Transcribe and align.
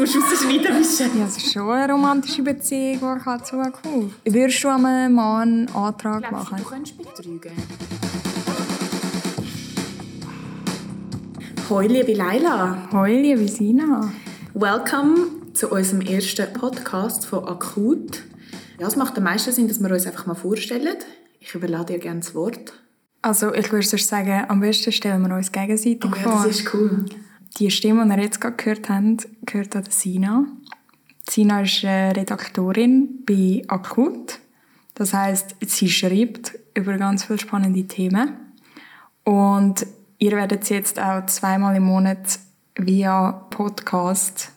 musst 0.00 0.16
rausschneiden 0.16 0.78
müssen. 0.78 1.18
Ja, 1.18 1.26
es 1.26 1.36
ist 1.36 1.52
schon 1.52 1.70
eine 1.70 1.92
romantische 1.92 2.42
Beziehung, 2.42 2.98
die 3.00 3.30
ich 3.36 3.42
zugekommen 3.42 4.14
Würdest 4.24 4.64
du 4.64 4.68
einem 4.68 5.14
Mann 5.14 5.68
einen 5.68 5.68
Antrag 5.74 6.22
Glaubst 6.26 6.48
du, 6.48 6.52
machen? 6.52 6.56
du 6.58 6.64
könntest 6.64 6.98
betrügen? 6.98 7.52
Hoi, 11.68 11.86
liebe 11.86 12.14
Laila. 12.14 12.88
Hoi, 12.92 13.20
liebe 13.20 13.46
Sina. 13.46 14.10
Welcome 14.54 15.52
zu 15.52 15.68
unserem 15.68 16.00
ersten 16.00 16.52
Podcast 16.52 17.26
von 17.26 17.46
Akut. 17.46 18.22
Ja, 18.78 18.86
es 18.86 18.96
macht 18.96 19.18
am 19.18 19.24
meisten 19.24 19.52
Sinn, 19.52 19.68
dass 19.68 19.80
wir 19.80 19.90
uns 19.90 20.06
einfach 20.06 20.26
mal 20.26 20.34
vorstellen. 20.34 20.96
Ich 21.40 21.54
überlade 21.54 21.92
dir 21.92 21.98
gerne 21.98 22.20
das 22.20 22.34
Wort. 22.34 22.72
Also 23.22 23.52
ich 23.52 23.70
würde 23.70 23.86
sagen, 23.86 24.46
am 24.48 24.60
besten 24.60 24.92
stellen 24.92 25.28
wir 25.28 25.36
uns 25.36 25.52
gegenseitig 25.52 26.00
Oh 26.06 26.16
ja, 26.16 26.22
vor. 26.22 26.42
das 26.46 26.58
ist 26.60 26.74
cool. 26.74 27.04
Die 27.58 27.70
Stimme, 27.70 28.04
die 28.06 28.12
ihr 28.12 28.24
jetzt 28.24 28.40
gerade 28.40 28.56
gehört 28.56 28.88
habt, 28.88 29.28
gehört 29.44 29.76
an 29.76 29.84
Sina. 29.88 30.46
Sina 31.28 31.62
ist 31.62 31.84
Redaktorin 31.84 33.24
bei 33.26 33.62
Akut. 33.68 34.38
Das 34.94 35.12
heißt, 35.14 35.56
sie 35.66 35.88
schreibt 35.88 36.58
über 36.74 36.96
ganz 36.96 37.24
viele 37.24 37.38
spannende 37.38 37.86
Themen. 37.86 38.36
Und 39.24 39.86
ihr 40.18 40.32
werdet 40.32 40.64
sie 40.64 40.74
jetzt 40.74 40.98
auch 41.00 41.26
zweimal 41.26 41.76
im 41.76 41.84
Monat 41.84 42.38
via 42.76 43.32
Podcast 43.50 44.52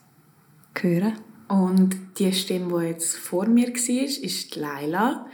hören. 0.80 1.14
Und 1.48 1.96
die 2.18 2.34
Stimme, 2.34 2.80
die 2.80 2.88
jetzt 2.88 3.16
vor 3.18 3.46
mir 3.46 3.68
war, 3.68 4.24
ist 4.24 4.56
Laila. 4.56 5.28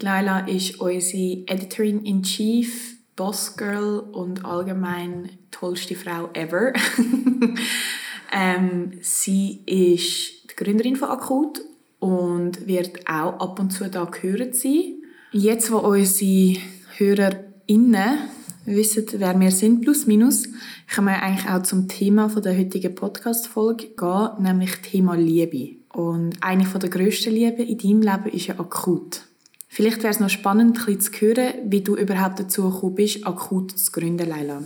Laila 0.00 0.40
ist 0.40 0.80
unsere 0.80 1.46
Editorin-in-Chief, 1.46 2.91
Bossgirl 3.16 4.00
und 4.00 4.44
allgemein 4.44 5.30
tollste 5.50 5.94
Frau 5.94 6.30
ever. 6.32 6.72
ähm, 8.32 8.92
sie 9.00 9.62
ist 9.66 10.50
die 10.50 10.56
Gründerin 10.56 10.96
von 10.96 11.10
Akut 11.10 11.60
und 11.98 12.66
wird 12.66 13.06
auch 13.06 13.38
ab 13.38 13.60
und 13.60 13.70
zu 13.70 13.88
da 13.88 14.04
gehört 14.04 14.54
sein. 14.54 15.02
Jetzt, 15.30 15.70
wo 15.70 15.78
unsere 15.78 16.58
HörerInnen 16.96 18.18
wissen, 18.64 19.06
wer 19.12 19.38
wir 19.38 19.50
sind, 19.50 19.82
plus 19.82 20.06
minus, 20.06 20.48
können 20.92 21.08
wir 21.08 21.22
eigentlich 21.22 21.48
auch 21.48 21.62
zum 21.62 21.88
Thema 21.88 22.28
der 22.28 22.58
heutigen 22.58 22.94
Podcast-Folge 22.94 23.88
gehen, 23.96 24.28
nämlich 24.40 24.76
Thema 24.82 25.14
Liebe. 25.14 25.76
Und 25.92 26.36
eine 26.40 26.64
der 26.64 26.90
grössten 26.90 27.34
Lieben 27.34 27.66
in 27.66 27.78
deinem 27.78 28.02
Leben 28.02 28.36
ist 28.36 28.46
ja 28.46 28.58
akut. 28.58 29.22
Vielleicht 29.74 30.02
wäre 30.02 30.10
es 30.10 30.20
noch 30.20 30.28
spannend, 30.28 30.80
ein 30.80 30.84
bisschen 30.84 31.00
zu 31.00 31.12
hören, 31.12 31.54
wie 31.64 31.80
du 31.80 31.96
überhaupt 31.96 32.38
dazu 32.38 32.70
gekommen 32.70 32.94
bist, 32.94 33.26
akut 33.26 33.70
zu 33.78 33.90
gründen, 33.90 34.28
Leila. 34.28 34.60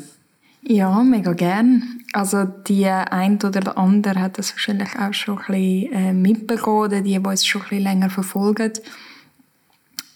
Ja, 0.62 1.00
mega 1.04 1.32
gern. 1.32 2.00
Also 2.12 2.42
die 2.42 2.88
ein 2.88 3.36
oder 3.36 3.60
der 3.60 3.78
andere 3.78 4.20
hat 4.20 4.36
das 4.36 4.50
wahrscheinlich 4.50 4.98
auch 4.98 5.14
schon 5.14 5.38
ein 5.38 5.44
bisschen 5.46 5.92
äh, 5.92 6.12
mitbekommen, 6.12 6.86
oder 6.86 7.02
die, 7.02 7.20
die 7.20 7.24
uns 7.24 7.46
schon 7.46 7.62
ein 7.62 7.68
bisschen 7.68 7.84
länger 7.84 8.10
verfolgen. 8.10 8.72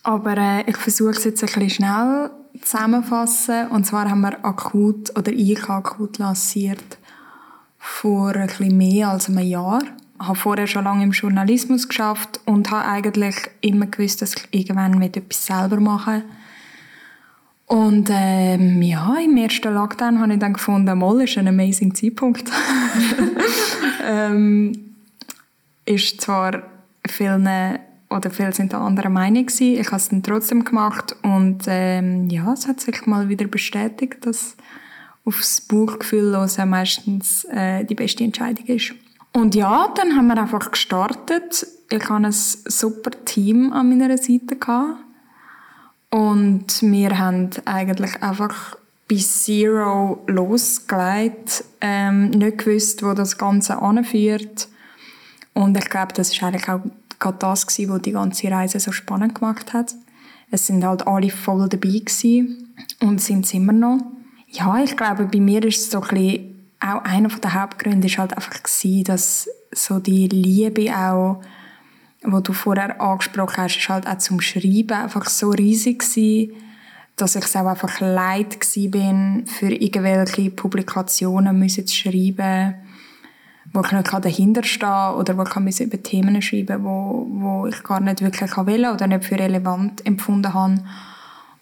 Aber 0.03 0.37
äh, 0.37 0.69
ich 0.69 0.77
versuche 0.77 1.11
es 1.11 1.23
jetzt 1.23 1.45
ein 1.45 1.47
bisschen 1.47 1.71
schnell 1.71 2.31
zusammenfassen. 2.61 3.69
Und 3.69 3.87
zwar 3.87 4.11
haben 4.11 4.23
wir 4.23 4.45
akut, 4.45 5.17
oder 5.17 5.31
ich 5.31 5.69
akut 5.69 6.19
lanciert 6.19 6.99
vor 7.79 8.35
ein 8.35 8.49
bisschen 8.49 8.77
mehr 8.77 9.11
als 9.11 9.29
einem 9.29 9.47
Jahr. 9.47 9.83
Habe 10.21 10.39
vorher 10.39 10.67
schon 10.67 10.85
lange 10.85 11.03
im 11.03 11.13
Journalismus 11.13 11.89
geschafft 11.89 12.41
und 12.45 12.71
habe 12.71 12.87
eigentlich 12.87 13.37
immer 13.63 13.87
gewusst, 13.87 14.23
dass 14.23 14.35
ich 14.35 14.49
irgendwann 14.51 15.01
etwas 15.01 15.47
selber 15.47 15.81
machen. 15.81 16.23
Und 17.71 18.09
ähm, 18.13 18.83
ja, 18.83 19.17
im 19.25 19.37
ersten 19.37 19.73
Lockdown 19.73 20.21
habe 20.21 20.33
ich 20.33 20.41
dann 20.41 20.55
gefunden, 20.55 20.99
mal 20.99 21.21
ist 21.21 21.39
ein 21.39 21.47
amazing 21.47 21.95
Zeitpunkt. 21.95 22.51
ähm, 24.05 24.73
ist 25.85 26.21
zwar 26.21 26.65
vielen, 27.09 27.49
oder 28.11 28.31
viele 28.31 28.53
sind 28.53 28.73
da 28.73 28.85
anderer 28.85 29.09
Meinung 29.09 29.47
gewesen. 29.47 29.81
Ich 29.81 29.87
habe 29.87 29.99
es 29.99 30.09
dann 30.09 30.25
trotzdem 30.25 30.65
gemacht 30.65 31.15
und 31.23 31.63
ähm, 31.69 32.29
ja, 32.29 32.53
es 32.53 32.67
hat 32.67 32.81
sich 32.81 33.07
mal 33.07 33.29
wieder 33.29 33.47
bestätigt, 33.47 34.27
dass 34.27 34.57
aufs 35.25 35.61
Bauchgefühl 35.61 36.37
hören 36.37 36.71
meistens 36.71 37.45
äh, 37.53 37.85
die 37.85 37.95
beste 37.95 38.25
Entscheidung 38.25 38.67
ist. 38.67 38.95
Und 39.33 39.55
ja, 39.55 39.89
dann 39.95 40.17
haben 40.17 40.27
wir 40.29 40.39
einfach 40.39 40.71
gestartet. 40.71 41.67
Ich 41.91 42.09
hatte 42.09 42.27
ein 42.27 42.33
super 42.33 43.11
Team 43.25 43.73
an 43.73 43.89
meiner 43.89 44.17
Seite. 44.19 44.57
Und 46.11 46.83
wir 46.83 47.19
haben 47.19 47.51
eigentlich 47.65 48.23
einfach 48.23 48.77
bis 49.07 49.45
Zero 49.45 50.23
losgelegt, 50.27 51.65
ähm, 51.81 52.31
nicht 52.31 52.59
gewusst, 52.59 53.03
wo 53.03 53.13
das 53.13 53.39
Ganze 53.39 53.81
anführt. 53.81 54.69
Und 55.53 55.77
ich 55.77 55.89
glaube, 55.91 56.13
das 56.15 56.41
war 56.41 56.49
eigentlich 56.49 56.69
auch 56.69 56.81
gerade 57.19 57.39
das, 57.39 57.67
gewesen, 57.67 57.93
was 57.93 58.03
die 58.03 58.13
ganze 58.13 58.51
Reise 58.51 58.81
so 58.81 58.93
spannend 58.93 59.35
gemacht 59.35 59.73
hat. 59.73 59.95
Es 60.51 60.67
sind 60.67 60.85
halt 60.85 61.07
alle 61.07 61.31
voll 61.31 61.69
dabei 61.69 61.99
gewesen 61.99 62.73
und 63.01 63.21
sind 63.21 63.45
es 63.45 63.55
immer 63.55 63.73
noch. 63.73 63.99
Ja, 64.49 64.83
ich 64.83 64.97
glaube, 64.97 65.25
bei 65.27 65.39
mir 65.39 65.65
ist 65.65 65.79
es 65.79 65.91
so 65.91 66.01
ein 66.01 66.09
bisschen, 66.09 66.60
auch 66.81 67.05
einer 67.05 67.29
der 67.29 67.55
Hauptgründe 67.55 68.07
ist 68.07 68.19
halt 68.19 68.35
einfach 68.35 68.63
gewesen, 68.63 69.05
dass 69.05 69.49
so 69.73 69.99
die 69.99 70.29
Liebe 70.29 70.97
auch 70.97 71.43
was 72.23 72.43
du 72.43 72.53
vorher 72.53 73.01
angesprochen 73.01 73.57
hast, 73.65 73.77
ist 73.77 73.89
halt 73.89 74.07
auch 74.07 74.19
zum 74.19 74.41
Schreiben 74.41 74.93
einfach 74.93 75.29
so 75.29 75.51
riesig 75.51 76.01
gewesen, 76.01 76.53
dass 77.17 77.37
ich 77.37 77.45
es 77.45 77.57
auch 77.57 77.67
einfach 77.67 78.01
leid 78.01 78.59
bin, 78.91 79.45
für 79.47 79.73
irgendwelche 79.73 80.51
Publikationen 80.51 81.59
müssen 81.59 81.87
zu 81.87 81.95
schreiben, 81.95 82.75
wo 83.73 83.81
ich 83.81 83.93
nicht 83.93 84.13
dahinter 84.13 84.65
stehe 84.65 85.15
oder 85.17 85.37
wo 85.37 85.45
ich 85.45 85.81
über 85.81 86.03
Themen 86.03 86.41
schreiben 86.43 86.85
wo, 86.85 87.27
wo 87.31 87.67
ich 87.67 87.83
gar 87.83 88.01
nicht 88.01 88.21
wirklich 88.21 88.57
will 88.57 88.87
oder 88.87 89.07
nicht 89.07 89.25
für 89.25 89.39
relevant 89.39 90.05
empfunden 90.07 90.53
habe. 90.53 90.83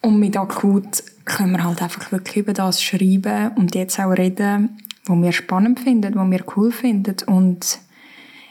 Und 0.01 0.19
mit 0.19 0.37
Akut 0.37 1.03
können 1.25 1.53
wir 1.53 1.65
halt 1.65 1.83
einfach 1.83 2.11
wirklich 2.13 2.39
über 2.39 2.53
das 2.53 2.83
schreiben 2.83 3.51
und 3.57 3.75
jetzt 3.75 3.99
auch 3.99 4.11
reden, 4.11 4.79
was 5.09 5.23
wir 5.23 5.33
spannend 5.33 5.81
finden, 5.81 6.15
was 6.15 6.31
wir 6.31 6.45
cool 6.57 6.73
finden. 6.73 7.17
Und 7.27 7.79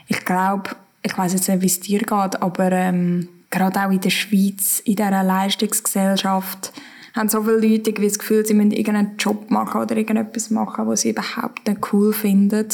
ich 0.07 0.23
glaube, 0.25 0.71
ich 1.03 1.17
weiß 1.17 1.33
jetzt 1.33 1.47
nicht, 1.49 1.61
wie 1.61 1.67
es 1.67 1.79
dir 1.79 1.99
geht, 1.99 2.41
aber 2.41 2.71
ähm, 2.71 3.29
gerade 3.49 3.85
auch 3.85 3.91
in 3.91 4.01
der 4.01 4.09
Schweiz, 4.09 4.79
in 4.79 4.95
dieser 4.95 5.23
Leistungsgesellschaft, 5.23 6.73
haben 7.17 7.29
so 7.29 7.43
viele 7.43 7.57
Leute 7.57 7.93
das 7.93 8.19
Gefühl, 8.19 8.45
sie 8.45 8.53
müssen 8.53 8.71
irgendeinen 8.71 9.17
Job 9.17 9.49
machen 9.49 9.81
oder 9.81 9.97
irgendetwas 9.97 10.51
machen, 10.51 10.87
was 10.87 11.01
sie 11.01 11.09
überhaupt 11.09 11.67
nicht 11.67 11.93
cool 11.93 12.13
finden. 12.13 12.67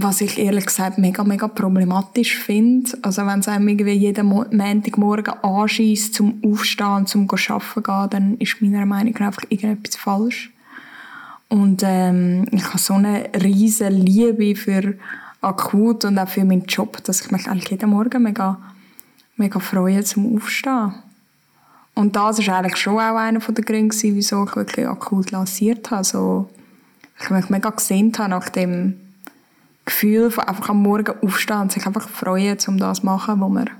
Was 0.00 0.20
ich 0.20 0.38
ehrlich 0.38 0.66
gesagt 0.66 0.98
mega, 0.98 1.24
mega 1.24 1.48
problematisch 1.48 2.36
finde. 2.36 2.96
Also 3.02 3.26
wenn 3.26 3.40
es 3.40 3.48
einem 3.48 3.66
irgendwie 3.66 3.92
jeden 3.92 4.26
Montagmorgen 4.26 5.34
anschießt, 5.42 6.14
zum 6.14 6.40
Aufstehen, 6.44 7.06
zum 7.06 7.28
Arbeiten 7.28 7.82
gehen, 7.82 8.10
dann 8.10 8.36
ist 8.38 8.62
meiner 8.62 8.86
Meinung 8.86 9.14
nach 9.14 9.26
einfach 9.28 9.42
irgendetwas 9.48 9.96
falsch. 9.96 10.52
Und 11.48 11.82
ähm, 11.84 12.46
ich 12.52 12.64
habe 12.66 12.78
so 12.78 12.94
eine 12.94 13.30
riesige 13.34 13.90
Liebe 13.90 14.54
für 14.54 14.94
akut 15.40 16.04
und 16.04 16.18
auch 16.18 16.28
für 16.28 16.44
meinen 16.44 16.66
Job, 16.66 17.02
dass 17.04 17.22
ich 17.22 17.30
mich 17.30 17.48
eigentlich 17.48 17.70
jeden 17.70 17.90
Morgen 17.90 18.22
mega, 18.22 18.58
mega 19.36 19.58
freue 19.58 20.04
zum 20.04 20.36
Aufstehen. 20.36 20.94
Und 21.94 22.14
das 22.14 22.46
war 22.46 22.58
eigentlich 22.58 22.76
schon 22.76 22.94
auch 22.94 23.16
einer 23.16 23.40
der 23.40 23.64
Gründe, 23.64 23.96
wieso 23.96 24.44
ich 24.44 24.56
wirklich 24.56 24.86
akut 24.86 25.30
lanciert 25.30 25.90
habe. 25.90 26.04
So, 26.04 26.48
ich 27.20 27.30
mich 27.30 27.48
mega 27.48 27.70
gesehnt 27.70 28.18
habe 28.18 28.30
nach 28.30 28.48
dem 28.50 28.94
Gefühl 29.84 30.30
von 30.30 30.44
einfach 30.44 30.68
am 30.68 30.82
Morgen 30.82 31.14
aufstehen 31.22 31.62
und 31.62 31.72
sich 31.72 31.86
einfach 31.86 32.08
freuen, 32.08 32.58
um 32.68 32.78
das 32.78 33.00
zu 33.00 33.06
machen, 33.06 33.40
wo 33.40 33.48
man 33.48 33.70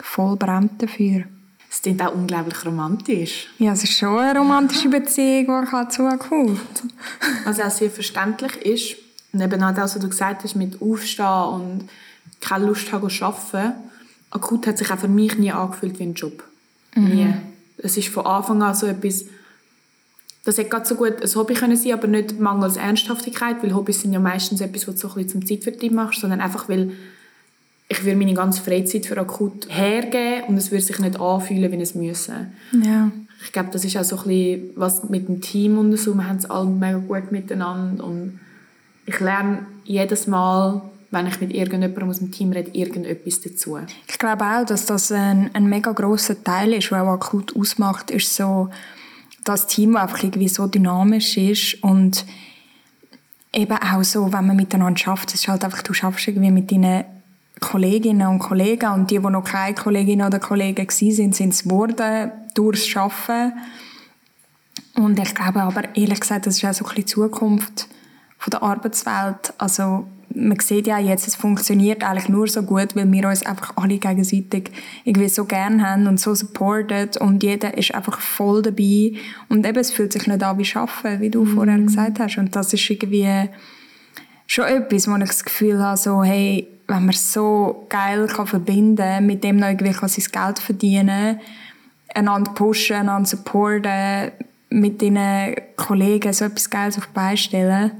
voll 0.00 0.36
brennt 0.36 0.82
dafür. 0.82 1.24
Es 1.70 1.82
klingt 1.82 2.02
auch 2.02 2.12
unglaublich 2.12 2.66
romantisch. 2.66 3.48
Ja, 3.58 3.72
es 3.72 3.84
ist 3.84 3.96
schon 3.96 4.18
eine 4.18 4.38
romantische 4.38 4.88
Beziehung, 4.88 5.68
die 5.70 6.02
ich 6.02 6.18
kommt. 6.18 6.82
Was 7.44 7.60
auch 7.60 7.70
sehr 7.70 7.90
verständlich 7.90 8.56
ist, 8.56 8.96
und 9.32 9.40
eben 9.40 9.64
halt 9.64 9.78
auch, 9.78 9.82
was 9.82 9.94
du 9.94 10.08
gesagt 10.08 10.42
hast, 10.42 10.56
mit 10.56 10.82
Aufstehen 10.82 11.26
und 11.26 11.88
keine 12.40 12.66
Lust 12.66 12.90
haben 12.92 13.08
zu 13.08 13.24
arbeiten. 13.24 13.74
Akut 14.30 14.66
hat 14.66 14.78
sich 14.78 14.90
auch 14.90 14.98
für 14.98 15.08
mich 15.08 15.38
nie 15.38 15.52
angefühlt 15.52 15.98
wie 16.00 16.04
ein 16.04 16.14
Job. 16.14 16.42
Mhm. 16.96 17.04
Nie. 17.04 17.34
Es 17.78 17.96
ist 17.96 18.08
von 18.08 18.26
Anfang 18.26 18.62
an 18.62 18.74
so 18.74 18.86
etwas, 18.86 19.24
das 20.44 20.58
hätte 20.58 20.70
gerade 20.70 20.86
so 20.86 20.96
gut 20.96 21.22
ein 21.22 21.34
Hobby 21.34 21.54
können 21.54 21.76
sein 21.76 21.92
aber 21.92 22.08
nicht 22.08 22.40
mangels 22.40 22.76
Ernsthaftigkeit, 22.76 23.62
weil 23.62 23.74
Hobbys 23.74 24.00
sind 24.00 24.12
ja 24.12 24.20
meistens 24.20 24.60
etwas, 24.60 24.88
was 24.88 24.96
du 24.96 25.00
so 25.02 25.08
ein 25.08 25.14
bisschen 25.14 25.42
zum 25.42 25.46
Zeitvertreib 25.46 25.92
machst, 25.92 26.20
sondern 26.20 26.40
einfach, 26.40 26.68
weil 26.68 26.92
ich 27.90 28.04
würde 28.04 28.16
meine 28.16 28.34
ganze 28.34 28.62
Freizeit 28.62 29.04
für 29.04 29.18
akut 29.18 29.66
hergeben 29.68 30.44
und 30.46 30.56
es 30.56 30.70
würde 30.70 30.84
sich 30.84 31.00
nicht 31.00 31.20
anfühlen, 31.20 31.72
wie 31.72 31.82
es 31.82 31.96
müsse. 31.96 32.46
Ja. 32.72 33.10
Ich 33.44 33.52
glaube, 33.52 33.70
das 33.72 33.84
ist 33.84 33.96
auch 33.96 34.04
so 34.04 34.16
ein 34.18 34.28
bisschen 34.28 34.70
was 34.76 35.08
mit 35.08 35.26
dem 35.26 35.40
Team 35.40 35.76
und 35.76 35.96
so. 35.96 36.14
Wir 36.14 36.28
haben 36.28 36.36
es 36.36 36.48
alle 36.48 36.70
mega 36.70 36.98
gut 36.98 37.32
miteinander 37.32 38.04
und 38.04 38.38
ich 39.06 39.18
lerne 39.18 39.66
jedes 39.84 40.28
Mal, 40.28 40.82
wenn 41.10 41.26
ich 41.26 41.40
mit 41.40 41.52
irgendjemandem 41.52 42.10
aus 42.10 42.18
dem 42.20 42.30
Team 42.30 42.52
rede, 42.52 42.70
irgendetwas 42.70 43.40
dazu. 43.40 43.76
Ich 44.06 44.18
glaube 44.18 44.44
auch, 44.44 44.64
dass 44.64 44.86
das 44.86 45.10
ein, 45.10 45.50
ein 45.52 45.68
mega 45.68 45.90
grosser 45.90 46.42
Teil 46.44 46.74
ist, 46.74 46.92
was 46.92 47.00
auch 47.00 47.14
akut 47.14 47.56
ausmacht, 47.56 48.12
ist 48.12 48.36
so 48.36 48.70
das 49.42 49.66
Team, 49.66 49.96
einfach 49.96 50.22
irgendwie 50.22 50.48
so 50.48 50.68
dynamisch 50.68 51.36
ist 51.36 51.82
und 51.82 52.24
eben 53.52 53.76
auch 53.76 54.04
so, 54.04 54.32
wenn 54.32 54.46
man 54.46 54.54
miteinander 54.54 54.96
schafft, 54.96 55.30
es 55.30 55.40
ist 55.40 55.48
halt 55.48 55.64
einfach, 55.64 55.82
du 55.82 55.92
schaffst 55.92 56.28
irgendwie 56.28 56.52
mit 56.52 56.70
deinen 56.70 57.04
Kolleginnen 57.60 58.26
und 58.26 58.38
Kollegen 58.38 58.92
und 58.92 59.10
die, 59.10 59.18
die 59.18 59.30
noch 59.30 59.44
keine 59.44 59.74
Kolleginnen 59.74 60.26
oder 60.26 60.38
Kollegen 60.38 60.86
waren, 60.88 61.32
sind 61.32 61.52
es 61.52 61.62
geworden 61.62 62.32
durchs 62.54 62.86
Schaffen. 62.86 63.52
Und 64.96 65.18
ich 65.18 65.34
glaube 65.34 65.62
aber, 65.62 65.94
ehrlich 65.94 66.20
gesagt, 66.20 66.46
das 66.46 66.56
ist 66.56 66.64
auch 66.64 66.72
so 66.72 66.84
ein 66.84 66.88
bisschen 66.88 66.96
die 66.96 67.04
Zukunft 67.06 67.88
von 68.38 68.50
der 68.50 68.62
Arbeitswelt. 68.62 69.52
Also 69.58 70.06
man 70.34 70.58
sieht 70.60 70.86
ja 70.86 70.98
jetzt, 70.98 71.26
es 71.26 71.34
funktioniert 71.34 72.04
eigentlich 72.04 72.28
nur 72.28 72.46
so 72.46 72.62
gut, 72.62 72.94
weil 72.94 73.10
wir 73.10 73.28
uns 73.28 73.44
einfach 73.44 73.72
alle 73.76 73.98
gegenseitig 73.98 74.70
irgendwie 75.04 75.28
so 75.28 75.44
gern 75.44 75.86
haben 75.86 76.06
und 76.06 76.20
so 76.20 76.34
supportet 76.34 77.16
und 77.16 77.42
jeder 77.42 77.76
ist 77.76 77.94
einfach 77.94 78.20
voll 78.20 78.62
dabei 78.62 79.12
und 79.48 79.66
eben, 79.66 79.78
es 79.78 79.90
fühlt 79.90 80.12
sich 80.12 80.26
nicht 80.26 80.42
an 80.42 80.58
wie 80.58 80.72
Arbeiten, 80.74 81.20
wie 81.20 81.30
du 81.30 81.44
mm. 81.44 81.54
vorher 81.54 81.78
gesagt 81.78 82.20
hast 82.20 82.38
und 82.38 82.54
das 82.54 82.72
ist 82.72 82.88
irgendwie 82.88 83.48
schon 84.46 84.66
etwas, 84.66 85.08
wo 85.08 85.16
ich 85.16 85.24
das 85.24 85.44
Gefühl 85.44 85.82
habe, 85.82 85.96
so, 85.96 86.22
hey, 86.22 86.68
wenn 86.90 87.04
man 87.04 87.14
so 87.14 87.86
geil 87.88 88.26
kann 88.26 88.46
verbinden 88.46 89.26
mit 89.26 89.44
dem 89.44 89.56
noch 89.56 89.68
irgendwie 89.68 89.92
kann 89.92 90.08
sein 90.08 90.26
Geld 90.30 90.58
verdienen 90.58 91.40
einander 92.12 92.52
pushen, 92.52 92.96
einander 92.96 93.28
supporten, 93.28 94.32
mit 94.68 95.00
deinen 95.00 95.54
Kollegen 95.76 96.32
so 96.32 96.44
etwas 96.44 96.68
Geiles 96.68 96.98
auf 96.98 97.06
die 97.06 97.12
Beine 97.12 97.36
stellen 97.36 97.92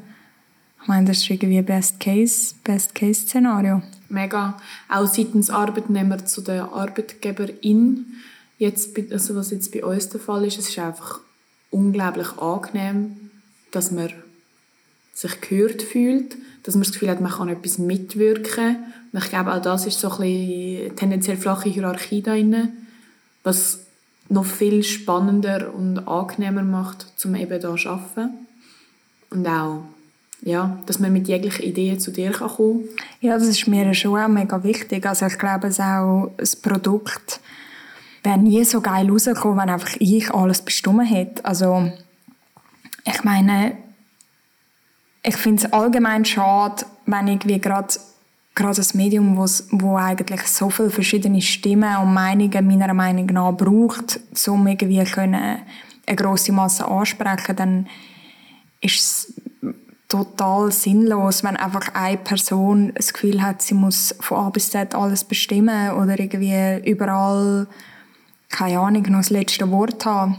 ich 0.83 0.89
meine, 0.89 1.07
das 1.07 1.19
ist 1.19 1.31
irgendwie 1.31 1.61
Best 1.63 2.01
Case, 2.01 2.55
Best 2.65 2.95
Case 2.95 3.23
Szenario. 3.23 3.83
Mega. 4.09 4.59
Auch 4.89 5.07
seitens 5.07 5.51
Arbeitnehmer 5.51 6.25
zu 6.25 6.41
der 6.41 6.73
Arbeitgeberin. 6.73 8.07
Jetzt, 8.59 8.99
also 9.11 9.37
was 9.37 9.51
jetzt 9.51 9.73
bei 9.73 9.85
uns 9.85 10.09
der 10.09 10.21
Fall 10.21 10.47
ist, 10.47 10.59
es 10.59 10.71
ist 10.71 10.79
einfach 10.79 11.21
unglaublich 11.71 12.39
angenehm, 12.39 13.31
dass 13.71 13.91
man 13.91 14.11
sich 15.21 15.41
gehört 15.43 15.83
fühlt, 15.83 16.37
dass 16.63 16.75
man 16.75 16.85
das 16.85 16.93
Gefühl 16.93 17.11
hat, 17.11 17.21
man 17.21 17.31
kann 17.31 17.49
etwas 17.51 17.77
mitwirken. 17.79 18.77
Und 19.13 19.23
ich 19.23 19.29
glaube, 19.29 19.53
auch 19.53 19.61
das 19.61 19.87
ist 19.87 20.01
so 20.01 20.11
ein 20.11 20.19
bisschen 20.19 20.97
tendenziell 20.97 21.37
flache 21.37 21.69
Hierarchie 21.69 22.23
da 22.23 22.33
drin, 22.33 22.69
was 23.43 23.81
noch 24.31 24.47
viel 24.47 24.83
spannender 24.83 25.75
und 25.75 26.09
angenehmer 26.09 26.63
macht, 26.63 27.07
um 27.25 27.35
eben 27.35 27.61
hier 27.61 27.77
zu 27.77 27.89
arbeiten. 27.91 28.31
Und 29.29 29.47
auch 29.47 29.83
ja, 30.43 30.79
dass 30.87 30.99
man 30.99 31.13
mit 31.13 31.29
jeglichen 31.29 31.65
Ideen 31.65 32.01
zu 32.01 32.13
dir 32.13 32.33
kommen 32.33 32.89
kann. 32.89 33.07
Ja, 33.21 33.39
das 33.39 33.47
ist 33.47 33.67
mir 33.69 33.93
schon 33.93 34.19
auch 34.19 34.29
mega 34.29 34.63
wichtig. 34.65 35.05
Also 35.05 35.27
ich 35.27 35.39
glaube, 35.39 35.67
es 35.67 35.79
auch 35.81 36.31
das 36.39 36.57
Produkt 36.57 37.41
wäre 38.23 38.39
nie 38.39 38.65
so 38.65 38.81
geil 38.81 39.11
rausgekommen, 39.11 39.59
wenn 39.59 39.69
einfach 39.69 39.97
ich 39.99 40.33
alles 40.33 40.63
bestimmt 40.63 41.11
hätte. 41.11 41.45
Also 41.45 41.93
ich 43.05 43.23
meine, 43.23 43.77
ich 45.23 45.37
finde 45.37 45.65
es 45.65 45.73
allgemein 45.73 46.25
schade, 46.25 46.85
wenn 47.07 47.29
irgendwie 47.29 47.61
gerade 47.61 47.95
gerade 48.55 48.81
ein 48.81 48.97
Medium, 48.97 49.37
wo 49.37 49.97
eigentlich 49.97 50.43
so 50.43 50.71
viele 50.71 50.91
verschiedene 50.91 51.41
Stimmen 51.41 51.97
und 51.99 52.13
Meinungen 52.13 52.67
meiner 52.67 52.95
Meinung 52.95 53.27
nach 53.27 53.53
braucht, 53.53 54.21
um 54.49 54.67
irgendwie 54.67 55.05
können 55.05 55.61
eine 56.07 56.17
grosse 56.17 56.53
Masse 56.53 56.87
ansprechen, 56.87 57.57
dann 57.57 57.87
ist 58.81 59.01
es 59.01 59.35
total 60.09 60.73
sinnlos, 60.73 61.45
wenn 61.45 61.57
einfach 61.57 61.95
eine 61.95 62.17
Person 62.17 62.93
das 62.95 63.13
Gefühl 63.13 63.43
hat, 63.43 63.63
sie 63.63 63.75
muss 63.75 64.15
von 64.21 64.39
A 64.39 64.51
bis 64.51 64.71
Z 64.71 64.95
alles 64.95 65.23
bestimmen 65.23 65.93
oder 65.93 66.19
irgendwie 66.19 66.91
überall, 66.91 67.69
keine 68.49 68.81
Ahnung, 68.81 69.03
noch 69.03 69.21
das 69.21 69.31
letzte 69.31 69.71
Wort 69.71 70.05
haben. 70.05 70.37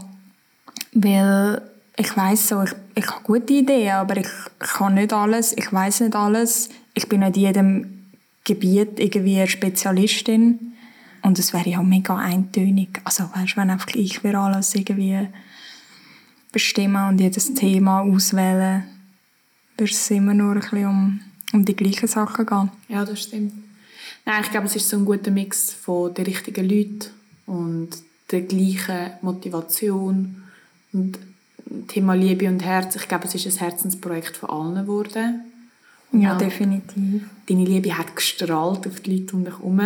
Weil 0.92 1.62
ich 1.96 2.16
weiß 2.16 2.48
so, 2.48 2.62
ich, 2.62 2.74
ich 2.94 3.06
habe 3.06 3.22
gute 3.22 3.52
Ideen, 3.52 3.92
aber 3.92 4.16
ich 4.16 4.28
kann 4.58 4.94
nicht 4.94 5.12
alles, 5.12 5.56
ich 5.56 5.72
weiß 5.72 6.00
nicht 6.00 6.16
alles. 6.16 6.70
Ich 6.94 7.08
bin 7.08 7.20
nicht 7.20 7.36
in 7.36 7.42
jedem 7.42 8.04
Gebiet 8.44 8.98
irgendwie 8.98 9.46
Spezialistin. 9.46 10.72
Und 11.22 11.38
es 11.38 11.52
wäre 11.52 11.68
ja 11.68 11.82
mega 11.82 12.16
eintönig. 12.16 13.00
Also 13.04 13.24
weißt, 13.34 13.56
wenn 13.56 13.70
einfach 13.70 13.94
ich 13.94 14.18
für 14.18 14.36
alles 14.36 14.74
irgendwie 14.74 15.28
bestimmen 16.50 17.08
und 17.08 17.20
jedes 17.20 17.54
Thema 17.54 18.00
auswählen 18.00 18.84
wird 19.78 19.90
es 19.90 20.10
immer 20.10 20.34
nur 20.34 20.52
ein 20.52 20.60
bisschen 20.60 20.86
um, 20.86 21.20
um 21.52 21.64
die 21.64 21.74
gleichen 21.74 22.08
Sachen 22.08 22.44
gehen. 22.44 22.70
Ja, 22.88 23.04
das 23.04 23.22
stimmt. 23.22 23.54
Nein, 24.24 24.42
ich 24.42 24.50
glaube, 24.50 24.66
es 24.66 24.76
ist 24.76 24.88
so 24.88 24.98
ein 24.98 25.04
guter 25.04 25.30
Mix 25.30 25.72
von 25.72 26.12
den 26.12 26.26
richtigen 26.26 26.68
Leuten 26.68 27.10
und 27.46 27.88
der 28.30 28.42
gleichen 28.42 29.12
Motivation 29.22 30.42
und 30.92 31.18
Thema 31.88 32.14
Liebe 32.14 32.48
und 32.48 32.64
Herz. 32.64 32.96
Ich 32.96 33.08
glaube, 33.08 33.26
es 33.26 33.34
ist 33.34 33.46
ein 33.46 33.58
Herzensprojekt 33.58 34.36
von 34.36 34.50
allen 34.50 34.86
geworden. 34.86 35.40
Ja, 36.12 36.34
definitiv. 36.34 37.22
Deine 37.48 37.64
Liebe 37.64 37.96
hat 37.96 38.14
gestrahlt 38.14 38.86
auf 38.86 39.00
die 39.00 39.18
Leute 39.18 39.36
um 39.36 39.44
dich 39.44 39.54
herum. 39.54 39.80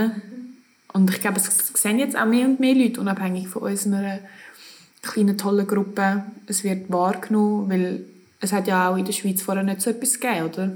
Und 0.92 1.10
ich 1.10 1.20
glaube, 1.20 1.38
es 1.38 1.72
sehen 1.74 1.98
jetzt 1.98 2.16
auch 2.16 2.26
mehr 2.26 2.46
und 2.46 2.58
mehr 2.58 2.74
Leute, 2.74 3.00
unabhängig 3.00 3.48
von 3.48 3.62
unserer 3.62 4.18
kleinen, 5.02 5.38
tollen 5.38 5.66
Gruppe. 5.66 6.24
Es 6.46 6.64
wird 6.64 6.90
wahrgenommen, 6.90 7.70
weil 7.70 8.04
es 8.40 8.52
hat 8.52 8.66
ja 8.66 8.90
auch 8.90 8.96
in 8.96 9.04
der 9.04 9.12
Schweiz 9.12 9.42
vorher 9.42 9.62
nicht 9.62 9.80
so 9.80 9.90
etwas 9.90 10.18
gegeben, 10.18 10.46
oder? 10.46 10.72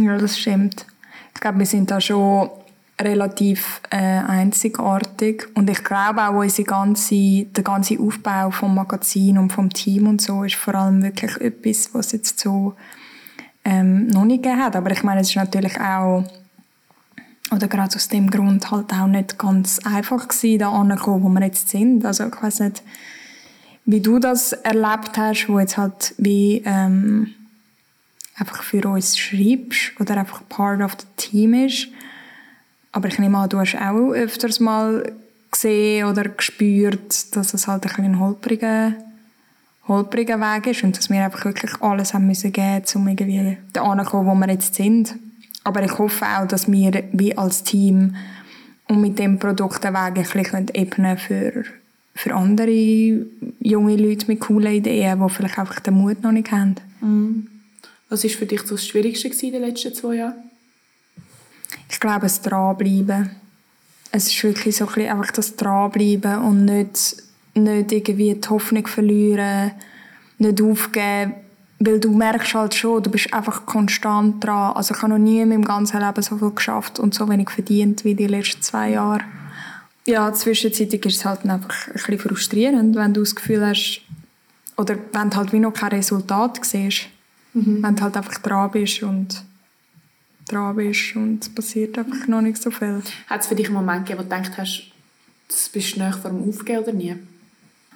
Ja, 0.00 0.18
das 0.18 0.38
stimmt. 0.38 0.86
Ich 1.34 1.40
glaube, 1.40 1.58
wir 1.60 1.66
sind 1.66 1.90
da 1.90 2.00
schon 2.00 2.50
relativ 3.00 3.80
äh, 3.90 3.96
einzigartig 3.96 5.46
und 5.54 5.70
ich 5.70 5.84
glaube 5.84 6.28
auch 6.28 6.34
unsere 6.34 6.66
ganze, 6.66 7.44
der 7.44 7.62
ganze 7.62 7.98
Aufbau 7.98 8.50
vom 8.50 8.74
Magazin 8.74 9.38
und 9.38 9.52
vom 9.52 9.70
Team 9.70 10.08
und 10.08 10.20
so 10.20 10.44
ist 10.44 10.56
vor 10.56 10.74
allem 10.74 11.02
wirklich 11.02 11.36
etwas, 11.40 11.94
was 11.94 12.12
jetzt 12.12 12.40
so 12.40 12.74
ähm, 13.64 14.08
noch 14.08 14.24
nicht 14.24 14.42
gegeben 14.42 14.62
hat. 14.62 14.74
Aber 14.74 14.90
ich 14.90 15.02
meine, 15.04 15.20
es 15.20 15.28
ist 15.28 15.36
natürlich 15.36 15.80
auch 15.80 16.24
oder 17.50 17.68
gerade 17.68 17.94
aus 17.96 18.08
dem 18.08 18.30
Grund 18.30 18.70
halt 18.70 18.92
auch 18.92 19.06
nicht 19.06 19.38
ganz 19.38 19.78
einfach 19.84 20.28
gewesen, 20.28 20.58
da 20.58 20.70
anzukommen, 20.70 21.22
wo 21.22 21.28
wir 21.28 21.46
jetzt 21.46 21.68
sind. 21.68 22.04
Also 22.04 22.26
ich 22.26 22.42
weiß 22.42 22.60
nicht, 22.60 22.82
wie 23.86 24.00
du 24.00 24.18
das 24.18 24.52
erlebt 24.52 25.16
hast, 25.16 25.48
wo 25.48 25.58
jetzt 25.58 25.78
halt 25.78 26.14
wie 26.18 26.62
ähm, 26.66 27.34
einfach 28.36 28.62
für 28.62 28.86
uns 28.88 29.16
schreibst 29.16 29.98
oder 29.98 30.18
einfach 30.18 30.42
part 30.48 30.82
of 30.82 30.96
the 31.00 31.06
team 31.16 31.54
ist. 31.54 31.88
Aber 32.92 33.08
ich 33.08 33.18
nehme 33.18 33.38
an, 33.38 33.48
du 33.48 33.58
hast 33.58 33.76
auch 33.76 34.12
öfters 34.12 34.60
mal 34.60 35.12
gesehen 35.50 36.06
oder 36.06 36.24
gespürt, 36.24 37.36
dass 37.36 37.54
es 37.54 37.66
halt 37.66 37.86
ein, 37.86 38.04
ein 38.04 38.20
holpriger, 38.20 38.94
holpriger 39.86 40.38
Weg 40.40 40.66
ist 40.68 40.84
und 40.84 40.96
dass 40.96 41.10
wir 41.10 41.24
einfach 41.24 41.44
wirklich 41.44 41.80
alles 41.80 42.14
haben 42.14 42.26
müssen 42.26 42.52
geben, 42.52 42.84
um 42.94 43.08
irgendwie 43.08 43.58
da 43.72 43.82
anzukommen, 43.82 44.30
wo 44.30 44.34
wir 44.34 44.52
jetzt 44.52 44.74
sind. 44.74 45.16
Aber 45.64 45.82
ich 45.82 45.98
hoffe 45.98 46.24
auch, 46.24 46.46
dass 46.46 46.70
wir 46.70 47.04
wie 47.12 47.36
als 47.36 47.62
Team 47.62 48.16
und 48.88 49.00
mit 49.00 49.18
dem 49.18 49.38
Produkt 49.38 49.84
den 49.84 49.92
Weg 49.92 50.16
ein 50.16 50.42
bisschen 50.42 50.68
ebnen 50.74 51.18
für 51.18 51.64
für 52.18 52.34
andere 52.34 53.24
junge 53.60 53.96
Leute 53.96 54.26
mit 54.26 54.40
coolen 54.40 54.74
Ideen, 54.74 55.20
die 55.20 55.32
vielleicht 55.32 55.56
einfach 55.56 55.78
den 55.78 55.94
Mut 55.94 56.20
noch 56.24 56.32
nicht 56.32 56.50
haben. 56.50 56.74
Mhm. 57.00 57.46
Was 58.08 58.24
war 58.24 58.30
für 58.30 58.46
dich 58.46 58.62
das 58.62 58.84
Schwierigste 58.84 59.28
in 59.28 59.52
den 59.52 59.62
letzten 59.62 59.94
zwei 59.94 60.16
Jahren? 60.16 60.47
Ich 61.88 62.00
glaube, 62.00 62.22
das 62.22 62.40
Dranbleiben. 62.42 63.30
Es 64.10 64.28
ist 64.28 64.42
wirklich 64.42 64.76
so 64.76 64.86
ein 64.86 64.94
bisschen 64.94 65.12
einfach 65.12 65.32
das 65.32 65.56
Dranbleiben 65.56 66.38
und 66.38 66.64
nicht, 66.64 67.16
nicht 67.54 67.92
irgendwie 67.92 68.34
die 68.34 68.48
Hoffnung 68.48 68.86
verlieren, 68.86 69.72
nicht 70.38 70.62
aufgeben, 70.62 71.34
weil 71.78 72.00
du 72.00 72.12
merkst 72.12 72.54
halt 72.54 72.74
schon, 72.74 73.02
du 73.02 73.10
bist 73.10 73.32
einfach 73.32 73.66
konstant 73.66 74.42
dran. 74.42 74.72
Also 74.74 74.94
ich 74.94 75.02
habe 75.02 75.12
noch 75.12 75.18
nie 75.18 75.40
in 75.40 75.50
meinem 75.50 75.64
ganzen 75.64 76.00
Leben 76.00 76.22
so 76.22 76.38
viel 76.38 76.50
geschafft 76.50 76.98
und 76.98 77.14
so 77.14 77.28
wenig 77.28 77.50
verdient 77.50 78.04
wie 78.04 78.14
die 78.14 78.26
letzten 78.26 78.62
zwei 78.62 78.90
Jahre 78.90 79.24
ja, 80.08 80.32
zwischenzeitlich 80.32 81.04
ist 81.04 81.16
es 81.16 81.24
halt 81.24 81.44
einfach 81.44 81.86
ein 81.86 81.92
bisschen 81.92 82.18
frustrierend, 82.18 82.96
wenn 82.96 83.12
du 83.12 83.20
das 83.20 83.34
Gefühl 83.34 83.64
hast, 83.66 84.00
oder 84.76 84.96
wenn 85.12 85.28
du 85.28 85.36
halt 85.36 85.52
wie 85.52 85.58
noch 85.58 85.74
kein 85.74 85.90
Resultat 85.90 86.58
siehst. 86.64 87.08
Mhm. 87.52 87.82
Wenn 87.82 87.94
du 87.94 88.02
halt 88.02 88.16
einfach 88.16 88.38
dran 88.38 88.70
bist 88.70 89.02
und 89.02 89.44
dran 90.48 90.76
bist 90.76 91.14
und 91.16 91.42
es 91.42 91.48
passiert 91.48 91.98
einfach 91.98 92.26
noch 92.26 92.40
nicht 92.40 92.60
so 92.60 92.70
viel. 92.70 93.02
Hat 93.28 93.40
es 93.40 93.46
für 93.46 93.54
dich 93.54 93.66
einen 93.66 93.76
Moment 93.76 94.06
gegeben, 94.06 94.18
wo 94.18 94.22
du 94.28 94.36
gedacht 94.36 94.58
hast, 94.58 94.90
du 95.48 95.72
bist 95.72 95.96
du 95.96 96.12
vor 96.12 96.30
dem 96.30 96.48
Aufgehen 96.48 96.82
oder 96.82 96.92
nie? 96.92 97.16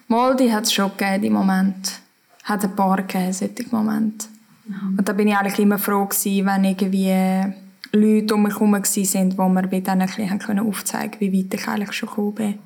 Mal, 0.08 0.36
die 0.36 0.52
hat 0.52 0.64
es 0.64 0.72
schon 0.72 0.90
gegeben, 0.96 1.22
die 1.22 1.30
Moment. 1.30 2.00
Hat 2.44 2.64
ein 2.64 2.76
paar 2.76 2.96
gegeben, 2.98 3.32
solche 3.32 3.64
Momente. 3.70 4.26
Mhm. 4.66 4.98
Und 4.98 5.08
da 5.08 5.12
bin 5.12 5.28
ich 5.28 5.36
eigentlich 5.36 5.58
immer 5.58 5.78
froh 5.78 6.04
gewesen, 6.06 6.46
wenn 6.46 6.64
irgendwie 6.64 7.54
Leute 7.92 8.34
um 8.34 8.42
mich 8.42 8.54
herum 8.54 8.72
waren, 8.72 9.38
wo 9.38 9.48
mir 9.48 9.80
dann 9.80 10.00
ein 10.00 10.06
bisschen 10.06 10.58
aufzeigen 10.58 11.10
konnten, 11.12 11.20
wie 11.20 11.44
weit 11.44 11.54
ich 11.54 11.68
eigentlich 11.68 11.92
schon 11.92 12.08
gekommen 12.08 12.34
bin. 12.34 12.58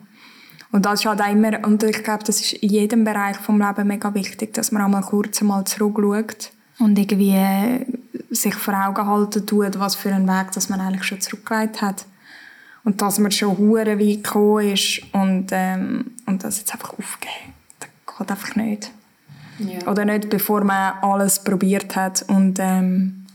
Und 0.73 0.85
das 0.85 1.01
ist 1.01 1.07
halt 1.07 1.23
auch 1.23 1.31
immer, 1.31 1.65
und 1.65 1.83
ich 1.83 2.03
glaube, 2.03 2.25
das 2.25 2.41
ist 2.41 2.53
in 2.55 2.69
jedem 2.69 3.05
Bereich 3.05 3.37
des 3.37 3.49
Lebens 3.49 3.85
mega 3.85 4.15
wichtig, 4.15 4.55
dass 4.55 4.73
man 4.73 4.83
einmal 4.83 5.03
kurz 5.03 5.41
einmal 5.41 5.65
zurückschaut 5.65 6.53
und 6.79 6.99
irgendwie 6.99 7.35
äh, 7.35 7.87
sich 8.31 8.55
vor 8.55 8.75
Augen 8.75 9.07
halten 9.07 9.47
tut, 9.47 9.79
was 9.79 9.95
für 9.95 10.13
einen 10.13 10.29
Weg 10.29 10.53
dass 10.53 10.69
man 10.69 10.81
eigentlich 10.81 11.05
schon 11.05 11.21
zurückgelegt 11.21 11.81
hat. 11.83 12.07
Und 12.85 13.03
dass 13.03 13.19
man 13.19 13.33
schon 13.33 13.59
hure 13.59 13.99
weit 13.99 14.23
gekommen 14.23 14.73
ist 14.73 15.03
und, 15.13 15.49
ähm, 15.51 16.13
und 16.27 16.45
das 16.45 16.59
jetzt 16.59 16.73
einfach 16.73 16.93
aufgeben. 16.93 17.55
Das 17.81 17.89
geht 18.19 18.31
einfach 18.31 18.55
nicht. 18.55 18.93
Ja. 19.59 19.91
Oder 19.91 20.05
nicht, 20.05 20.29
bevor 20.29 20.63
man 20.63 20.95
alles 21.03 21.43
probiert 21.43 21.97
hat 21.97 22.25
und 22.29 22.59
ähm, 22.61 23.27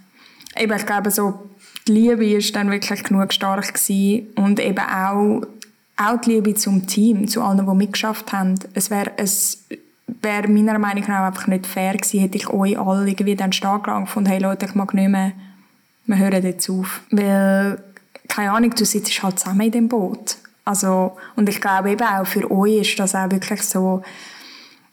eben, 0.55 0.73
ich 0.73 0.85
glaube, 0.85 1.11
so, 1.11 1.49
die 1.87 1.93
Liebe 1.93 2.25
ist 2.25 2.55
dann 2.55 2.69
wirklich 2.69 3.03
genug 3.03 3.33
stark 3.33 3.73
gewesen 3.73 4.27
und 4.35 4.59
eben 4.59 4.79
auch, 4.79 5.41
auch 5.97 6.21
die 6.21 6.33
Liebe 6.33 6.53
zum 6.53 6.85
Team, 6.87 7.27
zu 7.27 7.41
allen, 7.41 7.65
die 7.65 7.75
mitgeschafft 7.75 8.31
haben. 8.31 8.55
Es 8.73 8.91
wäre 8.91 9.11
es 9.17 9.65
wäre 10.21 10.47
meiner 10.47 10.79
Meinung 10.79 11.05
nach 11.07 11.27
einfach 11.27 11.47
nicht 11.47 11.67
fair 11.67 11.93
gewesen, 11.93 12.19
hätte 12.19 12.37
ich 12.37 12.49
euch 12.49 12.77
alle 12.77 13.07
irgendwie 13.07 13.35
dann 13.35 13.53
stark 13.53 13.85
gefunden, 13.85 14.29
hey 14.29 14.39
Leute, 14.39 14.65
ich 14.65 14.75
mag 14.75 14.93
nicht 14.93 15.09
mehr, 15.09 15.33
wir 16.05 16.17
hören 16.17 16.43
jetzt 16.43 16.69
auf. 16.69 17.01
Weil, 17.11 17.83
keine 18.27 18.51
Ahnung, 18.51 18.71
du 18.71 18.85
sitzt 18.85 19.23
halt 19.23 19.39
zusammen 19.39 19.61
in 19.61 19.71
dem 19.71 19.89
Boot. 19.89 20.37
Also, 20.65 21.17
und 21.35 21.49
ich 21.49 21.59
glaube 21.59 21.91
eben 21.91 22.05
auch 22.05 22.25
für 22.25 22.49
euch 22.51 22.81
ist 22.81 22.99
das 22.99 23.15
auch 23.15 23.31
wirklich 23.31 23.61
so 23.63 24.01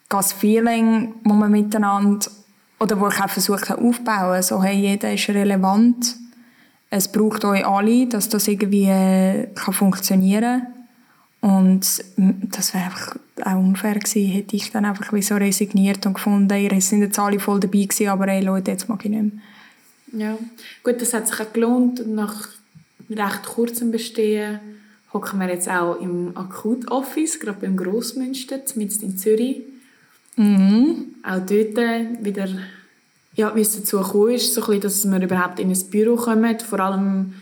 das 0.08 0.32
Feeling, 0.32 1.14
wo 1.24 1.34
man 1.34 1.50
miteinander 1.50 2.26
oder 2.80 2.98
wo 3.00 3.08
ich 3.08 3.20
auch 3.20 3.28
versucht 3.28 3.68
habe 3.68 3.82
aufzubauen. 3.82 4.42
So, 4.42 4.62
hey, 4.62 4.76
jeder 4.76 5.12
ist 5.12 5.28
relevant. 5.28 6.16
Es 6.90 7.10
braucht 7.12 7.44
euch 7.44 7.66
alle, 7.66 8.06
dass 8.06 8.28
das 8.28 8.48
irgendwie 8.48 8.86
äh, 8.86 9.48
kann 9.54 9.74
funktionieren 9.74 10.62
kann. 10.62 10.77
Und 11.40 12.04
das 12.16 12.74
wäre 12.74 12.84
einfach 12.84 13.16
auch 13.44 13.58
unfair 13.58 13.94
gewesen, 13.94 14.26
hätte 14.26 14.56
ich 14.56 14.72
dann 14.72 14.84
einfach 14.84 15.12
wie 15.12 15.22
so 15.22 15.36
resigniert 15.36 16.04
und 16.04 16.14
gefunden, 16.14 16.58
ihr 16.58 16.80
sind 16.80 17.02
jetzt 17.02 17.18
alle 17.18 17.38
voll 17.38 17.60
dabei 17.60 17.84
gewesen, 17.84 18.08
aber 18.08 18.26
hey 18.26 18.42
Leute, 18.42 18.72
jetzt 18.72 18.88
mag 18.88 19.04
ich 19.04 19.10
nicht 19.10 19.22
mehr. 19.22 19.32
Ja, 20.12 20.38
gut, 20.82 21.00
das 21.00 21.12
hat 21.12 21.28
sich 21.28 21.38
auch 21.40 21.52
gelohnt. 21.52 22.06
Nach 22.08 22.48
recht 23.08 23.42
kurzem 23.44 23.92
Bestehen 23.92 24.58
hocken 25.12 25.38
wir 25.38 25.48
jetzt 25.48 25.70
auch 25.70 26.00
im 26.00 26.36
Akut-Office, 26.36 27.38
gerade 27.40 27.60
beim 27.60 27.76
Grossmünster, 27.76 28.58
mitten 28.74 29.04
in 29.04 29.18
Zürich. 29.18 29.62
Mhm. 30.36 31.14
Auch 31.22 31.40
dort 31.40 31.76
wieder, 32.24 32.48
ja, 33.34 33.54
wie 33.54 33.60
es 33.60 33.76
dazu 33.76 33.98
gekommen 33.98 34.32
ist, 34.32 34.54
so 34.54 34.62
ein 34.62 34.80
bisschen, 34.80 34.82
dass 34.82 35.10
wir 35.10 35.22
überhaupt 35.22 35.60
in 35.60 35.70
ein 35.70 35.90
Büro 35.90 36.16
kommen, 36.16 36.58
vor 36.60 36.80
allem 36.80 37.34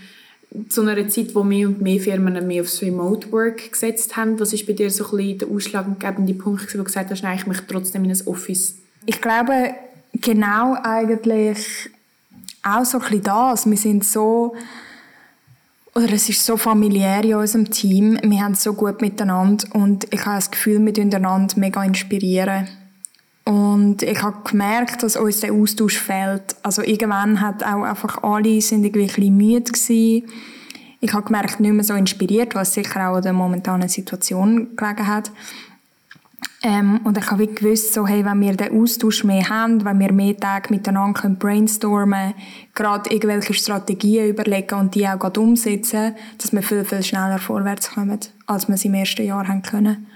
zu 0.69 0.83
einer 0.83 1.09
Zeit, 1.09 1.35
wo 1.35 1.43
mehr 1.43 1.69
und 1.69 1.81
mehr 1.81 2.01
Firmen 2.01 2.47
mehr 2.47 2.63
aufs 2.63 2.83
Remote 2.83 3.31
Work 3.33 3.73
gesetzt 3.73 4.17
haben. 4.17 4.39
Was 4.41 4.53
ist 4.53 4.67
bei 4.67 4.73
dir 4.73 4.91
so 4.91 5.17
ein 5.17 5.39
der 5.39 5.49
ausschlaggebende 5.49 6.35
Punkt, 6.35 6.73
wo 6.73 6.79
du 6.79 6.85
gesagt 6.85 7.11
hast, 7.11 7.23
nein, 7.23 7.39
ich 7.39 7.47
möchte 7.47 7.67
trotzdem 7.67 8.05
in 8.05 8.11
ein 8.11 8.27
Office? 8.27 8.77
Ich 9.05 9.21
glaube, 9.21 9.75
genau 10.13 10.77
eigentlich 10.83 11.91
auch 12.63 12.85
so 12.85 12.99
ein 12.99 13.03
bisschen 13.03 13.23
das. 13.23 13.67
Wir 13.67 13.77
sind 13.77 14.05
so 14.05 14.55
oder 15.95 16.13
es 16.13 16.29
ist 16.29 16.45
so 16.45 16.59
familiär 16.59 17.25
in 17.25 17.37
unserem 17.37 17.71
Team. 17.71 18.19
Wir 18.23 18.41
haben 18.41 18.53
es 18.53 18.63
so 18.63 18.75
gut 18.75 19.01
miteinander 19.01 19.67
und 19.73 20.13
ich 20.13 20.27
habe 20.27 20.37
das 20.37 20.51
Gefühl, 20.51 20.85
wir 20.85 21.03
einander 21.03 21.55
mega 21.57 21.83
inspirieren. 21.83 22.69
Und 23.47 24.03
ich 24.03 24.21
habe 24.23 24.39
gemerkt, 24.43 25.05
dass 25.05 25.15
uns 25.17 25.39
der 25.39 25.53
Austausch 25.53 25.99
fehlt. 25.99 26.57
Also 26.65 26.83
irgendwann 26.83 27.41
hat 27.41 27.63
auch 27.63 27.85
einfach 27.85 28.25
alle 28.25 28.61
sind 28.61 28.85
irgendwie 28.85 29.03
ein 29.03 29.07
bisschen 29.07 29.37
müde 29.37 29.73
gewesen. 29.73 30.29
Ich 31.01 31.13
habe 31.13 31.23
gemerkt, 31.23 31.61
nicht 31.61 31.73
mehr 31.73 31.85
so 31.85 31.95
inspiriert, 31.95 32.57
was 32.57 32.75
sicher 32.75 33.09
auch 33.09 33.17
an 33.17 33.23
der 33.23 33.33
momentanen 33.33 33.89
Situation 33.89 34.77
gelegen 34.77 35.07
hat. 35.07 35.31
Ähm, 36.65 37.01
und 37.05 37.17
ich 37.17 37.31
habe 37.31 37.47
gewusst, 37.47 37.95
so, 37.95 38.05
hey, 38.09 38.25
wenn 38.25 38.41
wir 38.41 38.57
den 38.57 38.81
Austausch 38.81 39.23
mehr 39.23 39.49
haben, 39.49 39.85
wenn 39.85 40.01
wir 40.01 40.13
mehr 40.13 40.37
Tage 40.37 40.75
miteinander 40.75 41.21
können 41.21 41.37
brainstormen 41.37 42.35
gerade 42.75 43.11
irgendwelche 43.11 43.55
Strategien 43.55 44.31
überlegen 44.31 44.75
und 44.75 44.97
die 44.97 45.07
auch 45.07 45.21
gerade 45.21 45.39
umsetzen, 45.39 46.17
dass 46.39 46.53
wir 46.53 46.63
viel, 46.65 46.85
viel 46.85 47.05
schneller 47.05 47.39
vorwärts 47.39 47.93
kommen, 47.93 48.19
als 48.47 48.67
wir 48.67 48.75
es 48.75 48.85
im 48.85 48.95
ersten 48.95 49.25
Jahr 49.25 49.47
haben 49.47 49.63
können. 49.63 50.09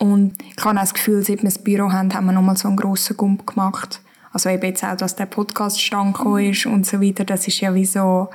Und 0.00 0.34
ich 0.56 0.64
habe 0.64 0.78
auch 0.78 0.80
das 0.80 0.94
Gefühl, 0.94 1.22
seit 1.22 1.42
wir 1.42 1.50
das 1.50 1.58
Büro 1.58 1.92
haben, 1.92 2.14
haben 2.14 2.24
wir 2.24 2.32
nochmal 2.32 2.56
so 2.56 2.68
einen 2.68 2.78
grossen 2.78 3.18
Gump 3.18 3.46
gemacht. 3.46 4.00
Also 4.32 4.48
eben 4.48 4.64
jetzt 4.64 4.82
auch, 4.82 4.96
dass 4.96 5.14
der 5.14 5.26
Podcast 5.26 5.80
stand 5.80 6.18
ist 6.40 6.64
und 6.64 6.86
so 6.86 7.02
weiter, 7.02 7.24
das 7.24 7.46
ist 7.46 7.60
ja 7.60 7.74
wie 7.74 7.84
so, 7.84 8.30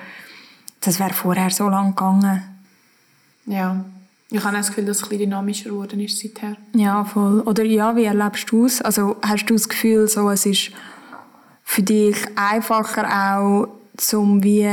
das 0.82 1.00
wäre 1.00 1.14
vorher 1.14 1.50
so 1.50 1.68
lang 1.68 1.96
gegangen. 1.96 2.44
Ja, 3.48 3.84
ich 4.30 4.44
habe 4.44 4.58
das 4.58 4.68
Gefühl, 4.68 4.86
dass 4.86 4.98
es 4.98 5.04
ein 5.04 5.10
bisschen 5.10 5.30
dynamischer 5.30 5.70
geworden 5.72 6.00
ist 6.02 6.20
seither. 6.20 6.56
Ja, 6.76 7.04
voll. 7.04 7.40
Oder 7.42 7.64
ja, 7.64 7.96
wie 7.96 8.04
erlebst 8.04 8.52
du 8.52 8.66
es? 8.66 8.82
Also 8.84 9.16
hast 9.24 9.46
du 9.46 9.56
das 9.56 9.68
Gefühl, 9.68 10.08
so, 10.08 10.30
es 10.30 10.46
ist 10.46 10.72
für 11.64 11.82
dich 11.82 12.18
einfacher 12.36 13.08
auch, 13.08 13.70
zum 13.98 14.44
wie, 14.44 14.68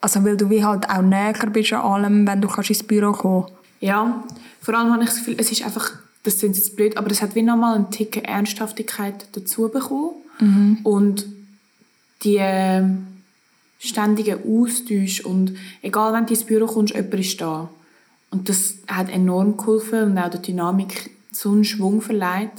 also 0.00 0.24
weil 0.24 0.38
du 0.38 0.48
wie 0.48 0.64
halt 0.64 0.88
auch 0.88 1.02
näher 1.02 1.34
bist 1.52 1.74
an 1.74 1.80
allem, 1.82 2.26
wenn 2.26 2.40
du 2.40 2.48
kannst 2.48 2.70
ins 2.70 2.82
Büro 2.82 3.12
kommen 3.12 3.48
Ja, 3.80 4.22
vor 4.62 4.74
allem 4.74 4.92
habe 4.92 5.02
ich 5.02 5.10
das 5.10 5.18
Gefühl, 5.18 5.36
es 5.36 5.52
ist 5.52 5.62
einfach 5.62 6.01
das 6.22 6.38
klingt 6.38 6.56
jetzt 6.56 6.76
blöd, 6.76 6.96
aber 6.96 7.08
das 7.08 7.22
hat 7.22 7.34
wie 7.34 7.42
nochmal 7.42 7.74
einen 7.74 7.90
Ticken 7.90 8.24
Ernsthaftigkeit 8.24 9.26
dazu 9.32 9.68
bekommen. 9.68 10.14
Mhm. 10.38 10.78
Und 10.82 11.26
die 12.22 12.36
äh, 12.36 12.84
ständigen 13.78 14.38
Austausch 14.46 15.20
und 15.20 15.56
egal, 15.82 16.12
wenn 16.12 16.26
du 16.26 16.34
ins 16.34 16.44
Büro 16.44 16.66
kommst, 16.66 16.94
jemand 16.94 17.14
ist 17.14 17.40
da. 17.40 17.68
Und 18.30 18.48
das 18.48 18.76
hat 18.86 19.10
enorm 19.10 19.56
geholfen 19.56 20.04
und 20.04 20.18
auch 20.18 20.30
der 20.30 20.40
Dynamik 20.40 21.10
so 21.32 21.50
einen 21.50 21.64
Schwung 21.64 22.00
verleiht. 22.00 22.52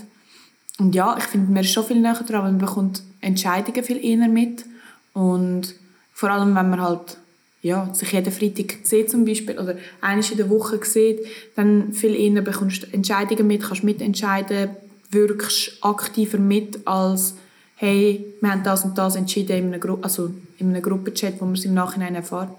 Und 0.77 0.93
ja, 0.95 1.15
ich 1.17 1.23
finde, 1.23 1.51
man 1.51 1.63
ist 1.63 1.71
schon 1.71 1.85
viel 1.85 1.99
näher 1.99 2.13
dran, 2.13 2.43
weil 2.43 2.51
man 2.51 2.57
bekommt 2.57 3.03
Entscheidungen 3.21 3.83
viel 3.83 4.03
eher 4.03 4.27
mit. 4.27 4.65
Und 5.13 5.75
vor 6.11 6.29
allem, 6.29 6.55
wenn 6.55 6.69
man 6.69 6.81
halt 6.81 7.17
ja, 7.63 7.89
sich 7.93 8.11
jeden 8.11 8.31
Freitag 8.31 8.75
sieht 8.83 9.09
zum 9.09 9.25
Beispiel 9.25 9.57
oder 9.57 9.77
einmal 10.01 10.29
in 10.29 10.37
der 10.37 10.49
Woche 10.49 10.79
sieht, 10.83 11.19
dann 11.55 11.93
viel 11.93 12.13
eher 12.13 12.41
bekommst 12.41 12.83
du 12.83 12.93
Entscheidungen 12.93 13.47
mit, 13.47 13.63
kannst 13.63 13.85
mitentscheiden, 13.85 14.71
wirkst 15.09 15.77
aktiver 15.81 16.37
mit 16.37 16.85
als 16.85 17.35
hey, 17.75 18.33
wir 18.39 18.51
haben 18.51 18.63
das 18.63 18.83
und 18.85 18.97
das 18.97 19.15
entschieden 19.15 19.57
in 19.57 19.65
einem, 19.67 19.79
Gru 19.79 19.97
also 20.01 20.29
in 20.57 20.69
einem 20.69 20.81
Gruppenchat, 20.81 21.39
wo 21.39 21.45
man 21.45 21.55
es 21.55 21.65
im 21.65 21.73
Nachhinein 21.73 22.15
erfährt. 22.15 22.49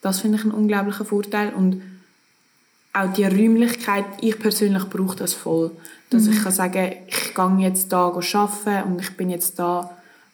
Das 0.00 0.20
finde 0.20 0.38
ich 0.38 0.44
einen 0.44 0.52
unglaublichen 0.52 1.06
Vorteil 1.06 1.52
und 1.54 1.82
auch 2.92 3.12
die 3.12 3.24
Räumlichkeit, 3.24 4.04
ich 4.20 4.38
persönlich 4.38 4.84
brauche 4.84 5.16
das 5.16 5.34
voll. 5.34 5.70
Dass 6.10 6.24
mhm. 6.24 6.32
ich 6.32 6.42
kann 6.42 6.52
sagen, 6.52 6.92
ich 7.08 7.34
gehe 7.34 7.58
jetzt 7.58 7.92
da 7.92 8.06
arbeiten 8.06 8.88
und 8.88 9.00
ich 9.00 9.10
bin 9.16 9.30
jetzt 9.30 9.58
da 9.58 9.90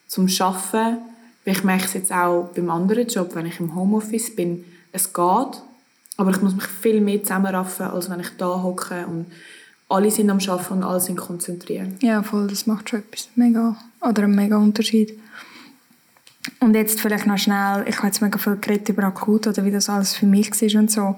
zum 0.07 0.29
Arbeiten 0.41 0.99
ich 1.45 1.65
merke 1.65 1.85
es 1.85 1.95
jetzt 1.95 2.13
auch 2.13 2.51
beim 2.55 2.71
anderen 2.71 3.07
Job, 3.09 3.35
wenn 3.35 3.47
ich 3.47 3.61
im 3.61 3.75
Homeoffice 3.75 4.35
bin, 4.35 4.65
es 4.93 5.13
geht, 5.13 5.63
aber 6.17 6.31
ich 6.31 6.43
muss 6.43 6.55
mich 6.55 6.67
viel 6.67 7.01
mehr 7.01 7.23
zusammenraffen, 7.23 7.87
als 7.87 8.11
wenn 8.11 8.21
ich 8.21 8.31
da 8.37 8.63
hocke 8.63 9.07
und 9.07 9.27
alle 9.89 10.11
sind 10.11 10.31
am 10.31 10.39
Arbeiten 10.39 10.75
und 10.75 10.83
alle 10.85 11.01
sind 11.01 11.17
konzentriert. 11.17 12.03
Ja, 12.03 12.23
voll, 12.23 12.47
das 12.47 12.67
macht 12.67 12.91
schon 12.91 13.01
etwas 13.01 13.29
mega, 13.35 13.77
oder 14.01 14.25
einen 14.25 14.37
mega 14.37 14.57
Unterschied. 14.57 15.19
Und 16.61 16.75
jetzt 16.75 17.01
vielleicht 17.01 17.27
noch 17.27 17.39
schnell, 17.39 17.85
ich 17.87 17.97
habe 17.99 18.07
jetzt 18.07 18.23
mega 18.23 18.39
viel 18.39 18.57
geredet 18.57 18.89
über 18.89 19.05
akut 19.05 19.47
oder 19.47 19.65
wie 19.65 19.71
das 19.71 19.89
alles 19.89 20.15
für 20.15 20.27
mich 20.27 20.51
war 20.51 20.81
und 20.81 20.91
so. 20.91 21.17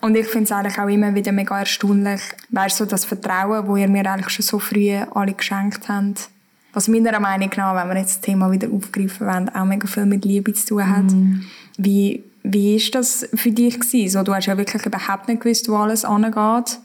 Und 0.00 0.16
ich 0.16 0.26
finde 0.26 0.44
es 0.44 0.52
eigentlich 0.52 0.78
auch 0.78 0.88
immer 0.88 1.14
wieder 1.14 1.32
mega 1.32 1.58
erstaunlich, 1.58 2.20
weißt 2.50 2.76
so 2.78 2.86
das 2.86 3.04
Vertrauen, 3.04 3.66
das 3.66 3.78
ihr 3.78 3.88
mir 3.88 4.10
eigentlich 4.10 4.30
schon 4.30 4.44
so 4.44 4.58
früh 4.58 4.94
alle 4.94 5.32
geschenkt 5.32 5.88
habt, 5.88 6.28
was 6.74 6.88
meiner 6.88 7.18
Meinung 7.20 7.50
nach, 7.56 7.74
wenn 7.76 7.88
wir 7.88 8.00
jetzt 8.00 8.16
das 8.16 8.20
Thema 8.20 8.50
wieder 8.50 8.68
aufgreifen 8.70 9.26
wollen, 9.26 9.48
auch 9.48 9.64
mega 9.64 9.86
viel 9.86 10.06
mit 10.06 10.24
Liebe 10.24 10.52
zu 10.52 10.66
tun 10.66 10.88
hat. 10.88 11.04
Mm. 11.04 11.40
Wie, 11.78 12.24
wie 12.42 12.76
ist 12.76 12.94
das 12.94 13.28
für 13.34 13.52
dich 13.52 13.78
gewesen? 13.78 14.10
So, 14.10 14.22
du 14.22 14.34
hast 14.34 14.46
ja 14.46 14.58
wirklich 14.58 14.84
überhaupt 14.84 15.28
nicht 15.28 15.40
gewusst, 15.40 15.68
wo 15.68 15.76
alles 15.76 16.04
angeht. 16.04 16.78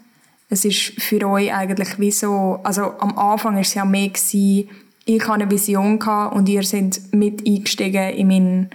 Es 0.50 0.64
ist 0.64 1.02
für 1.02 1.28
euch 1.28 1.54
eigentlich 1.54 2.00
wie 2.00 2.12
so, 2.12 2.60
also 2.64 2.94
am 3.00 3.18
Anfang 3.18 3.56
war 3.56 3.62
es 3.62 3.74
ja 3.74 3.84
mehr 3.84 4.10
gewesen, 4.10 4.70
ich 5.06 5.22
hatte 5.28 5.42
eine 5.42 5.50
Vision 5.50 6.00
und 6.00 6.48
ihr 6.50 6.62
seid 6.62 7.02
mit 7.12 7.46
eingestiegen 7.48 8.14
in, 8.14 8.28
mein, 8.28 8.70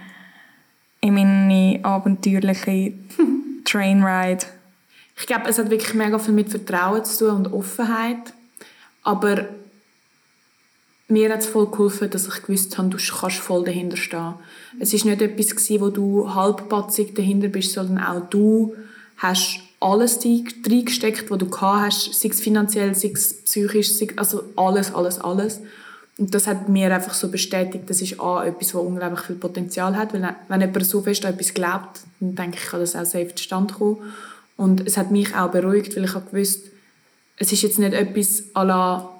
in 0.99 1.13
meine 1.13 1.79
abenteuerliche 1.83 2.93
Trainride. 3.63 4.45
Ich 5.17 5.27
glaube, 5.27 5.47
es 5.47 5.57
hat 5.57 5.69
wirklich 5.69 5.93
mega 5.93 6.19
viel 6.19 6.33
mit 6.33 6.49
Vertrauen 6.49 7.05
zu 7.05 7.25
tun 7.25 7.37
und 7.37 7.53
Offenheit. 7.53 8.33
Aber 9.03 9.45
mir 11.07 11.31
hat 11.31 11.41
es 11.41 11.47
voll 11.47 11.67
geholfen, 11.67 12.09
dass 12.09 12.27
ich 12.27 12.41
gewusst 12.41 12.77
habe, 12.77 12.89
du 12.89 12.97
kannst 12.97 13.37
voll 13.37 13.63
dahinter 13.63 13.97
stehen. 13.97 14.33
Es 14.79 14.93
war 14.93 15.11
nicht 15.11 15.21
etwas 15.21 15.55
gewesen, 15.55 15.81
wo 15.81 15.89
du 15.89 16.33
halbpatzig 16.33 17.13
dahinter 17.13 17.47
bist, 17.47 17.73
sondern 17.73 18.03
auch 18.03 18.29
du 18.29 18.75
hast 19.17 19.59
alles 19.79 20.19
reingesteckt, 20.25 21.29
was 21.29 21.37
du 21.37 21.49
gehabt 21.49 21.85
hast, 21.85 22.13
sei 22.19 22.29
es 22.29 22.41
finanziell, 22.41 22.95
sei 22.95 23.11
es 23.13 23.43
psychisch, 23.43 23.93
sei, 23.93 24.07
also 24.15 24.43
alles, 24.55 24.93
alles, 24.93 25.19
alles. 25.19 25.61
Und 26.17 26.33
das 26.33 26.47
hat 26.47 26.69
mir 26.69 26.93
einfach 26.93 27.13
so 27.13 27.29
bestätigt, 27.29 27.89
das 27.89 28.01
ist 28.01 28.19
A, 28.19 28.45
etwas, 28.45 28.71
das 28.71 28.81
unglaublich 28.81 29.21
viel 29.21 29.35
Potenzial 29.35 29.95
hat, 29.95 30.13
weil 30.13 30.35
wenn 30.47 30.61
jemand 30.61 30.85
so 30.85 31.01
fest 31.01 31.25
an 31.25 31.33
etwas 31.33 31.53
glaubt, 31.53 31.99
dann 32.19 32.35
denke 32.35 32.57
ich, 32.57 32.69
kann 32.69 32.79
das 32.79 32.95
auch 32.95 33.05
safe 33.05 33.35
zustande 33.35 33.73
kommen. 33.73 33.97
Und 34.57 34.87
es 34.87 34.97
hat 34.97 35.11
mich 35.11 35.35
auch 35.35 35.51
beruhigt, 35.51 35.95
weil 35.95 36.05
ich 36.05 36.13
habe 36.15 36.29
gewusst, 36.31 36.67
es 37.37 37.51
ist 37.51 37.61
jetzt 37.61 37.79
nicht 37.79 37.93
etwas 37.93 38.43
à 38.55 38.63
la 38.63 39.14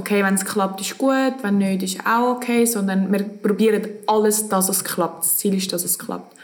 okay, 0.00 0.24
wenn 0.24 0.34
es 0.34 0.44
klappt, 0.44 0.80
ist 0.80 0.98
gut, 0.98 1.34
wenn 1.42 1.58
nicht, 1.58 1.82
ist 1.82 2.06
auch 2.06 2.36
okay, 2.36 2.64
sondern 2.64 3.12
wir 3.12 3.22
probieren 3.22 3.86
alles, 4.06 4.48
dass 4.48 4.68
es 4.68 4.82
klappt. 4.82 5.24
Das 5.24 5.36
Ziel 5.36 5.54
ist, 5.54 5.72
dass 5.72 5.84
es 5.84 5.98
klappt. 5.98 6.36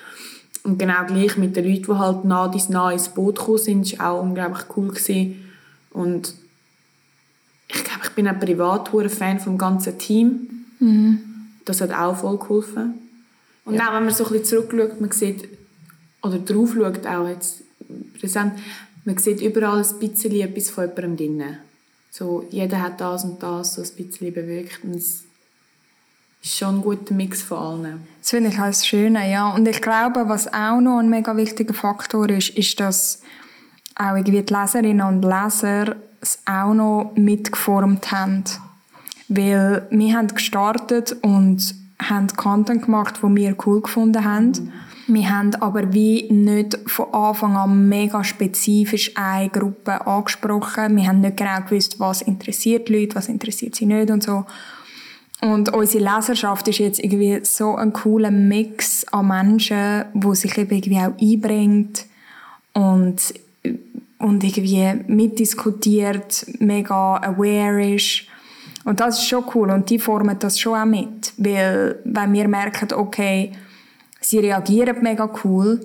Und 0.63 0.79
genau 0.79 1.05
gleich 1.07 1.37
mit 1.37 1.57
den 1.57 1.65
Leuten, 1.65 1.85
die 1.85 1.99
halt 1.99 2.25
nah 2.25 2.49
dies 2.49 2.69
nah 2.69 2.91
ins 2.91 3.09
Boot 3.09 3.39
gekommen 3.39 3.59
sind, 3.59 3.99
war 3.99 4.13
auch 4.13 4.23
unglaublich 4.23 4.65
cool 4.77 4.89
gewesen. 4.89 5.49
Und 5.91 6.35
ich 7.69 7.85
glaube, 7.85 8.01
ich 8.05 8.11
bin 8.11 8.29
auch 8.29 8.39
privat 8.39 8.95
ein 8.95 9.11
Fan 9.11 9.41
vom 9.41 9.59
ganzen 9.59 9.99
Team. 9.99 10.67
Mhm. 10.79 11.21
Das 11.65 11.81
hat 11.81 11.93
auch 11.93 12.17
voll 12.17 12.39
geholfen. 12.39 12.95
Und 13.65 13.75
ja. 13.75 13.89
auch 13.89 13.95
wenn 13.95 14.05
man 14.05 14.15
so 14.15 14.25
ein 14.27 14.33
bisschen 14.33 14.67
zurückschaut, 14.67 15.01
man 15.01 15.11
sieht, 15.11 15.49
oder 16.23 16.39
drauf 16.39 16.75
schaut 16.75 17.07
auch 17.07 17.29
jetzt 17.29 17.63
präsent, 18.19 18.53
man 19.05 19.19
sieht 19.19 19.41
überall 19.41 19.83
ein 19.83 19.99
bisschen 19.99 20.33
etwas 20.33 20.71
von 20.71 20.89
jemandem 20.89 21.17
drin. 21.17 21.57
So, 22.19 22.47
jeder 22.49 22.81
hat 22.81 22.99
das 23.03 23.25
und 23.25 23.43
das 23.43 23.75
so 23.75 23.83
ein 23.83 23.89
bisschen 23.95 24.33
bewirkt 24.33 24.83
und 24.85 24.95
es 24.95 25.25
ist 26.43 26.57
schon 26.57 26.77
ein 26.77 26.81
guter 26.81 27.13
Mix 27.13 27.43
von 27.43 27.59
allen. 27.59 28.07
Das 28.23 28.31
finde 28.31 28.49
ich 28.49 28.59
auch 28.59 28.65
das 28.65 28.87
Schöne, 28.87 29.31
ja. 29.31 29.51
Und 29.51 29.69
ich 29.69 29.83
glaube, 29.83 30.27
was 30.27 30.51
auch 30.51 30.81
noch 30.81 31.01
ein 31.01 31.11
mega 31.11 31.37
wichtiger 31.37 31.75
Faktor 31.75 32.31
ist, 32.31 32.57
ist, 32.57 32.81
dass 32.81 33.21
auch 33.97 34.17
irgendwie 34.17 34.41
die 34.41 34.55
Leserinnen 34.55 35.07
und 35.07 35.25
Leser 35.25 35.97
es 36.23 36.39
auch 36.47 36.73
noch 36.73 37.13
mitgeformt 37.17 38.11
haben. 38.11 38.45
Weil 39.29 39.87
wir 39.91 40.17
haben 40.17 40.29
gestartet 40.29 41.15
und 41.21 41.75
haben 42.03 42.29
Content 42.29 42.87
gemacht, 42.87 43.23
den 43.23 43.37
wir 43.37 43.55
cool 43.67 43.83
gefunden 43.83 44.25
haben. 44.25 44.53
Mhm. 44.53 44.73
Wir 45.09 45.31
haben 45.31 45.55
aber 45.57 45.93
wie 45.93 46.31
nicht 46.33 46.79
von 46.87 47.15
Anfang 47.15 47.57
an 47.57 47.89
mega 47.89 48.25
spezifisch 48.25 49.13
eine 49.15 49.49
Gruppe 49.51 50.05
angesprochen. 50.05 50.97
Wir 50.97 51.07
haben 51.07 51.21
nicht 51.21 51.37
genau 51.37 51.61
gewusst, 51.61 52.01
was 52.01 52.23
interessiert 52.23 52.89
die 52.89 53.01
Leute, 53.01 53.15
was 53.15 53.29
interessiert 53.29 53.77
sie 53.77 53.87
nicht 53.87 54.11
und 54.11 54.25
so. 54.25 54.45
Und 55.43 55.73
unsere 55.73 56.03
Leserschaft 56.03 56.67
ist 56.69 56.79
jetzt 56.79 56.99
irgendwie 56.99 57.41
so 57.45 57.77
ein 57.77 57.93
cooler 57.93 58.31
Mix 58.33 59.07
an 59.13 59.29
Menschen, 59.29 60.07
wo 60.15 60.35
sich 60.35 60.57
eben 60.59 60.75
irgendwie 60.75 60.99
auch 60.99 61.13
einbringt 61.21 62.07
und, 62.73 63.35
und 64.19 64.43
irgendwie 64.43 64.93
mitdiskutiert, 65.07 66.47
mega 66.59 67.19
aware 67.19 67.95
ist. 67.95 68.25
Und 68.85 69.01
das 69.01 69.19
ist 69.19 69.29
schon 69.29 69.45
cool 69.55 69.71
und 69.71 69.91
die 69.91 69.99
formen 69.99 70.39
das 70.39 70.59
schon 70.59 70.79
auch 70.79 70.85
mit, 70.85 71.33
weil 71.37 72.01
wenn 72.05 72.33
wir 72.33 72.49
merken, 72.49 72.93
okay, 72.95 73.53
sie 74.27 74.41
reagieren 74.41 75.03
mega 75.03 75.31
cool, 75.45 75.81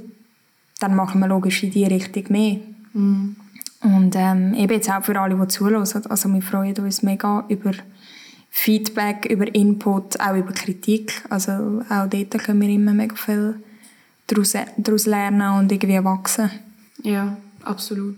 dann 0.80 0.96
machen 0.96 1.22
wir 1.22 1.28
logisch 1.28 1.64
in 1.64 1.72
die 1.72 1.86
Richtung 1.86 2.26
mehr. 2.30 2.60
Mm. 2.94 3.36
Und 3.84 4.16
ähm, 4.16 4.54
eben 4.56 4.74
jetzt 4.74 4.90
auch 4.90 5.04
für 5.04 5.20
alle, 5.20 5.36
die 5.36 5.48
zuhören, 5.48 5.82
also 5.82 6.30
wir 6.30 6.42
freuen 6.42 6.76
uns 6.78 7.04
mega 7.04 7.46
über 7.50 7.72
Feedback, 8.50 9.26
über 9.26 9.54
Input, 9.54 10.20
auch 10.20 10.36
über 10.36 10.54
Kritik. 10.54 11.24
Also 11.30 11.84
auch 11.90 12.08
dort 12.08 12.44
können 12.44 12.62
wir 12.62 12.70
immer 12.70 12.94
mega 12.94 13.16
viel 13.16 13.56
daraus, 14.28 14.54
daraus 14.78 15.06
lernen 15.06 15.60
und 15.60 15.72
irgendwie 15.72 16.04
wachsen. 16.04 16.52
Ja, 17.04 17.38
absolut. 17.64 18.16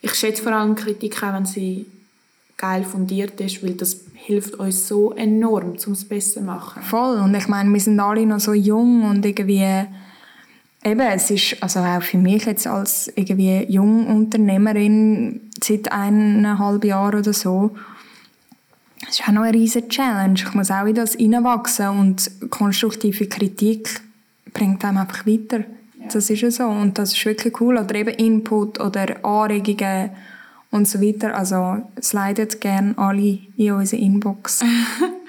Ich 0.00 0.14
schätze 0.14 0.42
vor 0.42 0.52
allem 0.52 0.74
Kritik 0.74 1.22
auch, 1.22 1.34
wenn 1.34 1.46
sie 1.46 1.86
geil 2.56 2.84
fundiert 2.84 3.40
ist, 3.40 3.62
weil 3.62 3.74
das 3.74 4.04
hilft 4.14 4.54
uns 4.54 4.88
so 4.88 5.12
enorm, 5.12 5.76
um 5.86 5.92
es 5.92 6.04
besser 6.08 6.40
zu 6.40 6.46
machen. 6.46 6.82
Voll. 6.82 7.18
Und 7.18 7.34
ich 7.34 7.48
meine, 7.48 7.72
wir 7.72 7.80
sind 7.80 8.00
alle 8.00 8.24
noch 8.26 8.40
so 8.40 8.54
jung 8.54 9.04
und 9.04 9.24
irgendwie 9.24 9.84
eben, 10.84 11.00
es 11.00 11.30
ist 11.30 11.62
also 11.62 11.80
auch 11.80 12.02
für 12.02 12.18
mich 12.18 12.44
jetzt 12.46 12.66
als 12.66 13.12
irgendwie 13.14 13.64
Jungunternehmerin 13.68 15.40
seit 15.62 15.92
eineinhalb 15.92 16.84
Jahren 16.84 17.18
oder 17.18 17.32
so 17.32 17.72
es 19.08 19.20
ist 19.20 19.28
auch 19.28 19.32
noch 19.32 19.42
eine 19.42 19.56
riesige 19.56 19.88
Challenge. 19.88 20.34
Ich 20.34 20.54
muss 20.54 20.70
auch 20.70 20.86
in 20.86 20.94
das 20.94 21.14
hineinwachsen 21.14 21.88
und 21.88 22.30
konstruktive 22.50 23.26
Kritik 23.26 24.00
bringt 24.52 24.84
einem 24.84 24.98
einfach 24.98 25.26
weiter. 25.26 25.60
Ja. 25.60 26.08
Das 26.12 26.30
ist 26.30 26.40
ja 26.40 26.50
so 26.50 26.64
und 26.64 26.98
das 26.98 27.12
ist 27.12 27.24
wirklich 27.24 27.60
cool. 27.60 27.76
Oder 27.76 27.94
eben 27.94 28.14
Input 28.14 28.80
oder 28.80 29.24
Anregungen 29.24 30.10
und 30.76 30.86
so 30.86 31.00
weiter. 31.00 31.34
Also 31.36 31.78
slidet 32.00 32.60
gerne 32.60 32.94
alle 32.96 33.38
in 33.56 33.72
unsere 33.72 34.00
Inbox. 34.00 34.62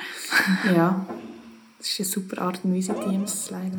ja, 0.76 1.06
das 1.80 1.88
ist 1.88 2.00
eine 2.00 2.06
super 2.08 2.42
Art 2.42 2.60
und 2.64 2.76
Weise, 2.76 2.94
Teams 2.94 3.32
zu 3.32 3.48
sliden. 3.48 3.78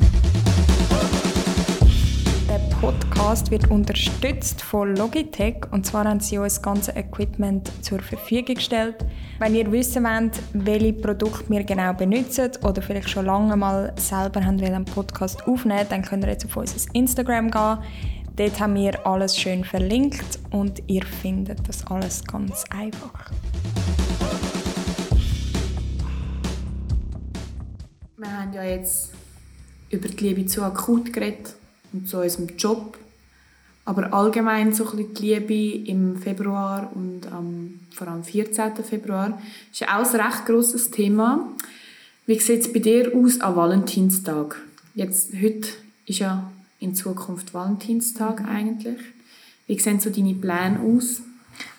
Der 2.49 2.61
Podcast 2.81 3.51
wird 3.51 3.71
unterstützt 3.71 4.63
von 4.63 4.97
Logitech 4.97 5.57
und 5.71 5.85
zwar 5.85 6.07
haben 6.07 6.19
sie 6.19 6.39
uns 6.39 6.55
das 6.55 6.63
ganze 6.63 6.93
Equipment 6.93 7.71
zur 7.83 8.01
Verfügung 8.01 8.55
gestellt. 8.55 9.05
Wenn 9.39 9.55
ihr 9.55 9.71
wissen 9.71 10.05
wollt, 10.05 10.41
welche 10.55 10.95
Produkte 10.95 11.51
wir 11.51 11.63
genau 11.65 11.93
benutzen 11.93 12.51
oder 12.63 12.81
vielleicht 12.81 13.11
schon 13.11 13.27
lange 13.27 13.55
mal 13.55 13.93
selber 13.97 14.43
haben 14.43 14.63
einen 14.63 14.87
Podcast 14.87 15.47
aufnehmen, 15.47 15.85
dann 15.91 16.01
könnt 16.01 16.25
ihr 16.25 16.31
jetzt 16.31 16.47
auf 16.47 16.57
unser 16.57 16.95
Instagram 16.95 17.51
gehen. 17.51 17.79
Dort 18.39 18.61
haben 18.61 18.77
wir 18.77 19.05
alles 19.05 19.37
schön 19.37 19.65
verlinkt 19.65 20.39
und 20.53 20.81
ihr 20.87 21.05
findet 21.05 21.69
das 21.69 21.85
alles 21.89 22.23
ganz 22.23 22.63
einfach. 22.71 23.33
Wir 28.17 28.41
haben 28.41 28.53
ja 28.53 28.63
jetzt 28.63 29.11
über 29.91 30.07
die 30.07 30.25
Liebe 30.25 30.47
zu 30.47 30.63
akut 30.63 31.13
geredet 31.13 31.57
und 31.93 32.09
zu 32.09 32.21
unserem 32.21 32.57
Job. 32.57 32.97
Aber 33.85 34.15
allgemein 34.15 34.73
so 34.73 34.89
ein 34.89 35.13
die 35.15 35.21
Liebe 35.21 35.91
im 35.91 36.17
Februar 36.17 36.93
und 36.95 37.27
am, 37.33 37.81
vor 37.93 38.07
allem 38.07 38.19
am 38.19 38.25
14. 38.25 38.77
Februar 38.85 39.43
ist 39.73 39.81
ja 39.81 39.99
auch 39.99 40.15
ein 40.15 40.21
recht 40.21 40.47
grosses 40.47 40.93
Thema. 40.93 41.49
Wie 42.27 42.39
sieht 42.39 42.61
es 42.61 42.73
bei 42.73 42.79
dir 42.79 43.11
aus 43.17 43.41
am 43.41 43.57
Valentinstag? 43.57 44.63
Jetzt, 44.95 45.33
heute 45.35 45.71
ist 46.07 46.21
ja 46.21 46.53
in 46.79 46.95
Zukunft 46.95 47.55
Valentinstag 47.55 48.45
eigentlich. 48.45 48.99
Wie 49.67 49.79
sehen 49.79 50.01
so 50.01 50.11
deine 50.11 50.35
Pläne 50.35 50.81
aus? 50.81 51.23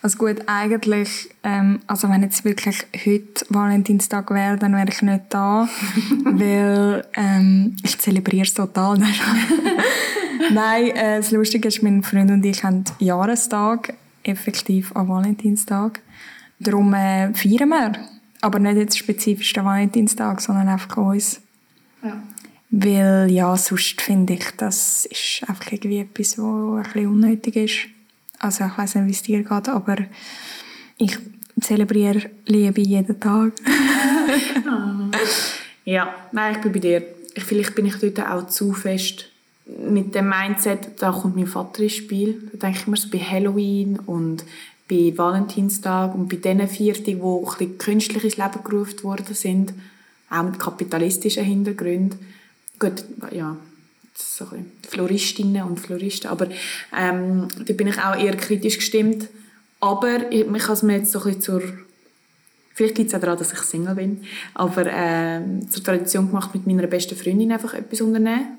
Also 0.01 0.17
gut, 0.17 0.43
eigentlich, 0.45 1.29
ähm, 1.43 1.79
also 1.87 2.09
wenn 2.09 2.21
jetzt 2.21 2.45
wirklich 2.45 2.85
heute 3.05 3.45
Valentinstag 3.49 4.29
wäre, 4.31 4.57
dann 4.57 4.73
wäre 4.73 4.89
ich 4.89 5.01
nicht 5.01 5.23
da, 5.29 5.67
weil 6.23 7.05
ähm, 7.15 7.75
ich 7.83 7.97
zelebriere 7.97 8.45
es 8.45 8.53
total. 8.53 8.97
Nein, 10.53 10.89
äh, 10.91 11.17
das 11.17 11.31
Lustige 11.31 11.67
ist, 11.67 11.83
mein 11.83 12.03
Freund 12.03 12.31
und 12.31 12.45
ich 12.45 12.63
haben 12.63 12.83
Jahrestag, 12.99 13.93
effektiv 14.23 14.95
am 14.95 15.09
Valentinstag. 15.09 16.01
Darum 16.59 16.93
äh, 16.93 17.33
feiern 17.33 17.69
wir. 17.69 17.93
Aber 18.41 18.59
nicht 18.59 18.77
jetzt 18.77 18.97
spezifisch 18.97 19.51
den 19.53 19.65
Valentinstag, 19.65 20.41
sondern 20.41 20.69
einfach 20.69 20.95
uns. 20.97 21.41
Ja. 22.03 22.21
Weil, 22.71 23.31
ja, 23.31 23.57
sonst 23.57 24.01
finde 24.01 24.33
ich, 24.33 24.45
das 24.57 25.05
ist 25.07 25.43
einfach 25.47 25.71
irgendwie 25.71 25.99
etwas, 25.99 26.37
was 26.37 26.45
ein 26.45 26.83
bisschen 26.83 27.07
unnötig 27.07 27.55
ist. 27.55 27.79
Also 28.37 28.65
ich 28.65 28.77
weiß 28.77 28.95
nicht, 28.95 29.07
wie 29.07 29.11
es 29.11 29.23
dir 29.23 29.43
geht, 29.43 29.69
aber 29.69 29.97
ich 30.97 31.17
zelebriere 31.59 32.29
Liebe 32.45 32.81
jeden 32.81 33.19
Tag. 33.19 33.53
ja, 35.85 36.13
nein, 36.31 36.55
ich 36.55 36.61
bin 36.61 36.71
bei 36.71 36.79
dir. 36.79 37.03
Vielleicht 37.37 37.75
bin 37.75 37.85
ich 37.85 37.95
dort 37.97 38.19
auch 38.19 38.47
zu 38.47 38.73
fest 38.73 39.29
mit 39.65 40.15
dem 40.15 40.29
Mindset, 40.29 41.01
da 41.01 41.11
kommt 41.11 41.35
mein 41.35 41.47
Vater 41.47 41.83
ins 41.83 41.93
Spiel. 41.93 42.49
Da 42.53 42.67
denke 42.67 42.79
ich 42.81 42.87
mir 42.87 42.97
so 42.97 43.09
bei 43.09 43.19
Halloween 43.19 43.99
und 43.99 44.43
bei 44.89 45.13
Valentinstag 45.15 46.15
und 46.15 46.27
bei 46.29 46.37
diesen 46.37 46.67
Vierten, 46.67 47.03
die 47.03 47.21
ein 47.21 47.45
bisschen 47.45 47.77
künstlich 47.77 48.23
ins 48.23 48.37
Leben 48.37 48.63
gerufen 48.63 49.03
worden 49.03 49.35
sind, 49.35 49.73
auch 50.29 50.43
mit 50.43 50.59
kapitalistischen 50.59 51.43
Hintergründen. 51.43 52.19
Gut, 52.79 53.03
ja, 53.31 53.57
so 54.15 54.45
ein 54.51 54.71
Floristinnen 54.87 55.63
und 55.63 55.79
Floristen, 55.79 56.29
aber 56.29 56.47
ähm, 56.97 57.47
da 57.65 57.73
bin 57.73 57.87
ich 57.87 57.99
auch 57.99 58.15
eher 58.15 58.35
kritisch 58.37 58.77
gestimmt. 58.77 59.27
Aber 59.79 60.31
ich, 60.31 60.41
ich 60.41 60.63
habe 60.63 60.73
es 60.73 60.83
mir 60.83 60.97
jetzt 60.97 61.11
so 61.11 61.21
ein 61.23 61.39
zur 61.41 61.61
Vielleicht 62.73 62.97
liegt 62.97 63.09
es 63.09 63.15
auch 63.15 63.19
daran, 63.19 63.37
dass 63.37 63.51
ich 63.51 63.59
Single 63.59 63.95
bin. 63.95 64.23
Aber 64.53 64.85
äh, 64.85 65.41
zur 65.69 65.83
Tradition 65.83 66.27
gemacht, 66.27 66.55
mit 66.55 66.65
meiner 66.65 66.87
besten 66.87 67.17
Freundin 67.17 67.51
einfach 67.51 67.73
etwas 67.73 67.99
unternehmen. 67.99 68.57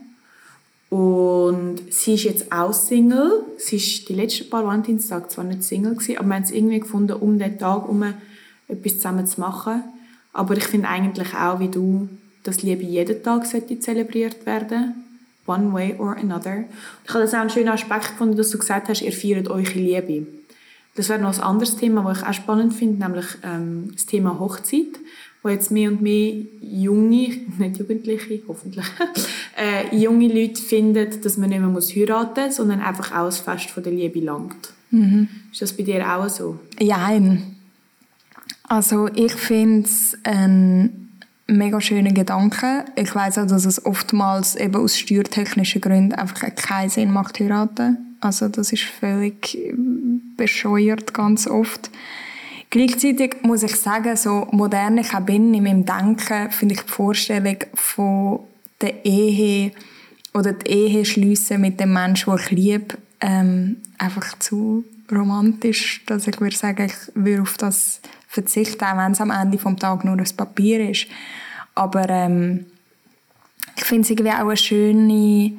Und 0.90 1.80
sie 1.88 2.14
ist 2.14 2.24
jetzt 2.24 2.52
auch 2.52 2.74
Single. 2.74 3.44
Sie 3.56 3.76
ist 3.76 4.10
die 4.10 4.14
letzten 4.14 4.50
paar 4.50 4.66
Valentinstage 4.66 5.28
zwar 5.28 5.44
nicht 5.44 5.64
Single 5.64 5.94
gewesen, 5.94 6.18
aber 6.18 6.28
wir 6.28 6.34
haben 6.34 6.42
es 6.42 6.50
irgendwie 6.50 6.80
gefunden, 6.80 7.12
um 7.12 7.38
den 7.38 7.58
Tag 7.58 7.84
herum 7.84 8.14
etwas 8.68 8.94
zusammen 8.96 9.26
zu 9.26 9.40
machen. 9.40 9.84
Aber 10.34 10.54
ich 10.54 10.64
finde 10.64 10.88
eigentlich 10.88 11.34
auch, 11.34 11.58
wie 11.58 11.68
du, 11.68 12.10
dass 12.42 12.62
Liebe 12.62 12.82
jeden 12.82 13.22
Tag 13.22 13.46
sollte 13.46 13.78
zelebriert 13.78 14.46
werden 14.46 15.04
One 15.46 15.72
way 15.72 15.96
or 15.98 16.16
another. 16.16 16.64
Ich 17.04 17.10
habe 17.10 17.24
das 17.24 17.34
auch 17.34 17.38
einen 17.40 17.50
schönen 17.50 17.70
Aspekt 17.70 18.10
gefunden, 18.10 18.36
dass 18.36 18.50
du 18.50 18.58
gesagt 18.58 18.88
hast, 18.88 19.02
ihr 19.02 19.12
feiert 19.12 19.48
eure 19.48 19.72
Liebe. 19.72 20.26
Das 20.94 21.08
wäre 21.08 21.20
noch 21.20 21.34
ein 21.34 21.40
anderes 21.40 21.76
Thema, 21.76 22.02
das 22.02 22.18
ich 22.18 22.26
auch 22.26 22.34
spannend 22.34 22.74
finde, 22.74 23.04
nämlich 23.04 23.26
ähm, 23.42 23.90
das 23.92 24.06
Thema 24.06 24.38
Hochzeit 24.38 24.98
wo 25.42 25.48
jetzt 25.48 25.70
mehr 25.70 25.90
und 25.90 26.02
mehr 26.02 26.34
junge, 26.60 27.28
nicht 27.58 27.78
Jugendliche, 27.78 28.42
hoffentlich, 28.46 28.86
äh, 29.56 29.96
junge 29.96 30.28
Leute 30.28 30.60
finden, 30.60 31.20
dass 31.22 31.36
man 31.36 31.50
nicht 31.50 31.60
mehr 31.60 31.68
muss 31.68 31.94
heiraten 31.94 32.46
muss, 32.46 32.56
sondern 32.56 32.80
einfach 32.80 33.12
auch 33.12 33.26
das 33.26 33.38
Fest 33.38 33.70
von 33.70 33.82
der 33.82 33.92
Liebe 33.92 34.20
langt. 34.20 34.72
Mhm. 34.90 35.28
Ist 35.52 35.62
das 35.62 35.72
bei 35.72 35.82
dir 35.82 36.06
auch 36.06 36.28
so? 36.28 36.58
Ja, 36.78 37.10
also 38.64 39.08
ich 39.14 39.32
finde 39.32 39.88
es 39.88 40.16
ein 40.24 41.09
mega 41.50 41.80
schöner 41.80 42.12
Gedanke. 42.12 42.84
Ich 42.96 43.14
weiß 43.14 43.38
auch, 43.38 43.46
dass 43.46 43.64
es 43.64 43.84
oftmals 43.84 44.56
eben 44.56 44.76
aus 44.76 44.98
steuertechnischen 44.98 45.80
Gründen 45.80 46.14
einfach 46.14 46.54
keinen 46.54 46.90
Sinn 46.90 47.12
macht, 47.12 47.40
heiraten. 47.40 48.16
Also 48.20 48.48
das 48.48 48.72
ist 48.72 48.84
völlig 48.84 49.58
bescheuert 50.36 51.14
ganz 51.14 51.46
oft. 51.46 51.90
Gleichzeitig 52.70 53.36
muss 53.42 53.62
ich 53.62 53.74
sagen, 53.74 54.16
so 54.16 54.46
modern 54.52 54.98
ich 54.98 55.12
auch 55.12 55.20
bin 55.20 55.52
in 55.52 55.64
meinem 55.64 55.84
Denken, 55.84 56.50
finde 56.50 56.74
ich 56.74 56.82
die 56.82 56.92
Vorstellung 56.92 57.56
von 57.74 58.40
der 58.80 59.04
Ehe 59.04 59.72
oder 60.32 60.52
die 60.52 60.70
Ehe 60.70 61.58
mit 61.58 61.80
dem 61.80 61.92
Menschen, 61.92 62.30
den 62.30 62.44
ich 62.44 62.50
liebe, 62.50 62.98
ähm, 63.20 63.76
einfach 63.98 64.38
zu 64.38 64.84
romantisch, 65.10 66.02
dass 66.06 66.28
ich 66.28 66.40
würde 66.40 66.56
sagen, 66.56 66.86
ich 66.86 67.14
würde 67.14 67.42
auf 67.42 67.56
das 67.56 68.00
verzichten, 68.30 68.84
auch 68.84 68.96
wenn 68.96 69.12
es 69.12 69.20
am 69.20 69.30
Ende 69.30 69.58
des 69.58 69.76
Tages 69.76 70.04
nur 70.04 70.16
ein 70.16 70.36
Papier 70.36 70.88
ist. 70.88 71.08
Aber 71.74 72.08
ähm, 72.08 72.66
ich 73.76 73.84
finde 73.84 74.02
es 74.02 74.10
irgendwie 74.10 74.30
auch 74.30 74.46
eine 74.46 74.56
schöne, 74.56 75.52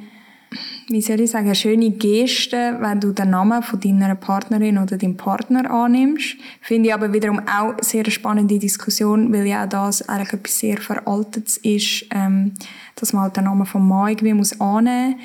wie 0.87 1.01
soll 1.01 1.19
ich 1.19 1.31
sagen, 1.31 1.47
eine 1.47 1.55
schöne 1.55 1.91
Geste, 1.91 2.77
wenn 2.79 3.01
du 3.01 3.11
den 3.11 3.31
Namen 3.31 3.61
von 3.61 3.79
deiner 3.79 4.15
Partnerin 4.15 4.77
oder 4.77 4.97
deinem 4.97 5.17
Partner 5.17 5.69
annimmst. 5.69 6.37
Finde 6.61 6.89
ich 6.89 6.93
aber 6.93 7.11
wiederum 7.11 7.39
auch 7.39 7.73
eine 7.73 7.83
sehr 7.83 8.09
spannende 8.09 8.57
Diskussion, 8.57 9.33
weil 9.33 9.47
ja 9.47 9.65
auch 9.65 9.69
das 9.69 10.07
eigentlich 10.07 10.33
etwas 10.33 10.59
sehr 10.59 10.77
Veraltetes 10.77 11.57
ist, 11.57 12.05
ähm, 12.11 12.53
dass 12.95 13.11
man 13.11 13.23
halt 13.23 13.35
den 13.35 13.43
Namen 13.45 13.65
vom 13.65 13.87
Mann 13.87 14.09
irgendwie 14.09 14.33
muss 14.33 14.59
annehmen 14.61 15.11
muss. 15.11 15.21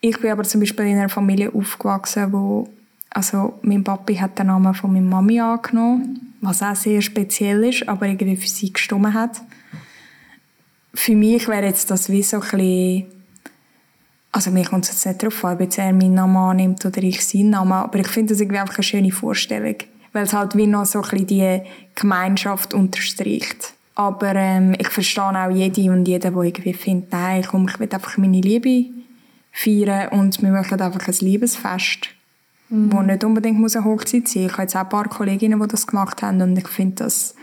Ich 0.00 0.20
bin 0.20 0.30
aber 0.30 0.44
zum 0.44 0.60
Beispiel 0.60 0.84
in 0.84 0.98
einer 0.98 1.08
Familie 1.08 1.52
aufgewachsen, 1.52 2.32
wo 2.32 2.68
also 3.10 3.58
mein 3.62 3.82
Papi 3.82 4.16
hat 4.16 4.38
den 4.38 4.48
Namen 4.48 4.74
von 4.74 4.92
meiner 4.92 5.06
Mami 5.06 5.40
angenommen, 5.40 6.23
was 6.44 6.62
auch 6.62 6.76
sehr 6.76 7.02
speziell 7.02 7.64
ist, 7.64 7.88
aber 7.88 8.06
irgendwie 8.06 8.36
für 8.36 8.48
sie 8.48 8.72
gestimmt 8.72 9.14
hat. 9.14 9.42
Für 10.94 11.16
mich 11.16 11.48
wäre 11.48 11.66
jetzt 11.66 11.90
das 11.90 12.08
wie 12.08 12.22
so 12.22 12.36
ein 12.36 12.42
bisschen 12.42 13.06
also 14.34 14.50
mir 14.50 14.64
kommt 14.64 14.84
es 14.84 14.90
jetzt 14.90 15.06
nicht 15.06 15.22
darauf 15.22 15.44
an, 15.44 15.54
ob 15.54 15.60
jetzt 15.60 15.78
er 15.78 15.92
meinen 15.92 16.14
Namen 16.14 16.36
annimmt 16.36 16.84
oder 16.84 17.00
ich 17.04 17.24
seinen 17.24 17.50
Namen, 17.50 17.72
aber 17.72 18.00
ich 18.00 18.08
finde 18.08 18.34
das 18.34 18.40
irgendwie 18.40 18.58
einfach 18.58 18.74
eine 18.74 18.82
schöne 18.82 19.12
Vorstellung, 19.12 19.76
weil 20.12 20.24
es 20.24 20.32
halt 20.32 20.56
wie 20.56 20.66
noch 20.66 20.86
so 20.86 21.02
ein 21.02 21.08
bisschen 21.08 21.26
die 21.28 21.60
Gemeinschaft 21.94 22.74
unterstreicht. 22.74 23.74
Aber 23.94 24.34
ähm, 24.34 24.74
ich 24.76 24.88
verstehe 24.88 25.22
auch 25.22 25.50
jede 25.50 25.88
und 25.92 26.08
jeden, 26.08 26.20
der 26.20 26.42
irgendwie 26.42 26.74
findet, 26.74 27.12
nein, 27.12 27.44
komm, 27.48 27.68
ich 27.68 27.78
will 27.78 27.88
einfach 27.92 28.18
meine 28.18 28.40
Liebe 28.40 28.86
feiern 29.52 30.08
und 30.08 30.42
wir 30.42 30.50
machen 30.50 30.80
einfach 30.80 31.06
ein 31.06 31.14
Liebesfest, 31.20 32.08
mhm. 32.68 32.92
wo 32.92 33.02
nicht 33.02 33.24
unbedingt 33.24 33.58
muss 33.58 33.76
eine 33.76 33.84
Hochzeit 33.84 34.28
sein 34.28 34.42
muss. 34.42 34.50
Ich 34.50 34.52
habe 34.52 34.62
jetzt 34.62 34.76
auch 34.76 34.80
ein 34.80 34.88
paar 34.88 35.08
Kolleginnen, 35.08 35.60
die 35.60 35.68
das 35.68 35.86
gemacht 35.86 36.22
haben 36.22 36.40
und 36.40 36.56
ich 36.56 36.68
finde 36.68 37.04
das, 37.04 37.34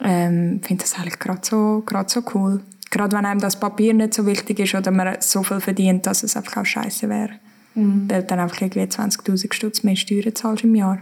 ähm, 0.00 0.60
finde 0.62 0.84
das 0.84 0.94
eigentlich 0.94 1.18
gerade 1.18 1.40
so, 1.42 1.84
so 2.06 2.22
cool. 2.34 2.62
Gerade 2.90 3.16
wenn 3.16 3.24
einem 3.24 3.40
das 3.40 3.58
Papier 3.58 3.94
nicht 3.94 4.14
so 4.14 4.26
wichtig 4.26 4.58
ist 4.58 4.74
oder 4.74 4.90
man 4.90 5.16
so 5.20 5.42
viel 5.42 5.60
verdient, 5.60 6.06
dass 6.06 6.22
es 6.22 6.36
einfach 6.36 6.58
auch 6.58 6.66
scheiße 6.66 7.08
wäre. 7.08 7.30
Mhm. 7.74 8.10
Weil 8.10 8.24
dann 8.24 8.40
einfach 8.40 8.60
irgendwie 8.60 8.80
20'000 8.80 9.52
Stutz 9.52 9.82
mehr 9.84 9.94
Steuern 9.94 10.34
zahlst 10.34 10.64
im 10.64 10.74
Jahr. 10.74 10.98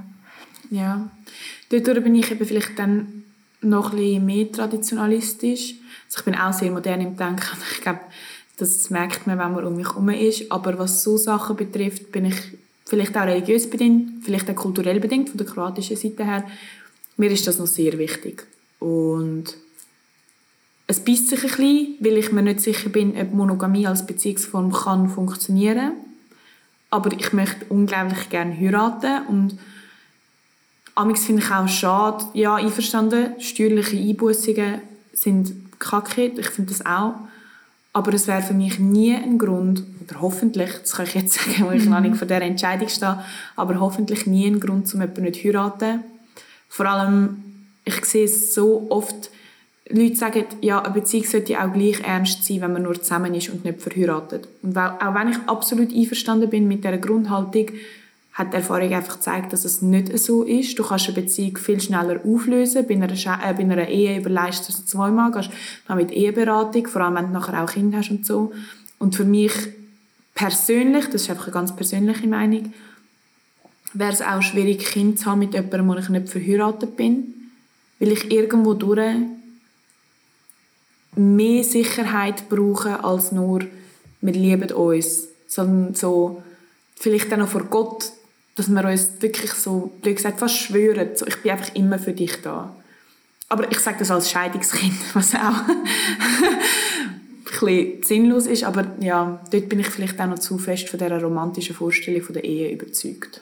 Ja. 0.71 1.09
Dadurch 1.71 2.03
bin 2.03 2.14
ich 2.14 2.31
eben 2.31 2.45
vielleicht 2.45 2.79
dann 2.79 3.25
noch 3.62 3.93
ein 3.93 3.99
bisschen 3.99 4.27
mehr 4.27 4.53
traditionalistisch. 4.53 5.75
Also 6.07 6.19
ich 6.19 6.25
bin 6.25 6.35
auch 6.35 6.53
sehr 6.53 6.71
modern 6.71 7.01
im 7.01 7.17
Denken. 7.17 7.43
Ich 7.73 7.81
glaube, 7.81 8.01
das 8.59 8.91
merkt 8.91 9.27
man, 9.27 9.38
wenn 9.38 9.53
man 9.53 9.64
um 9.64 9.77
mich 9.77 9.88
herum 9.88 10.09
ist. 10.11 10.51
Aber 10.51 10.79
was 10.79 11.03
so 11.03 11.17
Sachen 11.17 11.57
betrifft, 11.57 12.12
bin 12.12 12.27
ich 12.27 12.37
vielleicht 12.88 13.16
auch 13.16 13.27
religiös 13.27 13.68
bedingt, 13.68 14.24
vielleicht 14.24 14.51
auch 14.51 14.57
kulturell 14.57 14.98
bedingt, 14.98 15.29
von 15.29 15.38
der 15.38 15.46
kroatischen 15.46 15.96
Seite 15.96 16.24
her. 16.24 16.44
Mir 17.16 17.31
ist 17.31 17.46
das 17.46 17.59
noch 17.59 17.66
sehr 17.66 17.98
wichtig. 17.98 18.46
Und 18.79 19.44
es 20.87 21.01
beißt 21.01 21.29
sich 21.29 21.42
ein 21.44 21.51
bisschen, 21.51 21.96
weil 22.01 22.16
ich 22.16 22.33
mir 22.33 22.42
nicht 22.42 22.61
sicher 22.61 22.88
bin, 22.88 23.14
ob 23.16 23.35
Monogamie 23.35 23.87
als 23.87 24.07
Beziehungsform 24.07 24.72
kann 24.72 25.11
funktionieren. 25.11 25.92
Aber 26.90 27.12
ich 27.12 27.33
möchte 27.35 27.66
unglaublich 27.68 28.31
gerne 28.31 28.59
heiraten 28.59 29.27
und 29.27 29.59
Amix 30.94 31.27
finde 31.27 31.42
ich 31.42 31.51
auch 31.51 31.68
schade. 31.68 32.24
Ja, 32.33 32.55
einverstanden, 32.55 33.38
steuerliche 33.38 33.98
Einbußungen 33.98 34.81
sind 35.12 35.79
kacke, 35.79 36.24
ich 36.24 36.48
finde 36.48 36.72
das 36.72 36.87
auch. 36.87 37.14
Aber 37.98 38.14
es 38.14 38.28
wäre 38.28 38.42
für 38.42 38.54
mich 38.54 38.78
nie 38.78 39.12
ein 39.12 39.38
Grund, 39.38 39.82
oder 40.04 40.20
hoffentlich, 40.20 40.70
das 40.82 40.92
kann 40.92 41.06
ich 41.06 41.14
jetzt 41.14 41.32
sagen, 41.40 41.66
wo 41.66 41.72
ich 41.72 41.84
noch 41.84 41.98
nicht 41.98 42.14
vor 42.14 42.28
dieser 42.28 42.42
Entscheidung 42.42 42.88
stehe, 42.88 43.24
aber 43.56 43.80
hoffentlich 43.80 44.24
nie 44.24 44.46
ein 44.46 44.61
Grund, 44.61 44.94
um 44.94 45.00
jemanden 45.00 45.24
nicht 45.24 45.42
zu 45.42 45.48
heiraten. 45.48 46.04
Vor 46.68 46.87
allem, 46.87 47.42
ich 47.84 48.04
sehe 48.04 48.26
es 48.26 48.54
so 48.54 48.87
oft, 48.88 49.30
Leute 49.88 50.14
sagen, 50.14 50.44
ja, 50.61 50.80
eine 50.80 50.94
Beziehung 50.94 51.24
sollte 51.24 51.61
auch 51.61 51.72
gleich 51.72 52.00
ernst 52.04 52.44
sein, 52.44 52.61
wenn 52.61 52.72
man 52.72 52.84
nur 52.84 53.02
zusammen 53.02 53.34
ist 53.34 53.48
und 53.48 53.64
nicht 53.64 53.82
verheiratet. 53.82 54.46
Und 54.62 54.78
auch 54.78 55.14
wenn 55.14 55.30
ich 55.30 55.38
absolut 55.46 55.92
einverstanden 55.92 56.48
bin 56.48 56.68
mit 56.68 56.84
dieser 56.84 56.98
Grundhaltung, 56.98 57.66
hat 58.38 58.53
die 58.53 58.59
Erfahrung 58.59 58.94
einfach 58.94 59.14
gezeigt, 59.14 59.53
dass 59.53 59.64
es 59.64 59.83
nicht 59.83 60.16
so 60.16 60.44
ist. 60.44 60.79
Du 60.79 60.85
kannst 60.85 61.09
eine 61.09 61.20
Beziehung 61.20 61.59
viel 61.59 61.81
schneller 61.81 62.20
auflösen. 62.24 62.87
Bei 62.87 62.94
einer, 62.94 63.11
äh, 63.11 63.53
bei 63.53 63.62
einer 63.64 63.88
Ehe 63.88 64.20
überleist 64.20 64.68
du 64.68 64.72
es 64.72 64.87
zweimal, 64.87 65.33
gehst 65.33 65.51
dann 65.88 65.96
mit 65.96 66.12
Eheberatung, 66.12 66.87
vor 66.87 67.03
allem 67.03 67.16
wenn 67.16 67.27
du 67.27 67.33
nachher 67.33 67.64
auch 67.64 67.72
Kinder 67.72 67.98
hast 67.98 68.11
und 68.11 68.24
so. 68.24 68.53
Und 69.01 69.16
für 69.16 69.24
mich 69.24 69.53
persönlich, 70.37 71.07
das 71.07 71.22
ist 71.22 71.31
einfach 71.31 71.46
eine 71.46 71.55
ganz 71.55 71.74
persönliche 71.74 72.29
Meinung, 72.29 72.72
wäre 73.92 74.12
es 74.12 74.22
auch 74.22 74.40
schwierig, 74.40 74.87
Kinder 74.87 75.16
zu 75.16 75.27
haben 75.27 75.40
mit 75.40 75.55
jemandem, 75.55 75.88
wo 75.88 75.94
ich 75.94 76.09
nicht 76.09 76.29
verheiratet 76.29 76.96
bin. 76.96 77.35
Weil 77.98 78.12
ich 78.12 78.31
irgendwo 78.31 78.74
durch 78.74 79.16
mehr 81.16 81.64
Sicherheit 81.64 82.48
brauchen 82.48 82.92
als 82.92 83.33
nur 83.33 83.62
wir 84.20 84.33
lieben 84.33 84.70
uns, 84.72 85.29
sondern 85.46 85.94
so 85.94 86.42
vielleicht 86.96 87.33
auch 87.33 87.38
noch 87.38 87.48
vor 87.48 87.64
Gott, 87.64 88.12
dass 88.59 88.68
wir 88.68 88.85
uns 88.85 89.12
wirklich 89.21 89.53
so, 89.53 89.92
wie 90.03 90.14
gesagt, 90.14 90.40
fast 90.40 90.57
schwören, 90.57 91.11
so, 91.14 91.27
ich 91.27 91.37
bin 91.38 91.53
einfach 91.53 91.75
immer 91.75 91.99
für 91.99 92.12
dich 92.12 92.42
da. 92.42 92.75
Aber 93.49 93.71
ich 93.71 93.79
sage 93.79 93.99
das 94.01 94.11
als 94.11 94.31
Scheidungskind, 94.31 94.94
was 95.14 95.35
auch 95.35 95.38
ein 95.38 96.64
bisschen 97.44 98.03
sinnlos 98.03 98.47
ist, 98.47 98.64
aber 98.64 98.87
ja, 99.01 99.40
dort 99.51 99.68
bin 99.68 99.81
ich 99.81 99.88
vielleicht 99.88 100.21
auch 100.21 100.27
noch 100.27 100.38
zu 100.38 100.59
fest 100.59 100.88
von 100.88 100.99
dieser 100.99 101.23
romantischen 101.23 101.75
Vorstellung 101.75 102.23
von 102.23 102.35
der 102.35 102.44
Ehe 102.44 102.71
überzeugt. 102.73 103.40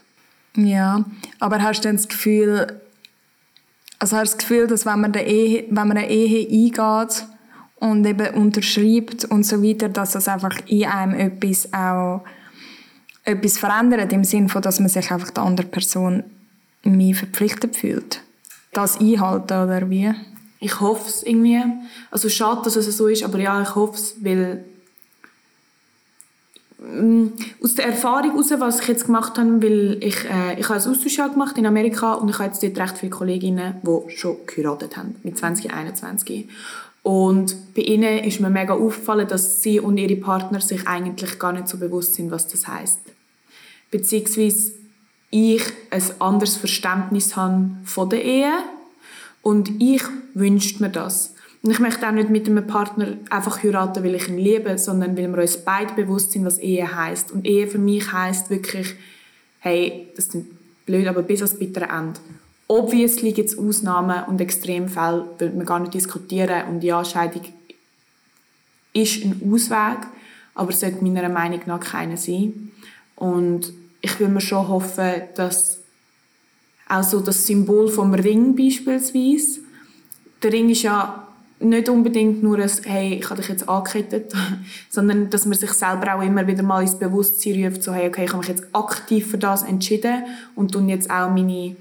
Ja, 0.57 1.05
aber 1.39 1.63
hast 1.63 1.85
du 1.85 1.89
denn 1.89 1.97
das 1.97 2.09
Gefühl, 2.09 2.81
also 3.99 4.17
hast 4.17 4.35
du 4.35 4.37
das 4.37 4.39
Gefühl, 4.39 4.67
dass 4.69 4.87
wenn 4.87 5.01
man, 5.01 5.13
eine 5.13 5.27
Ehe, 5.27 5.65
wenn 5.69 5.89
man 5.89 5.97
eine 5.99 6.09
Ehe 6.09 6.47
eingeht, 6.47 7.27
und 7.79 8.07
eben 8.07 8.35
unterschreibt 8.35 9.27
und 9.27 9.45
so 9.45 9.63
weiter, 9.63 9.89
dass 9.89 10.13
das 10.13 10.29
einfach 10.29 10.59
in 10.67 10.87
einem 10.87 11.15
etwas 11.15 11.73
auch 11.73 12.23
etwas 13.27 13.59
verändert, 13.59 14.13
im 14.13 14.25
Sinne 14.25 14.49
von, 14.49 14.63
dass 14.63 14.81
man 14.81 14.89
sich 14.89 15.11
einfach 15.11 15.31
der 15.31 15.43
anderen 15.43 15.71
Person 15.71 16.25
mehr 16.85 17.15
verpflichtet 17.15 17.77
fühlt. 17.77 18.23
Das 18.73 19.01
einhalten, 19.01 19.53
oder 19.53 19.91
wie? 19.91 20.13
Ich 20.61 20.81
hoffe 20.81 21.09
es 21.09 21.23
irgendwie. 21.23 21.63
Also 22.11 22.29
schade, 22.29 22.63
dass 22.65 22.77
es 22.77 22.97
so 22.97 23.09
ist, 23.09 23.25
aber 23.25 23.39
ja, 23.39 23.61
ich 23.61 23.75
hoffe 23.75 23.97
es, 23.97 24.15
weil 24.21 24.65
mm, 26.79 27.27
aus 27.63 27.75
der 27.75 27.87
Erfahrung 27.87 28.31
heraus, 28.31 28.53
was 28.59 28.81
ich 28.81 28.89
jetzt 28.89 29.07
gemacht 29.07 29.37
habe, 29.39 29.63
weil 29.63 29.99
ich, 30.01 30.25
äh, 30.25 30.59
ich 30.59 30.69
habe 30.69 30.81
ein 30.81 30.89
Austauschjahr 30.89 31.31
gemacht 31.31 31.59
in 31.59 31.67
Amerika 31.67 32.15
und 32.15 32.29
ich 32.29 32.39
habe 32.39 32.49
jetzt 32.49 32.63
dort 32.63 32.79
recht 32.79 32.99
viele 32.99 33.11
Kolleginnen, 33.11 33.75
die 33.83 34.17
schon 34.17 34.37
geheiratet 34.47 34.97
haben, 34.97 35.17
mit 35.25 35.37
20, 35.37 35.75
21. 35.75 36.49
Und 37.03 37.75
bei 37.75 37.83
ihnen 37.83 38.19
ist 38.25 38.41
mir 38.41 38.51
mega 38.51 38.75
aufgefallen, 38.75 39.29
dass 39.29 39.63
sie 39.63 39.81
und 39.81 39.99
ihre 39.99 40.17
Partner 40.17 40.61
sich 40.61 40.87
eigentlich 40.87 41.39
gar 41.39 41.53
nicht 41.53 41.69
so 41.69 41.79
bewusst 41.79 42.15
sind, 42.15 42.31
was 42.31 42.49
das 42.49 42.67
heißt. 42.67 42.99
Beziehungsweise 43.91 44.73
ich 45.31 45.63
ein 45.91 46.03
anderes 46.21 46.57
Verständnis 46.57 47.37
habe 47.37 47.71
von 47.85 48.11
der 48.11 48.25
Ehe 48.25 48.53
und 49.43 49.81
ich 49.81 50.03
wünsche 50.35 50.83
mir 50.83 50.91
das. 50.91 51.35
Und 51.63 51.71
ich 51.73 51.79
möchte 51.81 52.07
auch 52.07 52.13
nicht 52.13 52.31
mit 52.31 52.49
einem 52.49 52.67
Partner 52.67 53.17
einfach 53.29 53.63
heiraten, 53.63 54.05
weil 54.05 54.15
ich 54.15 54.29
ihn 54.29 54.39
liebe, 54.39 54.79
sondern 54.79 55.17
weil 55.17 55.29
wir 55.29 55.43
uns 55.43 55.57
beide 55.59 55.95
bewusst 55.95 56.33
sind, 56.33 56.45
was 56.45 56.59
Ehe 56.59 56.95
heißt. 56.95 57.33
Und 57.33 57.45
Ehe 57.45 57.67
für 57.67 57.79
mich 57.79 58.13
heißt 58.13 58.51
wirklich, 58.51 58.95
hey, 59.59 60.09
das 60.15 60.27
ist 60.27 60.45
blöd, 60.87 61.09
aber 61.09 61.23
bis 61.23 61.43
ans 61.43 61.59
bittere 61.59 61.87
Ende. 61.87 62.21
Obviously 62.69 63.33
gibt 63.33 63.51
es 63.51 63.59
Ausnahmen 63.59 64.25
und 64.25 64.41
Extremfälle, 64.41 65.29
will 65.39 65.51
man 65.51 65.67
gar 65.67 65.81
nicht 65.81 65.95
diskutieren. 65.95 66.69
Und 66.69 66.85
ja, 66.85 67.05
Scheidung 67.05 67.43
ist 68.93 69.25
ein 69.25 69.41
Ausweg, 69.53 70.07
aber 70.55 70.73
sollte 70.73 71.05
meiner 71.05 71.29
Meinung 71.29 71.61
nach 71.67 71.81
keiner 71.81 72.17
sein. 72.17 72.71
Und 73.17 73.73
ich 74.01 74.21
will 74.21 74.29
mir 74.29 74.41
schon 74.41 74.69
hoffen, 74.69 75.13
dass 75.35 75.81
auch 76.89 77.03
so 77.03 77.21
das 77.21 77.47
Symbol 77.47 77.89
vom 77.89 78.15
Ring 78.15 78.55
beispielsweise, 78.55 79.61
der 80.43 80.53
Ring 80.53 80.71
ist 80.71 80.83
ja 80.83 81.27
nicht 81.59 81.89
unbedingt 81.89 82.43
nur 82.43 82.59
ein 82.59 82.71
«Hey, 82.85 83.15
ich 83.15 83.31
habe 83.31 83.41
dich 83.41 83.49
jetzt 83.49 83.69
angekettet», 83.69 84.33
sondern 84.91 85.31
dass 85.31 85.47
man 85.47 85.59
sich 85.59 85.73
selber 85.73 86.15
auch 86.15 86.23
immer 86.23 86.47
wieder 86.47 86.63
mal 86.63 86.83
ins 86.83 86.99
Bewusstsein 86.99 87.65
ruft, 87.65 87.83
so 87.83 87.93
«Hey, 87.93 88.09
okay, 88.09 88.25
ich 88.25 88.31
habe 88.31 88.41
mich 88.41 88.49
jetzt 88.49 88.67
aktiv 88.73 89.27
für 89.27 89.39
das 89.39 89.63
entschieden 89.63 90.25
und 90.55 90.73
tun 90.73 90.89
jetzt 90.89 91.11
auch 91.11 91.31
meine 91.31 91.77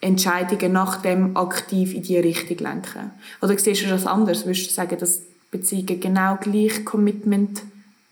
Entscheidungen 0.00 0.72
nach 0.72 1.02
dem 1.02 1.36
aktiv 1.36 1.94
in 1.94 2.02
diese 2.02 2.22
Richtung 2.22 2.58
lenken. 2.58 3.10
Oder 3.42 3.58
siehst 3.58 3.82
du 3.82 3.88
das 3.88 4.06
anders? 4.06 4.46
Würdest 4.46 4.70
du 4.70 4.74
sagen, 4.74 4.96
dass 4.98 5.22
Beziehungen 5.50 6.00
genau 6.00 6.36
gleich 6.36 6.84
Commitment 6.84 7.62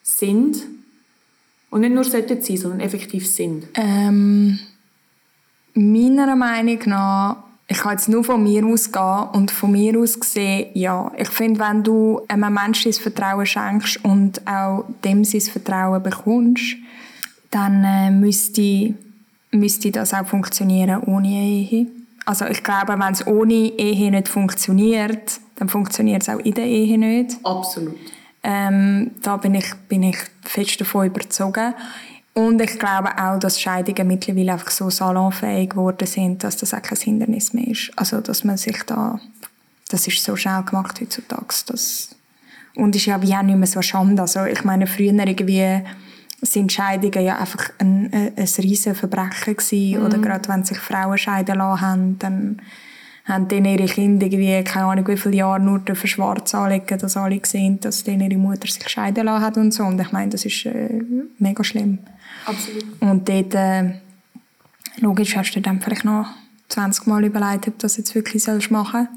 sind? 0.02 0.62
Und 1.70 1.80
nicht 1.80 1.94
nur 1.94 2.04
sollten 2.04 2.40
sein, 2.40 2.56
sondern 2.56 2.80
effektiv 2.80 3.26
sind? 3.30 3.66
Ähm, 3.74 4.58
meiner 5.74 6.36
Meinung 6.36 6.78
nach 6.86 7.36
ich 7.68 7.78
kann 7.78 7.92
jetzt 7.92 8.08
nur 8.08 8.22
von 8.22 8.42
mir 8.42 8.64
ausgehen 8.64 9.28
und 9.32 9.50
von 9.50 9.72
mir 9.72 9.98
aus 9.98 10.20
gesehen, 10.20 10.68
ja, 10.74 11.10
ich 11.18 11.28
finde, 11.28 11.58
wenn 11.58 11.82
du 11.82 12.20
einem 12.28 12.54
Menschen 12.54 12.92
das 12.92 12.98
Vertrauen 12.98 13.44
schenkst 13.44 14.04
und 14.04 14.46
auch 14.46 14.84
dem 15.04 15.24
sein 15.24 15.40
Vertrauen 15.40 16.02
bekommst, 16.02 16.76
dann 17.50 17.82
äh, 17.82 18.10
müsste, 18.10 18.94
müsste 19.50 19.90
das 19.90 20.14
auch 20.14 20.26
funktionieren 20.26 21.02
ohne 21.06 21.28
Ehe. 21.28 21.86
Also 22.24 22.44
ich 22.46 22.62
glaube, 22.62 22.98
wenn 22.98 23.12
es 23.12 23.26
ohne 23.26 23.54
Ehe 23.54 24.10
nicht 24.12 24.28
funktioniert, 24.28 25.40
dann 25.56 25.68
funktioniert 25.68 26.22
es 26.22 26.28
auch 26.28 26.38
in 26.38 26.54
der 26.54 26.66
Ehe 26.66 26.98
nicht. 26.98 27.36
Absolut. 27.42 27.96
Ähm, 28.48 29.10
da 29.22 29.38
bin 29.38 29.56
ich, 29.56 29.74
bin 29.88 30.04
ich 30.04 30.18
fest 30.42 30.80
davon 30.80 31.08
überzogen. 31.08 31.74
Und 32.32 32.60
ich 32.60 32.78
glaube 32.78 33.10
auch, 33.18 33.40
dass 33.40 33.60
Scheidungen 33.60 34.06
mittlerweile 34.06 34.52
einfach 34.52 34.70
so 34.70 34.88
salonfähig 34.88 35.70
geworden 35.70 36.06
sind, 36.06 36.44
dass 36.44 36.56
das 36.56 36.72
auch 36.72 36.80
kein 36.80 36.96
Hindernis 36.96 37.52
mehr 37.54 37.66
ist. 37.66 37.90
Also, 37.96 38.20
dass 38.20 38.44
man 38.44 38.56
sich 38.56 38.80
da, 38.84 39.18
das 39.88 40.06
ist 40.06 40.22
so 40.22 40.36
schnell 40.36 40.62
gemacht 40.62 41.00
heutzutage. 41.00 41.54
Das, 41.66 42.10
und 42.76 42.94
ist 42.94 43.06
ja 43.06 43.20
wie 43.20 43.34
auch 43.34 43.42
nicht 43.42 43.56
mehr 43.56 43.66
so 43.66 43.82
Schande. 43.82 44.22
Also, 44.22 44.44
ich 44.44 44.62
meine, 44.62 44.86
früher 44.86 45.12
irgendwie 45.12 45.82
sind 46.40 46.70
Scheidungen 46.70 47.24
ja 47.24 47.38
einfach 47.38 47.70
ein, 47.78 48.12
ein, 48.12 48.32
ein 48.36 48.48
riesen 48.58 48.94
Verbrechen 48.94 49.56
gewesen. 49.56 49.98
Mhm. 49.98 50.06
Oder 50.06 50.18
gerade 50.18 50.48
wenn 50.48 50.62
sich 50.62 50.78
Frauen 50.78 51.18
scheiden 51.18 51.56
lassen 51.56 51.80
haben, 51.80 52.18
dann 52.20 52.62
haben 53.26 53.48
dann 53.48 53.64
ihre 53.64 53.86
Kinder 53.86 54.26
irgendwie, 54.26 54.62
keine 54.62 54.86
Ahnung 54.86 55.08
wie 55.08 55.16
viele 55.16 55.36
Jahre 55.36 55.60
nur 55.60 55.80
dafür 55.80 56.08
schwarz 56.08 56.54
anlegen, 56.54 56.98
dass 56.98 57.16
alle 57.16 57.40
sehen, 57.42 57.80
dass 57.80 58.04
dann 58.04 58.20
ihre 58.20 58.38
Mutter 58.38 58.68
sich 58.68 58.88
scheiden 58.88 59.26
lassen 59.26 59.44
hat 59.44 59.56
und 59.56 59.72
so. 59.72 59.82
Und 59.82 60.00
ich 60.00 60.12
meine, 60.12 60.30
das 60.30 60.44
ist 60.44 60.64
äh, 60.66 61.02
mega 61.38 61.64
schlimm. 61.64 61.98
Absolut. 62.44 62.84
Und 63.00 63.28
dort, 63.28 63.54
äh, 63.54 63.94
logisch, 64.98 65.36
hast 65.36 65.52
du 65.52 65.60
dann 65.60 65.80
vielleicht 65.80 66.04
noch 66.04 66.26
20 66.68 67.06
Mal 67.06 67.24
überlegt, 67.24 67.66
ob 67.68 67.78
du 67.78 67.82
das 67.82 67.96
jetzt 67.96 68.14
wirklich 68.14 68.42
selbst 68.42 68.70
machen 68.70 69.08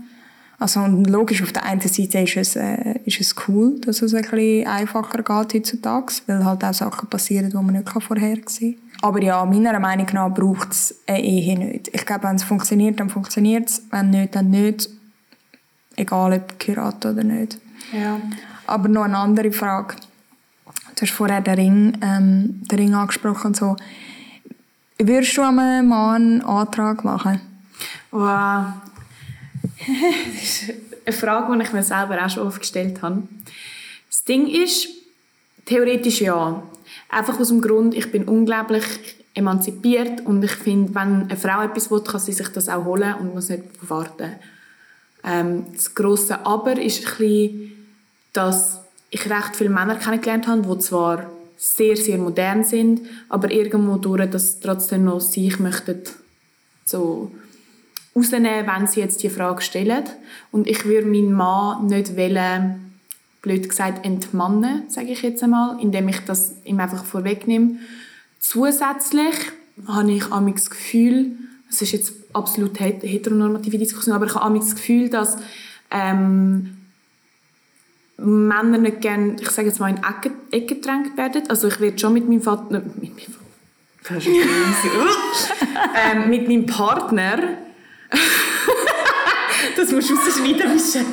Also 0.59 0.81
und 0.81 1.05
logisch, 1.05 1.41
auf 1.41 1.53
der 1.53 1.63
einen 1.63 1.79
Seite 1.79 2.19
ist 2.19 2.35
es, 2.35 2.55
äh, 2.57 2.99
ist 3.05 3.21
es 3.21 3.33
cool, 3.47 3.79
dass 3.79 4.01
es 4.01 4.13
ein 4.13 4.21
bisschen 4.23 4.67
einfacher 4.67 5.23
geht 5.23 5.53
heutzutage, 5.53 6.13
weil 6.27 6.43
halt 6.43 6.65
auch 6.65 6.73
Sachen 6.73 7.09
passieren, 7.09 7.49
die 7.49 7.55
man 7.55 7.67
nicht 7.67 7.89
vorhersehen 7.89 8.43
kann. 8.75 8.89
Aber 9.01 9.21
ja, 9.23 9.45
meiner 9.45 9.79
Meinung 9.79 10.07
nach 10.11 10.29
braucht 10.29 10.71
es 10.71 10.95
eine 11.07 11.23
Ehe 11.23 11.57
nicht. 11.57 11.89
Ich 11.93 12.05
glaube, 12.05 12.25
wenn 12.25 12.35
es 12.35 12.43
funktioniert, 12.43 12.99
dann 12.99 13.09
funktioniert 13.09 13.69
es. 13.69 13.83
Wenn 13.89 14.09
nicht, 14.09 14.35
dann 14.35 14.49
nicht. 14.49 14.89
Egal, 15.95 16.33
ob 16.33 16.59
geheiratet 16.59 17.13
oder 17.13 17.23
nicht. 17.23 17.57
Ja. 17.93 18.19
Aber 18.67 18.89
noch 18.89 19.03
eine 19.03 19.17
andere 19.17 19.53
Frage. 19.53 19.95
Du 20.95 21.01
hast 21.01 21.11
vorher 21.11 21.39
den 21.39 21.53
Ring, 21.55 21.97
ähm, 22.01 22.61
den 22.69 22.79
Ring 22.79 22.93
angesprochen 22.93 23.47
und 23.47 23.55
so. 23.55 23.77
Würdest 24.97 25.37
du 25.37 25.41
einem 25.41 25.87
Mann 25.87 26.15
einen 26.15 26.41
Antrag 26.41 27.05
machen? 27.05 27.39
Wow. 28.11 28.65
Das 29.61 30.63
ist 30.63 30.73
eine 31.05 31.15
Frage, 31.15 31.57
die 31.57 31.63
ich 31.63 31.73
mir 31.73 31.83
selber 31.83 32.23
auch 32.23 32.29
schon 32.29 32.47
oft 32.47 32.59
gestellt 32.59 33.01
habe. 33.01 33.23
Das 34.09 34.23
Ding 34.23 34.47
ist, 34.47 34.87
theoretisch 35.65 36.21
ja. 36.21 36.63
Einfach 37.09 37.39
aus 37.39 37.49
dem 37.49 37.61
Grund, 37.61 37.95
ich 37.95 38.11
bin 38.11 38.25
unglaublich 38.25 38.83
emanzipiert 39.33 40.25
und 40.25 40.43
ich 40.43 40.51
finde, 40.51 40.93
wenn 40.95 41.23
eine 41.23 41.37
Frau 41.37 41.61
etwas 41.61 41.89
will, 41.89 42.01
kann 42.01 42.19
sie 42.19 42.33
sich 42.33 42.49
das 42.49 42.69
auch 42.69 42.85
holen 42.85 43.15
und 43.15 43.33
muss 43.33 43.49
nicht 43.49 43.63
warten. 43.87 44.35
Ähm, 45.23 45.65
das 45.73 45.93
grosse 45.93 46.45
Aber 46.45 46.79
ist 46.79 47.05
ein 47.05 47.17
bisschen, 47.17 47.71
dass 48.33 48.79
ich 49.09 49.29
recht 49.29 49.55
viele 49.55 49.69
Männer 49.69 49.95
kennengelernt 49.95 50.47
habe, 50.47 50.61
die 50.61 50.79
zwar 50.79 51.29
sehr, 51.57 51.97
sehr 51.97 52.17
modern 52.17 52.63
sind, 52.63 53.01
aber 53.27 53.51
irgendwo 53.51 53.97
durch 53.97 54.29
das 54.29 54.59
trotzdem 54.59 55.05
noch 55.05 55.19
sich 55.19 55.59
möchten 55.59 56.03
so 56.85 57.31
rausnehmen, 58.15 58.67
wenn 58.67 58.87
sie 58.87 58.99
jetzt 58.99 59.23
die 59.23 59.29
Frage 59.29 59.61
stellen. 59.61 60.03
Und 60.51 60.67
ich 60.67 60.85
würde 60.85 61.07
meinen 61.07 61.33
Mann 61.33 61.87
nicht 61.87 62.15
wollen, 62.15 62.89
blöd 63.41 63.69
gesagt, 63.69 64.05
entmannen, 64.05 64.83
sage 64.89 65.11
ich 65.11 65.21
jetzt 65.21 65.43
einmal, 65.43 65.79
indem 65.81 66.09
ich 66.09 66.19
das 66.25 66.55
ihm 66.65 66.79
einfach 66.79 67.05
vorwegnehme. 67.05 67.77
Zusätzlich 68.39 69.35
habe 69.87 70.11
ich 70.11 70.25
das 70.25 70.69
Gefühl, 70.69 71.31
das 71.69 71.81
ist 71.81 71.91
jetzt 71.91 72.13
absolut 72.33 72.79
heteronormative 72.79 73.77
Diskussion, 73.77 74.15
aber 74.15 74.25
ich 74.25 74.35
habe 74.35 74.59
das 74.59 74.75
Gefühl, 74.75 75.09
dass 75.09 75.37
ähm, 75.91 76.77
Männer 78.17 78.77
nicht 78.77 79.01
gerne, 79.01 79.35
ich 79.39 79.49
sage 79.49 79.69
jetzt 79.69 79.79
mal, 79.79 79.89
in 79.89 79.97
Ecke, 79.97 80.31
Ecke 80.51 80.75
gedrängt 80.75 81.15
werden. 81.17 81.43
Also 81.49 81.67
ich 81.67 81.79
werde 81.79 81.97
schon 81.97 82.13
mit 82.13 82.27
meinem 82.27 82.41
Vater, 82.41 82.81
mit 82.81 82.97
meinem, 82.97 83.11
ähm, 85.95 86.29
mit 86.29 86.47
meinem 86.47 86.65
Partner, 86.65 87.39
das 89.75 89.91
musst 89.91 90.09
du 90.09 90.15
rausschneiden, 90.15 90.73
Michelle. 90.73 91.05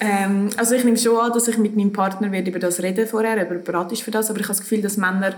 ähm, 0.00 0.50
also 0.56 0.74
ich 0.74 0.84
nehme 0.84 0.96
schon 0.96 1.16
an, 1.16 1.32
dass 1.32 1.48
ich 1.48 1.58
mit 1.58 1.76
meinem 1.76 1.92
Partner 1.92 2.30
werde 2.32 2.50
über 2.50 2.58
das 2.58 2.82
reden 2.82 3.06
vorher, 3.06 3.42
ob 3.42 3.50
er 3.50 3.58
bereit 3.58 3.92
ist 3.92 4.02
für 4.02 4.10
das, 4.10 4.30
aber 4.30 4.40
ich 4.40 4.44
habe 4.44 4.54
das 4.54 4.60
Gefühl, 4.60 4.82
dass 4.82 4.96
Männer 4.96 5.34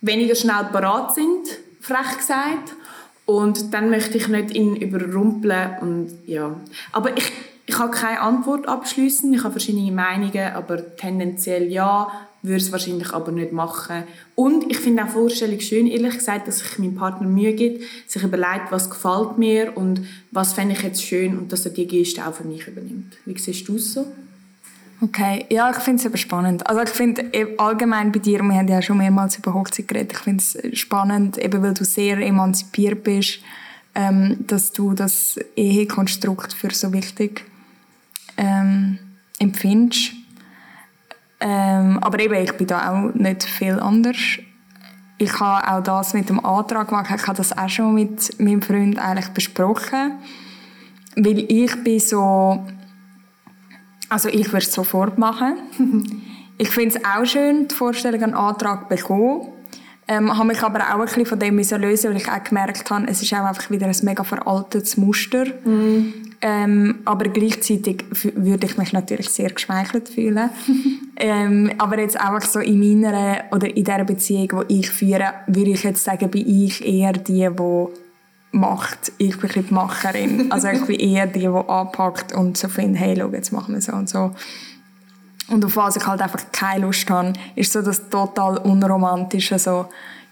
weniger 0.00 0.34
schnell 0.34 0.68
bereit 0.72 1.12
sind, 1.14 1.46
frech 1.80 2.18
gesagt, 2.18 2.74
und 3.28 3.74
dann 3.74 3.90
möchte 3.90 4.16
ich 4.16 4.26
nicht 4.28 4.54
ihn 4.54 4.74
überrumpeln 4.74 5.76
und 5.82 6.18
ja. 6.26 6.58
Aber 6.92 7.14
ich, 7.14 7.30
ich 7.66 7.78
habe 7.78 7.90
keine 7.90 8.20
Antwort 8.20 8.66
abschließen. 8.66 9.34
Ich 9.34 9.44
habe 9.44 9.52
verschiedene 9.52 9.92
Meinungen, 9.92 10.54
aber 10.54 10.96
tendenziell 10.96 11.70
ja, 11.70 12.10
würde 12.42 12.56
es 12.56 12.70
wahrscheinlich 12.72 13.12
aber 13.12 13.32
nicht 13.32 13.52
machen. 13.52 14.04
Und 14.34 14.70
ich 14.70 14.78
finde 14.78 15.04
auch 15.04 15.08
Vorstellung 15.08 15.60
schön, 15.60 15.86
ehrlich 15.86 16.14
gesagt, 16.14 16.46
dass 16.46 16.58
sich 16.58 16.78
meinem 16.78 16.94
Partner 16.94 17.26
Mühe 17.26 17.52
gibt, 17.52 17.82
sich 18.06 18.22
überlegt, 18.22 18.70
was 18.70 18.88
gefällt 18.88 19.38
mir 19.38 19.76
und 19.76 20.02
was 20.30 20.52
fände 20.52 20.74
ich 20.74 20.82
jetzt 20.82 21.02
schön 21.02 21.36
und 21.36 21.52
dass 21.52 21.64
er 21.64 21.72
die 21.72 21.86
Geste 21.86 22.26
auch 22.26 22.34
für 22.34 22.44
mich 22.44 22.66
übernimmt. 22.66 23.16
Wie 23.24 23.36
siehst 23.36 23.68
du 23.68 23.76
es 23.76 23.94
so? 23.94 24.06
Okay, 25.00 25.46
ja, 25.48 25.70
ich 25.70 25.76
finde 25.76 26.00
es 26.00 26.06
eben 26.06 26.16
spannend. 26.16 26.66
Also 26.66 26.82
ich 26.82 26.88
finde 26.88 27.30
allgemein 27.58 28.10
bei 28.10 28.18
dir, 28.18 28.42
wir 28.42 28.54
haben 28.54 28.66
ja 28.66 28.82
schon 28.82 28.98
mehrmals 28.98 29.38
über 29.38 29.54
Hochzeit 29.54 29.86
geredet, 29.86 30.12
ich 30.12 30.18
finde 30.18 30.42
es 30.42 30.78
spannend, 30.78 31.38
eben 31.38 31.62
weil 31.62 31.74
du 31.74 31.84
sehr 31.84 32.18
emanzipiert 32.18 33.04
bist, 33.04 33.38
ähm, 33.94 34.38
dass 34.46 34.72
du 34.72 34.94
das 34.94 35.38
Ehekonstrukt 35.54 36.52
für 36.52 36.70
so 36.74 36.92
wichtig 36.92 37.44
ähm, 38.36 38.98
empfindest. 39.38 40.14
Ähm, 41.40 41.98
aber 42.00 42.18
eben, 42.20 42.34
ich 42.34 42.52
bin 42.52 42.66
da 42.66 42.90
auch 42.90 43.14
nicht 43.14 43.44
viel 43.44 43.78
anders. 43.78 44.16
Ich 45.18 45.40
habe 45.40 45.72
auch 45.72 45.82
das 45.82 46.14
mit 46.14 46.28
dem 46.28 46.44
Antrag 46.44 46.88
gemacht, 46.88 47.10
ich 47.14 47.26
habe 47.26 47.36
das 47.36 47.56
auch 47.56 47.68
schon 47.68 47.94
mit 47.94 48.38
meinem 48.40 48.62
Freund 48.62 48.98
eigentlich 48.98 49.28
besprochen, 49.28 50.18
weil 51.16 51.38
ich 51.50 51.82
bin 51.82 51.98
so 51.98 52.64
also 54.08 54.28
ich 54.28 54.46
würde 54.48 54.66
es 54.66 54.72
sofort 54.72 55.18
machen. 55.18 55.56
ich 56.58 56.70
finde 56.70 56.96
es 56.96 57.04
auch 57.04 57.24
schön, 57.24 57.68
die 57.68 57.74
Vorstellung, 57.74 58.22
einen 58.22 58.34
Antrag 58.34 58.82
zu 58.82 58.96
bekommen. 58.96 59.48
Ähm, 60.10 60.36
habe 60.36 60.48
mich 60.48 60.62
aber 60.62 60.80
auch 60.80 61.00
ein 61.00 61.04
bisschen 61.04 61.26
von 61.26 61.38
dem 61.38 61.58
lösen, 61.58 62.10
weil 62.10 62.16
ich 62.16 62.28
auch 62.30 62.42
gemerkt 62.42 62.90
habe, 62.90 63.06
es 63.08 63.22
ist 63.22 63.32
auch 63.34 63.44
einfach 63.44 63.70
wieder 63.70 63.86
ein 63.86 63.96
mega 64.02 64.24
veraltetes 64.24 64.96
Muster. 64.96 65.44
Mm. 65.64 66.27
Ähm, 66.40 67.00
aber 67.04 67.28
gleichzeitig 67.30 68.04
würde 68.34 68.66
ich 68.66 68.78
mich 68.78 68.92
natürlich 68.92 69.28
sehr 69.28 69.50
geschmeichelt 69.50 70.08
fühlen. 70.08 70.50
ähm, 71.16 71.72
aber 71.78 71.98
jetzt 71.98 72.20
einfach 72.20 72.48
so 72.48 72.60
in 72.60 72.78
meiner 72.78 73.44
oder 73.50 73.74
in 73.74 73.84
der 73.84 74.04
Beziehung, 74.04 74.64
die 74.68 74.80
ich 74.80 74.90
führe, 74.90 75.34
würde 75.48 75.70
ich 75.70 75.82
jetzt 75.82 76.04
sagen, 76.04 76.30
bin 76.30 76.48
ich 76.48 76.86
eher 76.86 77.12
die, 77.12 77.48
die 77.50 77.86
macht. 78.52 79.12
Ich 79.18 79.38
bin 79.38 79.50
die 79.52 79.74
Macherin. 79.74 80.52
Also 80.52 80.68
ich 80.68 80.84
bin 80.84 81.00
eher 81.00 81.26
die, 81.26 81.40
die 81.40 81.46
anpackt 81.46 82.32
und 82.32 82.56
so 82.56 82.68
findet, 82.68 83.00
hey, 83.00 83.16
schau, 83.18 83.28
jetzt 83.30 83.52
machen 83.52 83.74
wir 83.74 83.80
so 83.80 83.92
und 83.92 84.08
so. 84.08 84.32
Und 85.48 85.64
auf 85.64 85.76
was 85.76 85.96
ich 85.96 86.06
halt 86.06 86.20
einfach 86.20 86.44
keine 86.52 86.86
Lust 86.86 87.08
habe, 87.10 87.32
ist 87.56 87.72
so 87.72 87.82
das 87.82 88.08
total 88.10 88.58
unromantische, 88.58 89.58
so, 89.58 89.86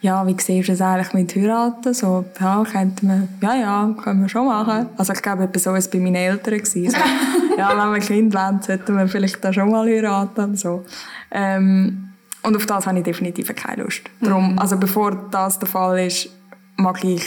ja, 0.07 0.25
wie 0.25 0.37
siehst 0.39 0.69
du 0.69 0.73
es 0.73 0.81
eigentlich 0.81 1.13
mit 1.15 1.35
heiraten? 1.35 1.93
So, 1.93 2.25
ja, 2.41 2.63
könnte 2.63 3.05
man, 3.05 3.29
ja, 3.43 3.55
ja, 3.57 3.95
können 4.01 4.23
wir 4.23 4.29
schon 4.29 4.47
machen. 4.47 4.87
Also 4.97 5.13
ich 5.13 5.21
glaube, 5.21 5.49
so 5.59 5.71
war 5.71 5.79
es 5.79 5.91
bei 5.91 5.99
meinen 5.99 6.15
Eltern. 6.15 6.65
So, 6.65 6.79
ja, 7.59 7.71
wenn 7.77 7.93
wir 7.93 7.99
Kind 7.99 8.33
wollen, 8.33 8.63
sollten 8.63 8.97
wir 8.97 9.09
vielleicht 9.09 9.45
da 9.45 9.53
schon 9.53 9.69
mal 9.71 9.85
heiraten. 9.85 10.57
So. 10.57 10.85
Ähm, 11.33 12.11
und 12.45 12.57
auf 12.57 12.67
das 12.67 12.87
habe 12.87 12.99
ich 12.99 13.05
definitiv 13.05 13.53
keine 13.57 13.83
Lust. 13.83 14.03
Darum, 14.21 14.53
mhm. 14.53 14.59
also 14.61 14.77
bevor 14.77 15.29
das 15.33 15.59
der 15.59 15.69
Fall 15.69 16.07
ist, 16.07 16.29
mag 16.77 17.03
ich 17.03 17.25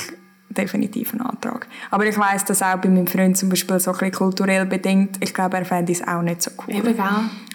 definitiv 0.50 1.12
einen 1.14 1.22
Antrag. 1.22 1.68
Aber 1.92 2.06
ich 2.06 2.18
weiß 2.18 2.46
das 2.46 2.62
auch 2.62 2.78
bei 2.78 2.90
meinem 2.90 3.08
Freund 3.08 3.38
zum 3.38 3.50
Beispiel 3.50 3.80
so 3.80 3.92
ein 3.92 3.98
bisschen 3.98 4.14
kulturell 4.14 4.66
bedingt. 4.66 5.18
Ich 5.22 5.34
glaube, 5.34 5.58
er 5.58 5.66
fände 5.66 5.92
es 5.92 6.06
auch 6.08 6.22
nicht 6.22 6.42
so 6.42 6.52
cool. 6.58 6.76
Eben, 6.76 6.96
gell? 6.96 7.06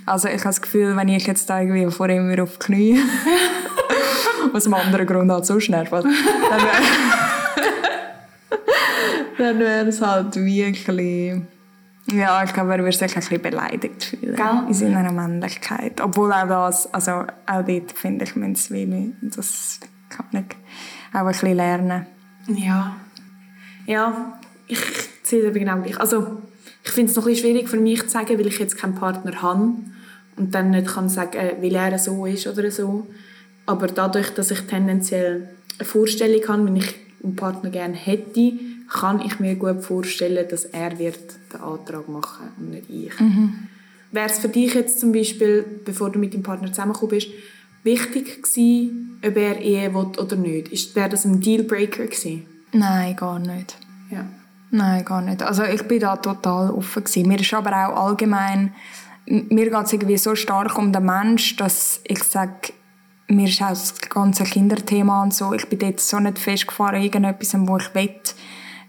Also 0.07 0.29
ich 0.29 0.35
habe 0.35 0.45
das 0.45 0.63
Gefühl, 0.63 0.97
wenn 0.97 1.09
ich 1.09 1.27
jetzt 1.27 1.49
da 1.49 1.61
irgendwie 1.61 1.91
vor 1.91 2.09
ihm 2.09 2.39
auf 2.39 2.59
die 2.59 2.67
Knie 2.67 3.01
aus 4.53 4.67
einem 4.67 4.75
anderen 4.75 5.07
Grund 5.07 5.31
halt 5.31 5.47
so 5.47 5.59
schnell 5.59 5.87
dann 5.91 6.05
wäre 6.05 6.13
dann 9.39 9.59
wäre 9.59 9.89
es 9.89 10.01
halt 10.03 10.37
wirklich 10.37 11.43
ja, 12.13 12.45
ich 12.45 12.53
glaube, 12.53 12.73
er 12.73 12.81
würde 12.81 12.93
sich 12.93 13.17
ein 13.17 13.21
bisschen 13.21 13.41
beleidigt 13.41 14.05
fühlen 14.05 14.37
Gell? 14.37 14.65
in 14.69 14.75
seiner 14.75 15.11
Männlichkeit. 15.11 16.03
Obwohl 16.03 16.33
auch 16.33 16.47
das, 16.47 16.93
also 16.93 17.25
auch 17.47 17.63
dort 17.67 17.93
finde 17.93 18.25
ich, 18.25 18.37
müssen 18.37 18.75
wir 18.75 19.13
das 19.23 19.81
kann 20.11 20.27
ich 20.33 20.57
auch 21.15 21.21
ein 21.21 21.27
bisschen 21.27 21.57
lernen. 21.57 22.07
Ja. 22.49 22.97
Ja, 23.87 24.39
ich 24.67 24.79
sehe 25.23 25.41
es 25.41 25.47
aber 25.47 25.59
genau 25.59 25.81
gleich. 25.81 25.99
Also, 26.01 26.43
ich 26.85 26.91
finde 26.91 27.11
es 27.11 27.17
noch 27.17 27.25
ein 27.25 27.33
bisschen 27.33 27.51
schwierig 27.51 27.69
für 27.69 27.79
mich 27.79 28.03
zu 28.03 28.09
sagen, 28.09 28.39
weil 28.39 28.47
ich 28.47 28.59
jetzt 28.59 28.77
keinen 28.77 28.95
Partner 28.95 29.43
habe 29.43 29.73
und 30.37 30.55
dann 30.55 30.71
nicht 30.71 30.87
kann 30.87 31.09
sagen, 31.09 31.39
äh, 31.39 31.57
weil 31.61 31.75
er 31.75 31.99
so 31.99 32.27
ist 32.27 32.47
oder 32.47 32.71
so. 32.71 33.07
Aber 33.67 33.87
dadurch, 33.87 34.31
dass 34.31 34.51
ich 34.51 34.61
tendenziell 34.63 35.49
eine 35.79 35.87
Vorstellung 35.87 36.47
habe, 36.49 36.67
wenn 36.67 36.77
ich 36.77 36.95
einen 37.23 37.37
Partner 37.37 37.71
gerne 37.71 37.95
hätte, 37.95 38.53
kann 38.89 39.23
ich 39.23 39.41
mir 39.41 39.57
gut 39.57 39.83
vorstellen, 39.83 40.47
dass 40.49 40.67
er 40.67 40.99
wird 40.99 41.19
den 41.53 41.61
Antrag 41.61 42.09
machen 42.09 42.49
und 42.59 42.71
nicht 42.71 42.91
ich. 42.91 43.19
Mhm. 43.19 43.69
Wäre 44.13 44.27
es 44.27 44.39
für 44.39 44.49
dich 44.49 44.75
jetzt 44.75 45.01
zum 45.01 45.13
Beispiel, 45.13 45.65
bevor 45.85 46.11
du 46.11 46.19
mit 46.19 46.35
deinem 46.35 46.43
Partner 46.43 46.69
zusammengekommen 46.69 47.17
bist, 47.17 47.29
wichtig 47.85 48.43
gewesen, 48.43 49.21
ob 49.25 49.37
er 49.37 49.61
Ehe 49.61 49.95
will 49.95 50.19
oder 50.19 50.37
nicht? 50.37 50.97
Wäre 50.97 51.11
das 51.11 51.25
ein 51.25 51.41
Dealbreaker 51.41 52.07
gewesen? 52.07 52.47
Nein, 52.73 53.15
gar 53.15 53.39
nicht. 53.39 53.77
Ja. 54.11 54.27
Nein, 54.71 55.05
gar 55.05 55.23
nicht. 55.23 55.43
Also 55.43 55.63
ich 55.63 55.83
bin 55.85 56.01
da 56.01 56.17
total 56.17 56.71
offen 56.71 57.05
gewesen. 57.05 57.29
Mir 57.29 57.41
ist 57.41 57.55
aber 57.55 57.71
auch 57.71 58.09
allgemein, 58.09 58.75
mir 59.27 59.71
geht 59.71 59.85
es 59.85 59.93
irgendwie 59.93 60.19
so 60.19 60.35
stark 60.35 60.77
um 60.77 60.93
den 60.93 61.05
Mensch, 61.05 61.57
dass 61.57 62.01
ich 62.05 62.23
sage, 62.25 62.73
mir 63.29 63.49
ist 63.49 63.63
auch 63.63 63.69
das 63.69 64.01
ganze 64.01 64.45
Kinderthema 64.45 65.23
und 65.23 65.33
so, 65.33 65.55
ich 65.55 65.69
bin 65.69 65.81
jetzt 65.81 66.09
so 66.09 66.19
nicht 66.19 66.39
festgefahren 66.39 67.03
irgendetwas, 67.03 67.55
wo 67.57 67.77
ich 67.79 67.95
will, 67.95 68.21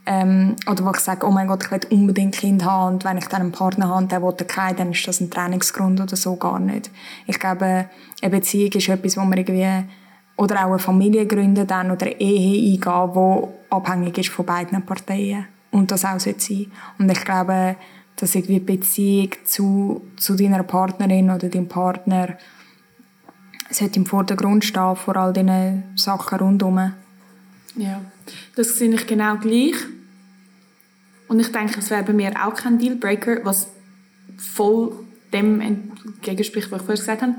ähm, 0.05 0.55
oder 0.69 0.85
wo 0.85 0.91
ich 0.91 0.99
sage, 0.99 1.25
oh 1.25 1.31
mein 1.31 1.47
Gott, 1.47 1.63
ich 1.63 1.71
will 1.71 1.79
unbedingt 1.89 2.35
ein 2.35 2.39
Kind 2.39 2.65
haben 2.65 2.95
und 2.95 3.05
wenn 3.05 3.17
ich 3.17 3.25
dann 3.25 3.41
einen 3.41 3.51
Partner 3.51 3.89
habe 3.89 3.97
und 3.97 4.11
der 4.11 4.21
will 4.21 4.33
keinen, 4.33 4.77
dann 4.77 4.91
ist 4.91 5.07
das 5.07 5.19
ein 5.19 5.31
Trainingsgrund 5.31 5.99
oder 5.99 6.15
so 6.15 6.35
gar 6.35 6.59
nicht. 6.59 6.91
Ich 7.25 7.39
glaube, 7.39 7.89
eine 8.21 8.31
Beziehung 8.31 8.71
ist 8.71 8.89
etwas, 8.89 9.17
wo 9.17 9.21
man 9.21 9.37
irgendwie 9.37 9.85
oder 10.37 10.65
auch 10.65 10.71
eine 10.71 10.79
Familie 10.79 11.25
gründen 11.25 11.65
dann 11.65 11.91
oder 11.91 12.07
eine 12.07 12.19
Ehe 12.19 12.73
eingehen, 12.73 13.13
die 13.15 13.73
abhängig 13.73 14.17
ist 14.17 14.29
von 14.29 14.45
beiden 14.45 14.85
Parteien 14.85 15.47
und 15.71 15.91
das 15.91 16.05
auch 16.05 16.19
sein 16.19 16.35
Und 16.99 17.11
ich 17.11 17.23
glaube, 17.23 17.75
dass 18.15 18.35
irgendwie 18.35 18.59
die 18.59 18.77
Beziehung 18.77 19.29
zu, 19.43 20.01
zu 20.17 20.35
deiner 20.35 20.63
Partnerin 20.63 21.29
oder 21.29 21.49
deinem 21.49 21.67
Partner 21.67 22.37
sollte 23.69 23.99
im 23.99 24.05
Vordergrund 24.05 24.63
stehen, 24.63 24.95
vor 24.95 25.17
all 25.17 25.33
diesen 25.33 25.83
Sachen 25.95 26.39
rundherum. 26.39 26.93
Ja, 27.75 28.01
das 28.55 28.77
sehe 28.77 28.93
ich 28.93 29.07
genau 29.07 29.35
gleich. 29.37 29.75
Und 31.27 31.39
ich 31.39 31.51
denke, 31.51 31.79
es 31.79 31.89
wäre 31.89 32.03
bei 32.03 32.13
mir 32.13 32.31
auch 32.45 32.53
kein 32.53 32.77
Dealbreaker, 32.77 33.43
was 33.43 33.67
voll 34.37 34.93
dem 35.33 35.61
entgegenspricht, 35.61 36.71
was 36.71 36.81
ich 36.81 36.85
vorher 36.85 37.01
gesagt 37.01 37.21
habe. 37.21 37.35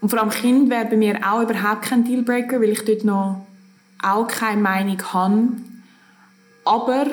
Und 0.00 0.08
vor 0.08 0.20
allem 0.20 0.30
Kind 0.30 0.70
wäre 0.70 0.86
bei 0.86 0.96
mir 0.96 1.18
auch 1.24 1.42
überhaupt 1.42 1.82
kein 1.82 2.04
Dealbreaker, 2.04 2.60
weil 2.60 2.70
ich 2.70 2.84
dort 2.84 3.04
noch 3.04 3.46
auch 4.02 4.26
keine 4.26 4.60
Meinung 4.60 5.00
habe. 5.12 5.48
Aber 6.64 7.06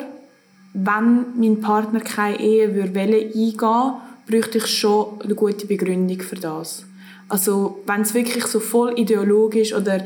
wenn 0.72 1.26
mein 1.36 1.60
Partner 1.60 2.00
keine 2.00 2.40
Ehe 2.40 2.74
würde 2.74 2.98
eingehen 3.00 3.60
würde, 3.60 3.94
bräuchte 4.26 4.58
ich 4.58 4.66
schon 4.66 5.20
eine 5.22 5.34
gute 5.34 5.66
Begründung 5.66 6.20
für 6.20 6.36
das. 6.36 6.84
Also 7.28 7.82
wenn 7.86 8.00
es 8.00 8.14
wirklich 8.14 8.46
so 8.46 8.58
voll 8.58 8.98
ideologisch 8.98 9.74
oder 9.74 10.04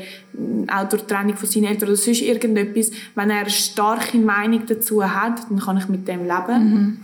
auch 0.67 0.89
durch 0.89 1.03
die 1.03 1.07
Trennung 1.07 1.37
von 1.37 1.47
seinen 1.47 1.65
Eltern 1.65 1.89
oder 1.89 1.97
sonst 1.97 2.21
irgendetwas, 2.21 2.91
wenn 3.15 3.29
er 3.29 3.41
eine 3.41 3.49
starke 3.49 4.17
Meinung 4.17 4.65
dazu 4.67 5.03
hat, 5.03 5.49
dann 5.49 5.59
kann 5.59 5.77
ich 5.77 5.87
mit 5.87 6.07
dem 6.07 6.23
leben. 6.23 6.73
Mhm. 6.73 6.97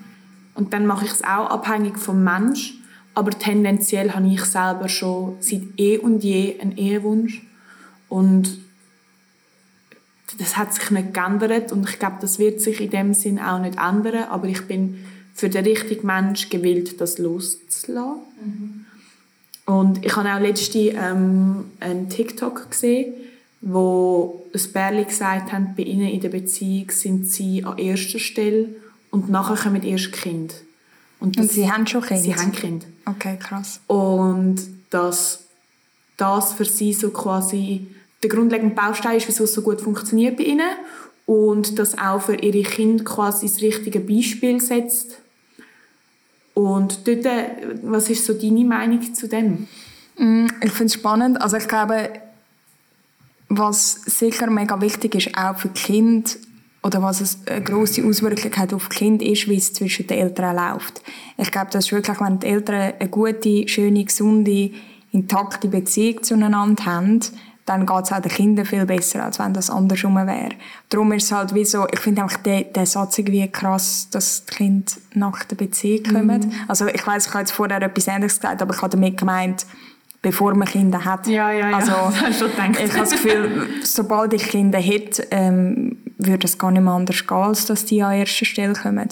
Und 0.55 0.73
dann 0.73 0.85
mache 0.85 1.05
ich 1.05 1.11
es 1.11 1.23
auch 1.23 1.49
abhängig 1.49 1.97
vom 1.97 2.23
Mensch. 2.23 2.73
Aber 3.15 3.31
tendenziell 3.31 4.11
habe 4.11 4.27
ich 4.27 4.43
selber 4.43 4.89
schon 4.89 5.37
seit 5.39 5.61
eh 5.77 5.97
und 5.97 6.23
je 6.23 6.59
einen 6.59 6.77
Ehewunsch. 6.77 7.41
Und 8.09 8.59
das 10.37 10.57
hat 10.57 10.73
sich 10.73 10.91
nicht 10.91 11.13
geändert 11.13 11.71
und 11.71 11.89
ich 11.89 11.99
glaube, 11.99 12.17
das 12.21 12.39
wird 12.39 12.61
sich 12.61 12.81
in 12.81 12.89
dem 12.89 13.13
Sinn 13.13 13.39
auch 13.39 13.59
nicht 13.59 13.79
ändern, 13.79 14.25
aber 14.29 14.47
ich 14.47 14.67
bin 14.67 14.99
für 15.33 15.49
den 15.49 15.65
richtigen 15.65 16.05
Mensch 16.05 16.49
gewillt, 16.49 16.99
das 17.01 17.17
loszulassen. 17.17 18.21
Mhm. 18.43 18.85
Und 19.69 20.03
ich 20.03 20.15
habe 20.15 20.33
auch 20.33 20.39
letztens 20.39 20.95
ähm, 20.95 21.65
einen 21.79 22.09
TikTok 22.09 22.71
gesehen, 22.71 23.13
wo 23.61 24.43
ein 24.51 24.73
Pärchen 24.73 25.05
gesagt 25.05 25.51
hat, 25.51 25.75
bei 25.75 25.83
ihnen 25.83 26.07
in 26.07 26.21
der 26.21 26.29
Beziehung 26.29 26.89
sind 26.89 27.27
sie 27.27 27.63
an 27.63 27.77
erster 27.77 28.17
Stelle 28.17 28.69
und 29.11 29.29
nachher 29.29 29.55
kommen 29.55 29.83
erst 29.83 30.11
Kind. 30.11 30.55
Und, 31.19 31.37
das, 31.37 31.45
und 31.45 31.51
sie 31.51 31.71
haben 31.71 31.85
schon 31.85 32.01
Kind? 32.01 32.21
Sie 32.21 32.35
haben 32.35 32.51
Kind. 32.51 32.87
Okay, 33.05 33.37
krass. 33.37 33.79
Und 33.85 34.55
dass 34.89 35.43
das 36.17 36.53
für 36.53 36.65
sie 36.65 36.91
so 36.93 37.11
quasi 37.11 37.85
der 38.23 38.29
grundlegende 38.31 38.73
Baustein 38.73 39.17
ist, 39.17 39.27
wieso 39.27 39.43
es 39.43 39.53
so 39.53 39.61
gut 39.61 39.81
funktioniert 39.81 40.37
bei 40.37 40.45
ihnen 40.45 40.71
und 41.27 41.77
das 41.77 41.95
auch 41.95 42.23
für 42.23 42.37
ihre 42.37 42.67
Kinder 42.67 43.03
quasi 43.03 43.45
das 43.45 43.61
richtige 43.61 43.99
Beispiel 43.99 44.59
setzt. 44.59 45.19
Und 46.59 47.07
dort, 47.07 47.25
was 47.83 48.09
ist 48.09 48.25
so 48.25 48.33
deine 48.33 48.65
Meinung 48.65 49.13
zu 49.13 49.29
dem? 49.29 49.67
Mm, 50.17 50.47
ich 50.61 50.71
finde 50.71 50.85
es 50.85 50.93
spannend. 50.95 51.41
Also 51.41 51.55
ich 51.55 51.69
glaube, 51.69 52.09
was 53.47 53.93
sicher 53.93 54.49
mega 54.49 54.79
wichtig 54.81 55.15
ist, 55.15 55.37
auch 55.37 55.57
für 55.57 55.69
Kind 55.69 56.37
oder 56.83 57.01
was 57.01 57.39
eine 57.45 57.63
grosse 57.63 58.03
Auswirkung 58.05 58.51
hat 58.57 58.73
auf 58.73 58.89
Kind 58.89 59.21
ist, 59.21 59.47
wie 59.47 59.55
es 59.55 59.71
zwischen 59.71 60.07
den 60.07 60.17
Eltern 60.17 60.55
läuft. 60.55 61.01
Ich 61.37 61.49
glaube, 61.49 61.69
das 61.71 61.85
ist 61.85 61.91
wirklich, 61.93 62.19
wenn 62.19 62.39
die 62.39 62.47
Eltern 62.47 62.93
eine 62.99 63.09
gute, 63.09 63.67
schöne, 63.67 64.03
gesunde, 64.03 64.71
intakte 65.11 65.69
Beziehung 65.69 66.23
zueinander 66.23 66.85
haben, 66.85 67.21
dann 67.69 67.85
geht 67.85 68.03
es 68.03 68.11
auch 68.11 68.19
den 68.19 68.31
Kindern 68.31 68.65
viel 68.65 68.83
besser, 68.87 69.23
als 69.23 69.37
wenn 69.37 69.53
das 69.53 69.69
andersrum 69.69 70.15
wäre. 70.15 70.55
Darum 70.89 71.11
ist 71.11 71.25
es 71.25 71.31
halt 71.31 71.53
wie 71.53 71.63
so, 71.63 71.85
ich 71.91 71.99
finde 71.99 72.23
einfach 72.23 72.39
den, 72.39 72.73
den 72.73 72.85
Satz 72.87 73.19
irgendwie 73.19 73.47
krass, 73.47 74.07
dass 74.09 74.43
die 74.45 74.55
Kinder 74.55 74.91
nach 75.13 75.43
der 75.43 75.55
Beziehung 75.55 76.03
kommen. 76.03 76.41
Mhm. 76.41 76.51
Also 76.67 76.87
ich 76.87 77.05
weiß, 77.05 77.27
ich 77.27 77.31
habe 77.31 77.41
jetzt 77.41 77.51
vorher 77.51 77.79
etwas 77.79 78.07
Ähnliches 78.07 78.39
gesagt, 78.39 78.63
aber 78.63 78.73
ich 78.73 78.81
habe 78.81 78.89
damit 78.89 79.17
gemeint, 79.17 79.67
bevor 80.23 80.55
man 80.55 80.67
Kinder 80.67 81.05
hat. 81.05 81.27
Ja, 81.27 81.51
ja, 81.51 81.69
ja. 81.69 81.77
Also, 81.77 81.91
das 82.25 82.39
schon 82.39 82.49
gedacht. 82.49 82.79
ich 82.83 82.91
habe 82.91 83.01
das 83.01 83.11
Gefühl, 83.11 83.67
sobald 83.83 84.33
ich 84.33 84.47
Kinder 84.47 84.79
hätte, 84.79 85.27
ähm, 85.29 85.97
würde 86.17 86.47
es 86.47 86.57
gar 86.57 86.71
nicht 86.71 86.81
mehr 86.81 86.93
anders 86.93 87.27
gehen, 87.27 87.37
als 87.37 87.67
dass 87.67 87.85
die 87.85 88.01
an 88.01 88.13
erster 88.13 88.45
Stelle 88.45 88.73
kommen. 88.73 89.09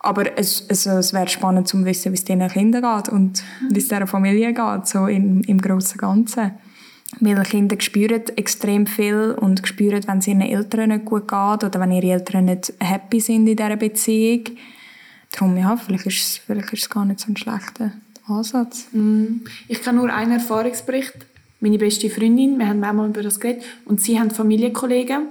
Aber 0.00 0.38
es, 0.38 0.64
es, 0.66 0.86
es 0.86 1.12
wäre 1.12 1.28
spannend 1.28 1.68
zu 1.68 1.84
wissen, 1.84 2.12
wie 2.12 2.16
es 2.16 2.24
diesen 2.24 2.48
Kindern 2.48 2.82
geht 2.82 3.12
und 3.12 3.44
wie 3.68 3.78
es 3.78 3.88
dieser 3.88 4.06
Familie 4.06 4.54
geht, 4.54 4.86
so 4.86 5.06
im, 5.08 5.42
im 5.42 5.60
Großen 5.60 5.92
und 5.92 5.98
Ganzen. 6.00 6.52
Weil 7.20 7.42
Kinder 7.42 7.76
spüren 7.80 8.22
extrem 8.36 8.86
viel 8.86 9.36
und 9.38 9.66
spüren, 9.66 10.02
wenn 10.06 10.18
es 10.18 10.26
ihren 10.26 10.40
Eltern 10.40 10.90
nicht 10.90 11.04
gut 11.04 11.28
geht 11.28 11.64
oder 11.64 11.80
wenn 11.80 11.92
ihre 11.92 12.12
Eltern 12.12 12.46
nicht 12.46 12.72
happy 12.80 13.20
sind 13.20 13.46
in 13.46 13.56
dieser 13.56 13.76
Beziehung. 13.76 14.44
Darum, 15.30 15.56
ja, 15.56 15.76
vielleicht 15.76 16.06
ist 16.06 16.16
es, 16.16 16.36
vielleicht 16.38 16.72
ist 16.72 16.82
es 16.82 16.90
gar 16.90 17.04
nicht 17.04 17.20
so 17.20 17.30
ein 17.30 17.36
schlechter 17.36 17.92
Ansatz. 18.26 18.86
Mm. 18.92 19.42
Ich 19.68 19.82
kann 19.82 19.96
nur 19.96 20.12
einen 20.12 20.32
Erfahrungsbericht. 20.32 21.14
Meine 21.60 21.78
beste 21.78 22.10
Freundin, 22.10 22.58
wir 22.58 22.68
haben 22.68 22.80
mehrmals 22.80 23.10
über 23.10 23.22
das 23.22 23.38
geredet, 23.38 23.62
und 23.84 24.00
sie 24.00 24.18
haben 24.18 24.30
Familienkollegen. 24.30 25.26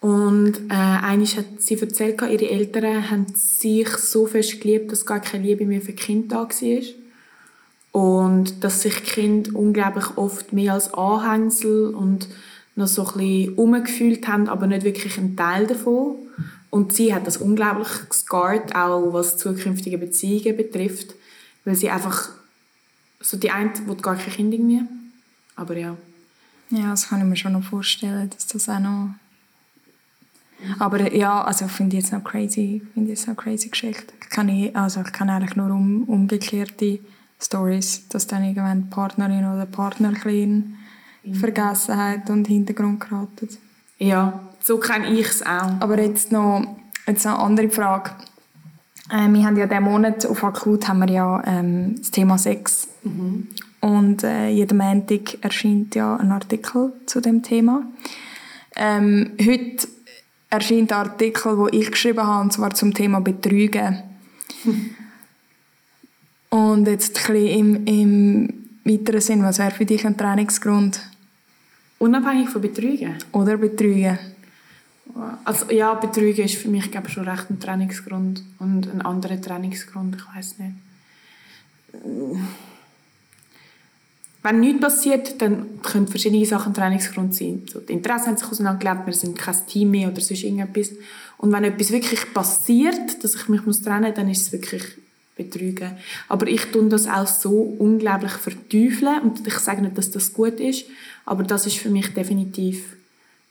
Und 0.00 0.54
äh, 0.68 0.74
eines 0.74 1.36
hat 1.36 1.46
sie 1.58 1.80
erzählt, 1.80 2.20
ihre 2.20 2.50
Eltern 2.50 3.08
haben 3.10 3.26
sich 3.34 3.88
so 3.88 4.26
fest 4.26 4.60
geliebt, 4.60 4.90
dass 4.90 5.06
gar 5.06 5.20
keine 5.20 5.44
Liebe 5.44 5.64
mehr 5.64 5.80
für 5.80 5.92
Kind 5.92 6.32
da 6.32 6.42
war. 6.42 6.48
Und 7.92 8.64
dass 8.64 8.82
sich 8.82 9.04
Kinder 9.04 9.54
unglaublich 9.54 10.16
oft 10.16 10.52
mehr 10.52 10.74
als 10.74 10.92
Anhängsel 10.94 11.94
und 11.94 12.26
noch 12.74 12.86
so 12.86 13.06
ein 13.06 13.18
bisschen 13.18 13.54
umgefühlt 13.54 14.26
haben, 14.26 14.48
aber 14.48 14.66
nicht 14.66 14.84
wirklich 14.84 15.18
ein 15.18 15.36
Teil 15.36 15.66
davon. 15.66 16.16
Und 16.70 16.94
sie 16.94 17.14
hat 17.14 17.26
das 17.26 17.36
unglaublich 17.36 18.08
gescarrt, 18.08 18.74
auch 18.74 19.12
was 19.12 19.36
zukünftige 19.36 19.98
Beziehungen 19.98 20.56
betrifft, 20.56 21.14
weil 21.66 21.74
sie 21.74 21.90
einfach 21.90 22.30
so 23.20 23.36
die 23.36 23.50
eine 23.50 23.70
will 23.86 23.96
gar 23.96 24.16
kein 24.16 24.32
Kind 24.32 24.54
irgendwie. 24.54 24.82
Aber 25.54 25.76
ja. 25.76 25.96
Ja, 26.70 26.90
das 26.90 27.10
kann 27.10 27.20
ich 27.20 27.26
mir 27.26 27.36
schon 27.36 27.52
noch 27.52 27.62
vorstellen, 27.62 28.30
dass 28.30 28.46
das 28.46 28.68
auch 28.70 28.80
noch 28.80 29.10
aber 30.78 31.12
ja, 31.12 31.42
also 31.42 31.66
finde 31.68 31.96
ich 31.96 32.04
jetzt 32.04 32.12
noch 32.12 32.22
crazy, 32.22 32.82
finde 32.94 33.10
jetzt 33.10 33.26
noch 33.26 33.36
crazy 33.36 33.68
Geschichte. 33.68 34.12
Ich 34.22 34.28
kann, 34.30 34.48
ich, 34.48 34.74
also 34.76 35.00
ich 35.00 35.12
kann 35.12 35.28
eigentlich 35.28 35.56
nur 35.56 35.70
um, 35.70 36.04
umgekehrte 36.04 37.00
Stories, 37.42 38.08
dass 38.08 38.26
dann 38.26 38.44
irgendwann 38.44 38.84
die 38.84 38.90
Partnerin 38.90 39.44
oder 39.44 39.58
der 39.58 39.66
Partner 39.66 40.12
ein 40.24 40.78
in 41.24 41.34
Vergessenheit 41.34 42.28
und 42.30 42.46
Hintergrund 42.48 43.00
geraten. 43.00 43.48
Ja, 43.98 44.40
so 44.60 44.78
kenne 44.78 45.08
ich 45.08 45.26
es 45.28 45.42
auch. 45.42 45.80
Aber 45.80 46.00
jetzt 46.00 46.32
noch, 46.32 46.76
jetzt 47.06 47.24
noch 47.24 47.38
eine 47.38 47.44
andere 47.44 47.70
Frage. 47.70 48.10
Äh, 49.10 49.28
wir 49.28 49.44
haben 49.44 49.56
ja 49.56 49.66
diesen 49.66 49.84
Monat 49.84 50.26
auf 50.26 50.42
Akut 50.42 50.88
haben 50.88 51.00
wir 51.00 51.10
ja 51.10 51.42
ähm, 51.46 51.96
das 51.98 52.10
Thema 52.10 52.38
Sex. 52.38 52.88
Mhm. 53.04 53.48
Und 53.80 54.22
äh, 54.22 54.48
jeden 54.48 54.78
Montag 54.78 55.42
erscheint 55.42 55.94
ja 55.94 56.16
ein 56.16 56.30
Artikel 56.30 56.92
zu 57.06 57.20
dem 57.20 57.42
Thema. 57.42 57.82
Ähm, 58.76 59.32
heute 59.40 59.88
erscheint 60.50 60.92
ein 60.92 60.98
Artikel, 60.98 61.56
den 61.56 61.80
ich 61.80 61.90
geschrieben 61.90 62.24
habe, 62.26 62.42
und 62.42 62.52
zwar 62.52 62.74
zum 62.74 62.94
Thema 62.94 63.20
Betrügen. 63.20 64.02
Und 66.52 66.86
jetzt 66.86 67.16
ein 67.16 67.32
bisschen 67.32 67.46
im, 67.46 67.86
im 67.86 68.54
weiteren 68.84 69.22
Sinn, 69.22 69.42
was 69.42 69.58
wäre 69.58 69.70
für 69.70 69.86
dich 69.86 70.04
ein 70.04 70.18
Trainingsgrund? 70.18 71.00
Unabhängig 71.98 72.50
von 72.50 72.60
Betrügen? 72.60 73.14
Oder 73.32 73.56
Betrügen. 73.56 74.18
Also 75.46 75.70
ja, 75.70 75.94
Betrügen 75.94 76.44
ist 76.44 76.56
für 76.56 76.68
mich 76.68 76.90
glaube 76.90 77.08
ich, 77.08 77.14
schon 77.14 77.26
recht 77.26 77.48
ein 77.48 77.58
Trennungsgrund 77.58 78.42
und 78.58 78.86
ein 78.86 79.00
anderer 79.00 79.40
Trennungsgrund, 79.40 80.16
ich 80.16 80.36
weiß 80.36 80.58
nicht. 80.58 80.74
Wenn 84.42 84.60
nichts 84.60 84.80
passiert, 84.82 85.40
dann 85.40 85.80
können 85.82 86.06
verschiedene 86.06 86.44
Sachen 86.44 86.74
Trennungsgrund 86.74 87.34
sein. 87.34 87.62
So, 87.72 87.80
die 87.80 87.94
Interessen 87.94 88.26
haben 88.26 88.36
sich 88.36 88.50
auseinandergelebt, 88.50 89.06
wir 89.06 89.14
sind 89.14 89.38
kein 89.38 89.66
Team 89.66 89.90
mehr 89.90 90.08
oder 90.08 90.20
sonst 90.20 90.42
irgendetwas. 90.42 90.90
Und 91.38 91.50
wenn 91.50 91.64
etwas 91.64 91.92
wirklich 91.92 92.34
passiert, 92.34 93.24
dass 93.24 93.36
ich 93.36 93.48
mich 93.48 93.64
muss 93.64 93.80
trennen 93.80 94.08
muss, 94.08 94.14
dann 94.16 94.28
ist 94.28 94.42
es 94.42 94.52
wirklich 94.52 94.82
Betrügen. 95.36 95.92
Aber 96.28 96.46
ich 96.46 96.66
tue 96.66 96.88
das 96.88 97.06
auch 97.08 97.26
so 97.26 97.74
unglaublich 97.78 98.32
verteufeln 98.32 99.20
und 99.22 99.46
ich 99.46 99.58
sage 99.58 99.82
nicht, 99.82 99.96
dass 99.96 100.10
das 100.10 100.32
gut 100.32 100.60
ist, 100.60 100.84
aber 101.24 101.42
das 101.42 101.66
ist 101.66 101.78
für 101.78 101.90
mich 101.90 102.12
definitiv 102.12 102.96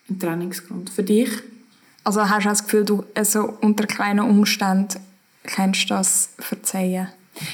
ein 0.10 0.20
Trennungsgrund. 0.20 0.90
Für 0.90 1.04
dich? 1.04 1.30
Also 2.04 2.28
hast 2.30 2.46
du 2.46 2.50
das 2.50 2.64
Gefühl, 2.64 2.86
du 2.86 3.04
also 3.16 3.58
unter 3.62 3.86
kleinen 3.88 4.22
Umständen 4.22 5.00
kannst 5.44 5.86
du 5.86 5.96
das 5.96 6.30
verzeihen? 6.38 7.08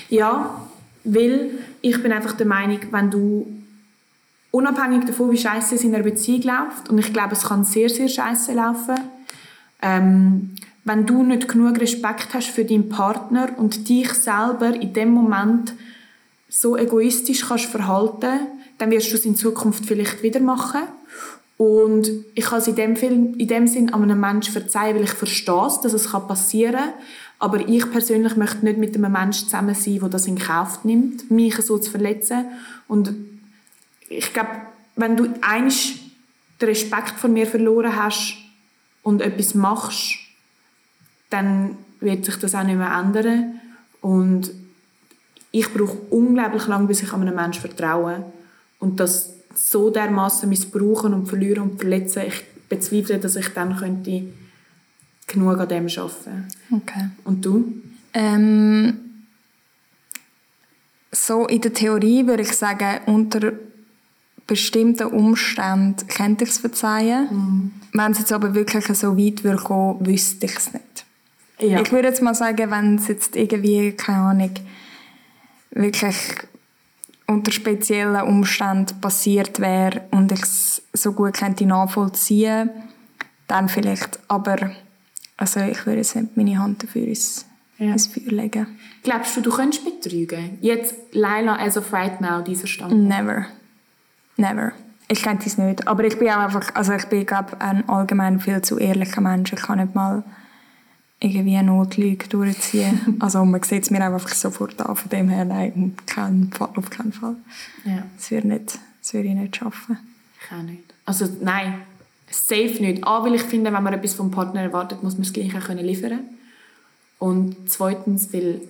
Ja, 0.10 0.68
weil 1.04 1.52
ich 1.82 2.02
bin 2.02 2.12
einfach 2.12 2.34
der 2.34 2.46
Meinung, 2.46 2.80
wenn 2.92 3.12
du 3.12 3.48
unabhängig 4.52 5.06
davon, 5.06 5.32
wie 5.32 5.38
scheiße 5.38 5.76
es 5.76 5.84
in 5.84 5.94
einer 5.94 6.04
Beziehung 6.04 6.42
läuft, 6.42 6.90
und 6.90 6.98
ich 6.98 7.14
glaube, 7.14 7.34
es 7.34 7.44
kann 7.44 7.64
sehr, 7.64 7.90
sehr 7.90 8.08
scheiße 8.08 8.54
laufen, 8.54 8.98
ähm, 9.82 10.56
wenn 10.88 11.06
du 11.06 11.22
nicht 11.22 11.50
genug 11.50 11.82
Respekt 11.82 12.34
hast 12.34 12.48
für 12.48 12.64
deinen 12.64 12.88
Partner 12.88 13.50
und 13.58 13.90
dich 13.90 14.14
selber 14.14 14.74
in 14.74 14.94
dem 14.94 15.10
Moment 15.10 15.74
so 16.48 16.78
egoistisch 16.78 17.46
kannst 17.46 17.66
verhalten, 17.66 18.40
dann 18.78 18.92
wirst 18.92 19.12
du 19.12 19.16
es 19.16 19.26
in 19.26 19.36
Zukunft 19.36 19.86
vielleicht 19.86 20.24
wieder 20.24 20.40
machen. 20.40 20.84
Und 21.58 22.10
ich 22.36 22.46
kann 22.46 22.60
es 22.60 22.68
in 22.68 22.76
dem, 22.76 22.96
Film, 22.96 23.34
in 23.38 23.48
dem 23.48 23.68
Sinn 23.68 23.94
an 23.94 24.04
einem 24.04 24.20
Menschen 24.20 24.54
verzeihen, 24.54 24.96
weil 24.96 25.04
ich 25.04 25.12
verstehe, 25.12 25.80
dass 25.84 25.94
es 25.94 26.10
passieren 26.10 26.76
kann. 26.76 26.94
Aber 27.40 27.68
ich 27.68 27.92
persönlich 27.92 28.38
möchte 28.38 28.64
nicht 28.64 28.78
mit 28.78 28.96
einem 28.96 29.12
Menschen 29.12 29.50
zusammen 29.50 29.76
sein, 29.76 30.00
der 30.00 30.10
das 30.10 30.28
in 30.28 30.40
Kauf 30.40 30.86
nimmt, 30.86 31.30
mich 31.30 31.58
so 31.58 31.78
zu 31.80 31.92
verletzen. 31.92 32.46
Und 32.88 33.14
ich 34.08 34.32
glaube, 34.32 34.52
wenn 34.96 35.18
du 35.18 35.28
eins 35.42 35.96
den 36.62 36.70
Respekt 36.70 37.20
von 37.20 37.34
mir 37.34 37.46
verloren 37.46 37.96
hast 37.96 38.38
und 39.04 39.22
etwas 39.22 39.54
machst, 39.54 40.20
dann 41.30 41.78
wird 42.00 42.26
sich 42.26 42.36
das 42.38 42.56
auch 42.56 42.64
nicht 42.64 42.78
mehr 42.78 42.92
ändern. 42.92 43.60
Und 44.02 44.52
ich 45.52 45.72
brauche 45.74 45.98
unglaublich 46.10 46.68
lange, 46.68 46.88
bis 46.88 47.04
ich 47.04 47.14
einem 47.14 47.36
Menschen 47.36 47.62
vertraue. 47.62 48.26
Und 48.80 49.00
das 49.00 49.34
so 49.56 49.90
dermaßen 49.90 50.48
missbrauchen 50.48 51.14
und 51.14 51.28
verlieren 51.28 51.64
und 51.64 51.80
verletzen, 51.80 52.24
ich 52.28 52.44
bezweifle, 52.70 53.18
dass 53.18 53.36
ich 53.36 53.50
dann 53.50 53.76
könnte 53.76 54.24
genug 55.26 55.60
an 55.60 55.68
dem 55.68 55.88
arbeiten. 55.88 56.48
Okay. 56.72 57.10
Und 57.24 57.44
du? 57.44 57.74
Ähm, 58.14 59.00
so 61.12 61.48
in 61.48 61.62
der 61.62 61.74
Theorie 61.74 62.28
würde 62.28 62.44
ich 62.44 62.54
sagen, 62.54 63.02
unter 63.08 63.54
bestimmten 64.46 65.08
Umständen 65.08 66.08
könnte 66.08 66.46
ich 66.46 66.52
es 66.52 66.58
verzeihen. 66.60 67.28
Mhm. 67.30 67.72
Wenn 67.94 68.12
es 68.12 68.20
jetzt 68.20 68.32
aber 68.32 68.54
wirklich 68.54 68.86
so 68.98 69.18
weit 69.18 69.44
würde 69.44 69.62
kommen, 69.62 70.06
wüsste 70.06 70.46
ich 70.46 70.56
es 70.56 70.74
nicht. 70.74 70.86
Ja. 71.60 71.82
Ich 71.82 71.92
würde 71.92 72.10
jetzt 72.10 72.22
mal 72.22 72.36
sagen, 72.36 72.70
wenn 72.70 72.96
es 72.96 73.08
jetzt 73.08 73.36
irgendwie, 73.36 73.92
keine 73.94 74.20
Ahnung, 74.20 74.52
wirklich 75.72 76.16
unter 77.26 77.52
speziellen 77.52 78.22
Umständen 78.22 79.00
passiert 79.02 79.60
wäre 79.60 80.04
und 80.12 80.32
ich 80.32 80.42
es 80.42 80.82
so 80.94 81.12
gut 81.14 81.34
könnte 81.34 81.66
nachvollziehen, 81.66 82.70
dann 83.48 83.70
vielleicht. 83.70 84.20
Aber 84.28 84.72
also 85.36 85.60
ich 85.60 85.86
würde 85.86 86.00
jetzt 86.00 86.16
nicht 86.16 86.38
meine 86.38 86.58
Hand 86.58 86.84
dafür 86.84 87.08
ins, 87.08 87.46
ja. 87.78 87.92
ins 87.92 88.08
Feuer 88.08 88.32
legen. 88.32 88.68
Glaubst 89.04 89.36
du, 89.36 89.42
du 89.42 89.52
könntest 89.52 89.84
betrügen? 89.84 90.58
Jetzt 90.62 90.96
Laila 91.12 91.58
as 91.60 91.78
of 91.78 91.92
right 91.92 92.20
now, 92.22 92.42
dieser 92.42 92.68
Stand? 92.68 92.94
Never. 92.94 93.46
Never. 94.38 94.72
Ich 95.10 95.22
könnte 95.22 95.48
es 95.48 95.58
nicht. 95.58 95.88
Aber 95.88 96.04
ich 96.04 96.18
bin 96.18 96.30
auch 96.30 96.38
einfach, 96.38 96.76
also 96.76 96.94
ich 96.94 97.06
bin 97.06 97.26
glaube 97.26 97.60
ein 97.60 97.88
allgemein 97.88 98.40
viel 98.40 98.62
zu 98.62 98.78
ehrlicher 98.78 99.22
Mensch. 99.22 99.54
Ich 99.54 99.62
kann 99.62 99.80
nicht 99.80 99.96
mal 99.96 100.24
irgendwie 101.20 101.58
eine 101.58 101.72
Notlüge 101.72 102.28
durchziehen. 102.28 103.18
also 103.20 103.44
man 103.44 103.64
sieht 103.64 103.84
es 103.84 103.92
mir 103.92 104.04
einfach 104.04 104.28
sofort 104.30 104.80
an. 104.82 104.96
Von 104.96 105.10
dem 105.10 105.30
her, 105.30 105.46
nein, 105.46 105.96
auf 105.98 106.06
keinen 106.06 106.52
Fall. 106.52 106.70
Auf 106.76 106.90
keinen 106.90 107.14
Fall. 107.14 107.36
Ja. 107.86 108.04
Das 108.16 108.32
würde, 108.32 108.48
nicht, 108.48 108.80
das 109.02 109.14
würde 109.14 109.30
ich 109.30 109.36
nicht 109.36 109.56
schaffen. 109.56 109.98
Ich 110.42 110.52
auch 110.52 110.64
nicht. 110.64 110.84
Also 111.06 111.28
nein, 111.42 111.82
Safe 112.30 112.82
nicht. 112.82 113.06
A, 113.06 113.24
weil 113.24 113.36
ich 113.36 113.44
finde, 113.44 113.72
wenn 113.72 113.84
man 113.84 113.94
etwas 113.94 114.14
vom 114.14 114.32
Partner 114.32 114.62
erwartet, 114.62 115.02
muss 115.04 115.14
man 115.14 115.24
es 115.24 115.34
gleich 115.34 115.56
auch 115.56 115.66
können 115.66 115.86
liefern 115.86 116.20
Und 117.20 117.70
zweitens, 117.70 118.34
weil, 118.34 118.62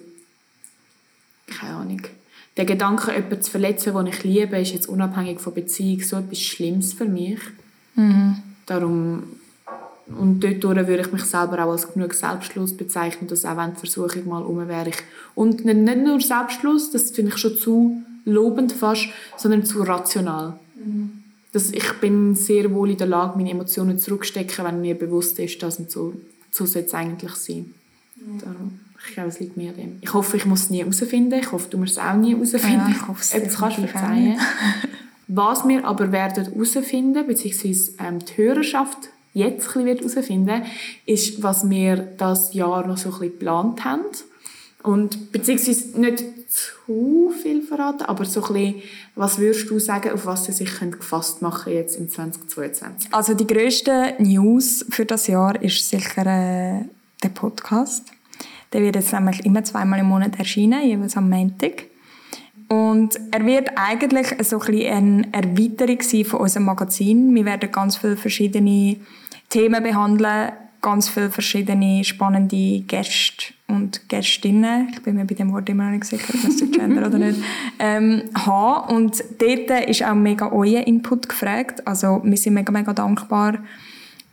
keine 1.47 1.75
Ahnung, 1.75 2.01
der 2.55 2.65
Gedanke, 2.65 3.13
jemanden 3.13 3.41
zu 3.41 3.51
verletzen, 3.51 3.93
den 3.93 4.07
ich 4.07 4.23
liebe, 4.23 4.57
ist 4.59 4.73
jetzt 4.73 4.87
unabhängig 4.87 5.39
von 5.39 5.53
Beziehung 5.53 6.01
so 6.01 6.17
etwas 6.17 6.39
Schlimmes 6.39 6.93
für 6.93 7.05
mich. 7.05 7.39
Mhm. 7.95 8.37
Darum, 8.65 9.23
und 10.09 10.39
dort 10.39 10.63
würde 10.63 11.01
ich 11.01 11.11
mich 11.11 11.23
selber 11.25 11.65
auch 11.65 11.71
als 11.71 11.91
genug 11.91 12.13
Selbstschluss 12.13 12.75
bezeichnen, 12.75 13.27
dass 13.27 13.45
auch 13.45 13.57
wenn 13.57 13.73
die 13.73 13.79
Versuchung 13.79 14.27
mal 14.27 14.43
um 14.43 14.67
wäre. 14.67 14.89
Ich, 14.89 14.97
und 15.35 15.65
nicht, 15.65 15.77
nicht 15.77 15.97
nur 15.97 16.21
Selbstschluss, 16.21 16.91
das 16.91 17.11
finde 17.11 17.31
ich 17.31 17.37
schon 17.37 17.57
zu 17.57 18.01
lobend 18.25 18.71
fast, 18.71 19.07
sondern 19.37 19.65
zu 19.65 19.83
rational. 19.83 20.59
Mhm 20.75 21.23
dass 21.57 21.71
ich 21.71 21.93
bin 21.93 22.35
sehr 22.35 22.71
wohl 22.73 22.91
in 22.91 22.97
der 22.97 23.07
Lage, 23.07 23.37
meine 23.37 23.51
Emotionen 23.51 23.97
zurückzustecken, 23.97 24.65
wenn 24.65 24.81
mir 24.81 24.95
bewusst 24.95 25.39
ist, 25.39 25.61
dass 25.63 25.79
es 25.79 25.91
so, 25.91 26.13
so 26.51 26.65
soll 26.65 26.83
es 26.83 26.93
eigentlich 26.93 27.31
sein. 27.31 27.73
Mhm. 28.15 28.39
Darum, 28.39 28.79
ich 29.07 29.13
glaube, 29.13 29.29
es 29.29 29.39
liegt 29.39 29.57
mir 29.57 29.71
dem. 29.71 29.97
Ich 30.01 30.13
hoffe, 30.13 30.37
ich 30.37 30.45
muss 30.45 30.63
es 30.63 30.69
nie 30.69 30.79
herausfinden. 30.79 31.39
Ich 31.39 31.51
hoffe, 31.51 31.67
du 31.69 31.77
musst 31.77 31.93
es 31.93 31.97
auch 31.97 32.15
nie 32.15 32.35
herausfinden. 32.35 32.89
Ja, 32.89 32.89
ich 32.91 33.07
hoffe 33.07 33.21
es 33.21 33.33
Etwas 33.33 33.57
kannst 33.57 33.77
du 33.77 33.87
verzeihen. 33.87 34.39
Was 35.29 35.67
wir 35.67 35.85
aber 35.85 36.11
werden 36.11 36.45
herausfinden, 36.45 37.25
beziehungsweise 37.25 37.91
ähm, 37.99 38.19
die 38.19 38.37
Hörerschaft 38.37 39.09
jetzt 39.37 39.75
herausfinden, 39.75 40.63
ist, 41.05 41.41
was 41.43 41.69
wir 41.69 41.97
das 42.17 42.53
Jahr 42.53 42.85
noch 42.85 42.97
so 42.97 43.09
ein 43.09 43.19
bisschen 43.19 43.31
geplant 43.31 43.85
haben. 43.85 44.03
Und 44.83 45.31
beziehungsweise 45.31 45.99
nicht 45.99 46.23
zu 46.47 47.31
viel 47.41 47.61
verraten, 47.61 48.03
aber 48.03 48.25
so 48.25 48.41
ein 48.41 48.53
bisschen, 48.53 48.81
was 49.15 49.37
würdest 49.37 49.69
du 49.69 49.79
sagen, 49.79 50.11
auf 50.11 50.25
was 50.25 50.45
sie 50.45 50.53
sich 50.53 50.79
gefasst 50.79 51.41
machen 51.41 51.73
jetzt 51.73 51.97
im 51.97 52.09
2022? 52.09 53.13
Also 53.13 53.33
die 53.33 53.47
grösste 53.47 54.13
News 54.19 54.85
für 54.89 55.05
das 55.05 55.27
Jahr 55.27 55.61
ist 55.61 55.89
sicher 55.89 56.21
äh, 56.21 56.85
der 57.21 57.29
Podcast. 57.29 58.05
Der 58.73 58.81
wird 58.81 58.95
jetzt 58.95 59.13
nämlich 59.13 59.45
immer 59.45 59.63
zweimal 59.63 59.99
im 59.99 60.07
Monat 60.07 60.39
erscheinen, 60.39 60.85
jeweils 60.85 61.17
am 61.17 61.29
Montag. 61.29 61.85
Und 62.69 63.17
er 63.31 63.45
wird 63.45 63.69
eigentlich 63.75 64.27
so 64.45 64.59
ein 64.59 64.71
bisschen 64.71 64.93
eine 64.93 65.33
Erweiterung 65.33 66.01
sein 66.01 66.25
von 66.25 66.41
unserem 66.41 66.65
Magazin. 66.65 67.33
Wir 67.33 67.45
werden 67.45 67.71
ganz 67.71 67.97
viele 67.97 68.17
verschiedene 68.17 68.97
Themen 69.49 69.83
behandeln, 69.83 70.51
ganz 70.81 71.09
viele 71.09 71.29
verschiedene 71.29 72.03
spannende 72.03 72.81
Gäste 72.81 73.53
und 73.67 74.07
Gästinnen, 74.07 74.89
ich 74.93 75.01
bin 75.01 75.15
mir 75.15 75.25
bei 75.25 75.35
dem 75.35 75.51
Wort 75.51 75.67
immer 75.69 75.85
noch 75.85 75.91
nicht 75.91 76.05
sicher, 76.05 76.33
ob 76.33 76.41
das 76.41 76.71
Gender 76.71 77.07
oder 77.07 77.17
nicht, 77.17 77.39
ähm, 77.79 78.23
haben. 78.33 78.95
Und 78.95 79.23
dort 79.39 79.87
ist 79.87 80.03
auch 80.03 80.15
mega 80.15 80.51
euer 80.51 80.85
Input 80.87 81.27
gefragt. 81.27 81.85
Also 81.85 82.21
wir 82.23 82.37
sind 82.37 82.53
mega, 82.53 82.71
mega 82.71 82.93
dankbar, 82.93 83.57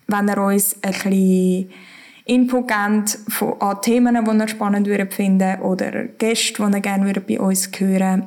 wenn 0.06 0.28
ihr 0.28 0.38
uns 0.38 0.76
ein 0.82 0.92
bisschen 0.92 1.70
Input 2.26 2.68
gebt 2.68 3.18
von, 3.28 3.60
an 3.60 3.82
Themen, 3.82 4.24
die 4.24 4.30
ihr 4.30 4.48
spannend 4.48 4.86
würdet 4.86 5.12
finden 5.12 5.60
oder 5.60 6.04
Gäste, 6.04 6.64
die 6.64 6.76
ihr 6.76 6.80
gerne 6.80 7.12
bei 7.12 7.40
uns 7.40 7.70
hören 7.76 8.22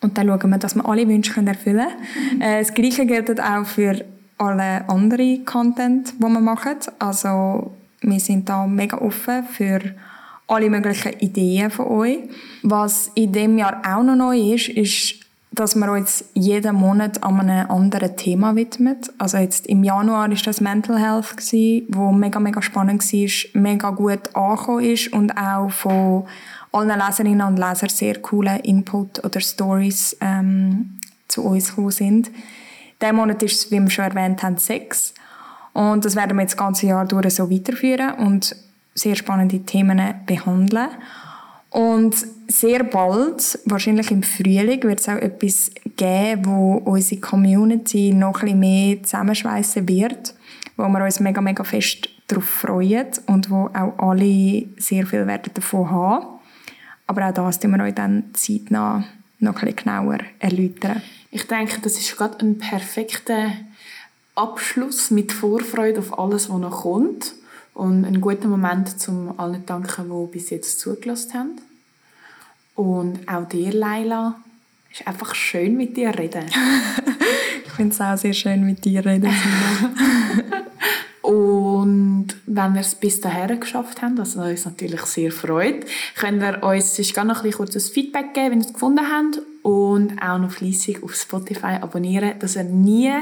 Und 0.00 0.16
dann 0.16 0.26
schauen 0.26 0.50
wir, 0.50 0.58
dass 0.58 0.74
wir 0.74 0.88
alle 0.88 1.06
Wünsche 1.06 1.40
erfüllen 1.44 1.86
können. 1.86 2.40
Äh, 2.40 2.60
das 2.60 2.74
Gleiche 2.74 3.06
gilt 3.06 3.40
auch 3.40 3.66
für 3.66 4.04
alle 4.40 4.88
anderen 4.88 5.44
Content, 5.44 6.14
die 6.18 6.22
wir 6.22 6.40
machen. 6.40 6.76
Also 6.98 7.72
wir 8.00 8.20
sind 8.20 8.48
da 8.48 8.66
mega 8.66 8.98
offen 8.98 9.44
für 9.44 9.80
alle 10.48 10.70
möglichen 10.70 11.12
Ideen 11.20 11.70
von 11.70 11.86
euch. 11.86 12.18
Was 12.62 13.10
in 13.14 13.32
dem 13.32 13.58
Jahr 13.58 13.82
auch 13.86 14.02
noch 14.02 14.16
neu 14.16 14.54
ist, 14.54 14.68
ist, 14.68 15.20
dass 15.52 15.74
wir 15.74 15.92
uns 15.92 16.24
jeden 16.34 16.76
Monat 16.76 17.22
an 17.22 17.40
einem 17.40 17.70
anderen 17.70 18.16
Thema 18.16 18.56
widmet. 18.56 19.12
Also 19.18 19.36
jetzt 19.36 19.66
im 19.66 19.84
Januar 19.84 20.30
ist 20.32 20.46
das 20.46 20.60
Mental 20.60 20.98
Health 20.98 21.36
gewesen, 21.36 21.86
wo 21.90 22.10
mega 22.10 22.40
mega 22.40 22.62
spannend 22.62 23.02
war, 23.02 23.60
mega 23.60 23.90
gut 23.90 24.34
angekommen 24.34 24.84
ist 24.84 25.12
und 25.12 25.36
auch 25.36 25.70
von 25.70 26.24
allen 26.72 26.98
Leserinnen 26.98 27.46
und 27.46 27.58
Lesern 27.58 27.88
sehr 27.88 28.20
coole 28.22 28.58
Input 28.60 29.22
oder 29.24 29.40
Stories 29.40 30.16
ähm, 30.20 30.98
zu 31.28 31.44
uns 31.44 31.70
gekommen 31.70 31.90
sind. 31.90 32.30
Diesen 33.00 33.16
Monat 33.16 33.42
ist 33.42 33.64
es, 33.64 33.70
wie 33.70 33.80
wir 33.80 33.90
schon 33.90 34.04
erwähnt 34.04 34.42
haben, 34.42 34.58
Sex. 34.58 35.14
Und 35.72 36.04
das 36.04 36.16
werden 36.16 36.36
wir 36.36 36.42
jetzt 36.42 36.52
das 36.52 36.58
ganze 36.58 36.86
Jahr 36.86 37.06
durch 37.06 37.34
so 37.34 37.50
weiterführen 37.50 38.14
und 38.14 38.54
sehr 38.94 39.14
spannende 39.14 39.60
Themen 39.60 40.00
behandeln. 40.26 40.88
Und 41.70 42.16
sehr 42.48 42.82
bald, 42.82 43.58
wahrscheinlich 43.64 44.10
im 44.10 44.24
Frühling, 44.24 44.82
wird 44.82 45.00
es 45.00 45.08
auch 45.08 45.14
etwas 45.14 45.70
geben, 45.96 46.44
wo 46.44 46.74
unsere 46.84 47.20
Community 47.20 48.12
noch 48.12 48.40
bisschen 48.40 48.58
mehr 48.58 49.02
zusammenschweissen 49.02 49.88
wird, 49.88 50.34
wo 50.76 50.88
wir 50.88 51.04
uns 51.04 51.20
mega, 51.20 51.40
mega 51.40 51.62
fest 51.62 52.08
darauf 52.26 52.44
freuen 52.44 53.06
und 53.26 53.50
wo 53.50 53.70
auch 53.72 53.98
alle 53.98 54.66
sehr 54.78 55.06
viel 55.06 55.26
werden 55.26 55.52
davon 55.54 55.90
haben. 55.90 56.26
Aber 57.06 57.28
auch 57.28 57.34
das 57.34 57.62
werden 57.62 57.76
wir 57.76 57.84
euch 57.84 57.94
dann 57.94 58.24
zeitnah 58.32 59.04
noch 59.38 59.54
bisschen 59.54 59.76
genauer 59.76 60.18
erläutern. 60.40 61.02
Ich 61.30 61.46
denke, 61.46 61.80
das 61.80 61.98
ist 61.98 62.16
gerade 62.16 62.44
ein 62.44 62.58
perfekter 62.58 63.52
Abschluss 64.34 65.10
mit 65.10 65.32
Vorfreude 65.32 66.00
auf 66.00 66.18
alles, 66.18 66.50
was 66.50 66.58
noch 66.58 66.82
kommt. 66.82 67.34
Und 67.74 68.04
ein 68.04 68.20
guter 68.20 68.48
Moment, 68.48 68.94
um 69.08 69.38
allen 69.38 69.60
zu 69.60 69.66
danken, 69.66 70.10
die 70.10 70.32
bis 70.32 70.50
jetzt 70.50 70.80
zugelassen 70.80 71.34
haben. 71.34 71.60
Und 72.74 73.28
auch 73.28 73.48
dir, 73.48 73.72
Leila. 73.72 74.40
Es 74.92 75.00
ist 75.00 75.06
einfach 75.06 75.36
schön, 75.36 75.76
mit 75.76 75.96
dir 75.96 76.18
reden. 76.18 76.46
ich 77.64 77.70
finde 77.72 77.94
es 77.94 78.00
auch 78.00 78.16
sehr 78.16 78.32
schön, 78.32 78.66
mit 78.66 78.84
dir 78.84 79.06
reden. 79.06 79.32
Und 81.22 82.34
wenn 82.46 82.74
wir 82.74 82.80
es 82.80 82.96
bis 82.96 83.20
dahin 83.20 83.60
geschafft 83.60 84.02
haben, 84.02 84.18
was 84.18 84.34
uns 84.34 84.64
natürlich 84.64 85.02
sehr 85.02 85.30
freut, 85.30 85.86
könnt 86.16 86.42
ihr 86.42 86.60
uns 86.64 86.96
sonst 86.96 87.14
gerne 87.14 87.32
noch 87.32 87.44
ein 87.44 87.52
kurzes 87.52 87.88
Feedback 87.88 88.34
geben, 88.34 88.50
wenn 88.50 88.60
ihr 88.62 88.66
es 88.66 88.72
gefunden 88.72 89.06
habt. 89.08 89.40
Und 89.62 90.20
auch 90.22 90.38
noch 90.38 90.50
fleissig 90.50 91.02
auf 91.02 91.14
Spotify 91.14 91.78
abonnieren, 91.80 92.38
dass 92.38 92.56
ihr 92.56 92.64
nie 92.64 93.12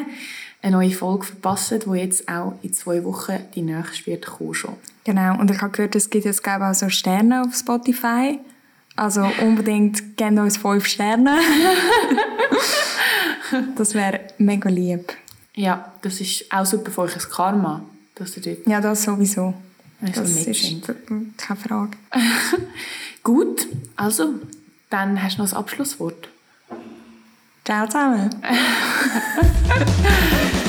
eine 0.63 0.77
neue 0.77 0.91
Folge 0.91 1.27
verpasst, 1.27 1.87
die 1.87 1.99
jetzt 1.99 2.29
auch 2.29 2.55
in 2.63 2.73
zwei 2.73 3.05
Wochen 3.05 3.39
die 3.55 3.63
nächste 3.63 4.07
wird 4.07 4.27
kommen 4.27 4.55
schon. 4.55 4.75
Genau, 5.05 5.39
und 5.39 5.51
ich 5.51 5.61
habe 5.61 5.73
gehört, 5.73 5.97
es 5.97 6.11
gibt 6.11 6.25
jetzt 6.25 6.43
glaube 6.43 6.65
ich, 6.65 6.71
auch 6.71 6.75
so 6.75 6.89
Sterne 6.89 7.43
auf 7.43 7.55
Spotify. 7.55 8.39
Also 8.97 9.25
unbedingt 9.41 10.17
gebt 10.17 10.39
uns 10.39 10.57
fünf 10.57 10.87
Sterne. 10.87 11.39
das 13.77 13.95
wäre 13.95 14.21
mega 14.39 14.69
lieb. 14.69 15.13
Ja, 15.55 15.93
das 16.03 16.21
ist 16.21 16.51
auch 16.51 16.67
super 16.67 16.91
für 16.91 17.03
euch 17.03 17.15
ein 17.15 17.31
Karma, 17.31 17.85
dass 18.17 18.37
ihr 18.37 18.43
dort 18.43 18.67
Ja, 18.67 18.81
das 18.81 19.05
sowieso. 19.05 19.55
Also 20.01 20.21
das 20.21 20.47
ist 20.47 20.89
keine 21.37 21.61
Frage. 21.61 21.97
Gut, 23.23 23.67
also, 23.97 24.35
dann 24.91 25.23
hast 25.23 25.39
du 25.39 25.43
noch 25.43 25.51
das 25.51 25.59
Abschlusswort. 25.59 26.29
Ciao 27.65 27.87
zusammen. 27.87 28.31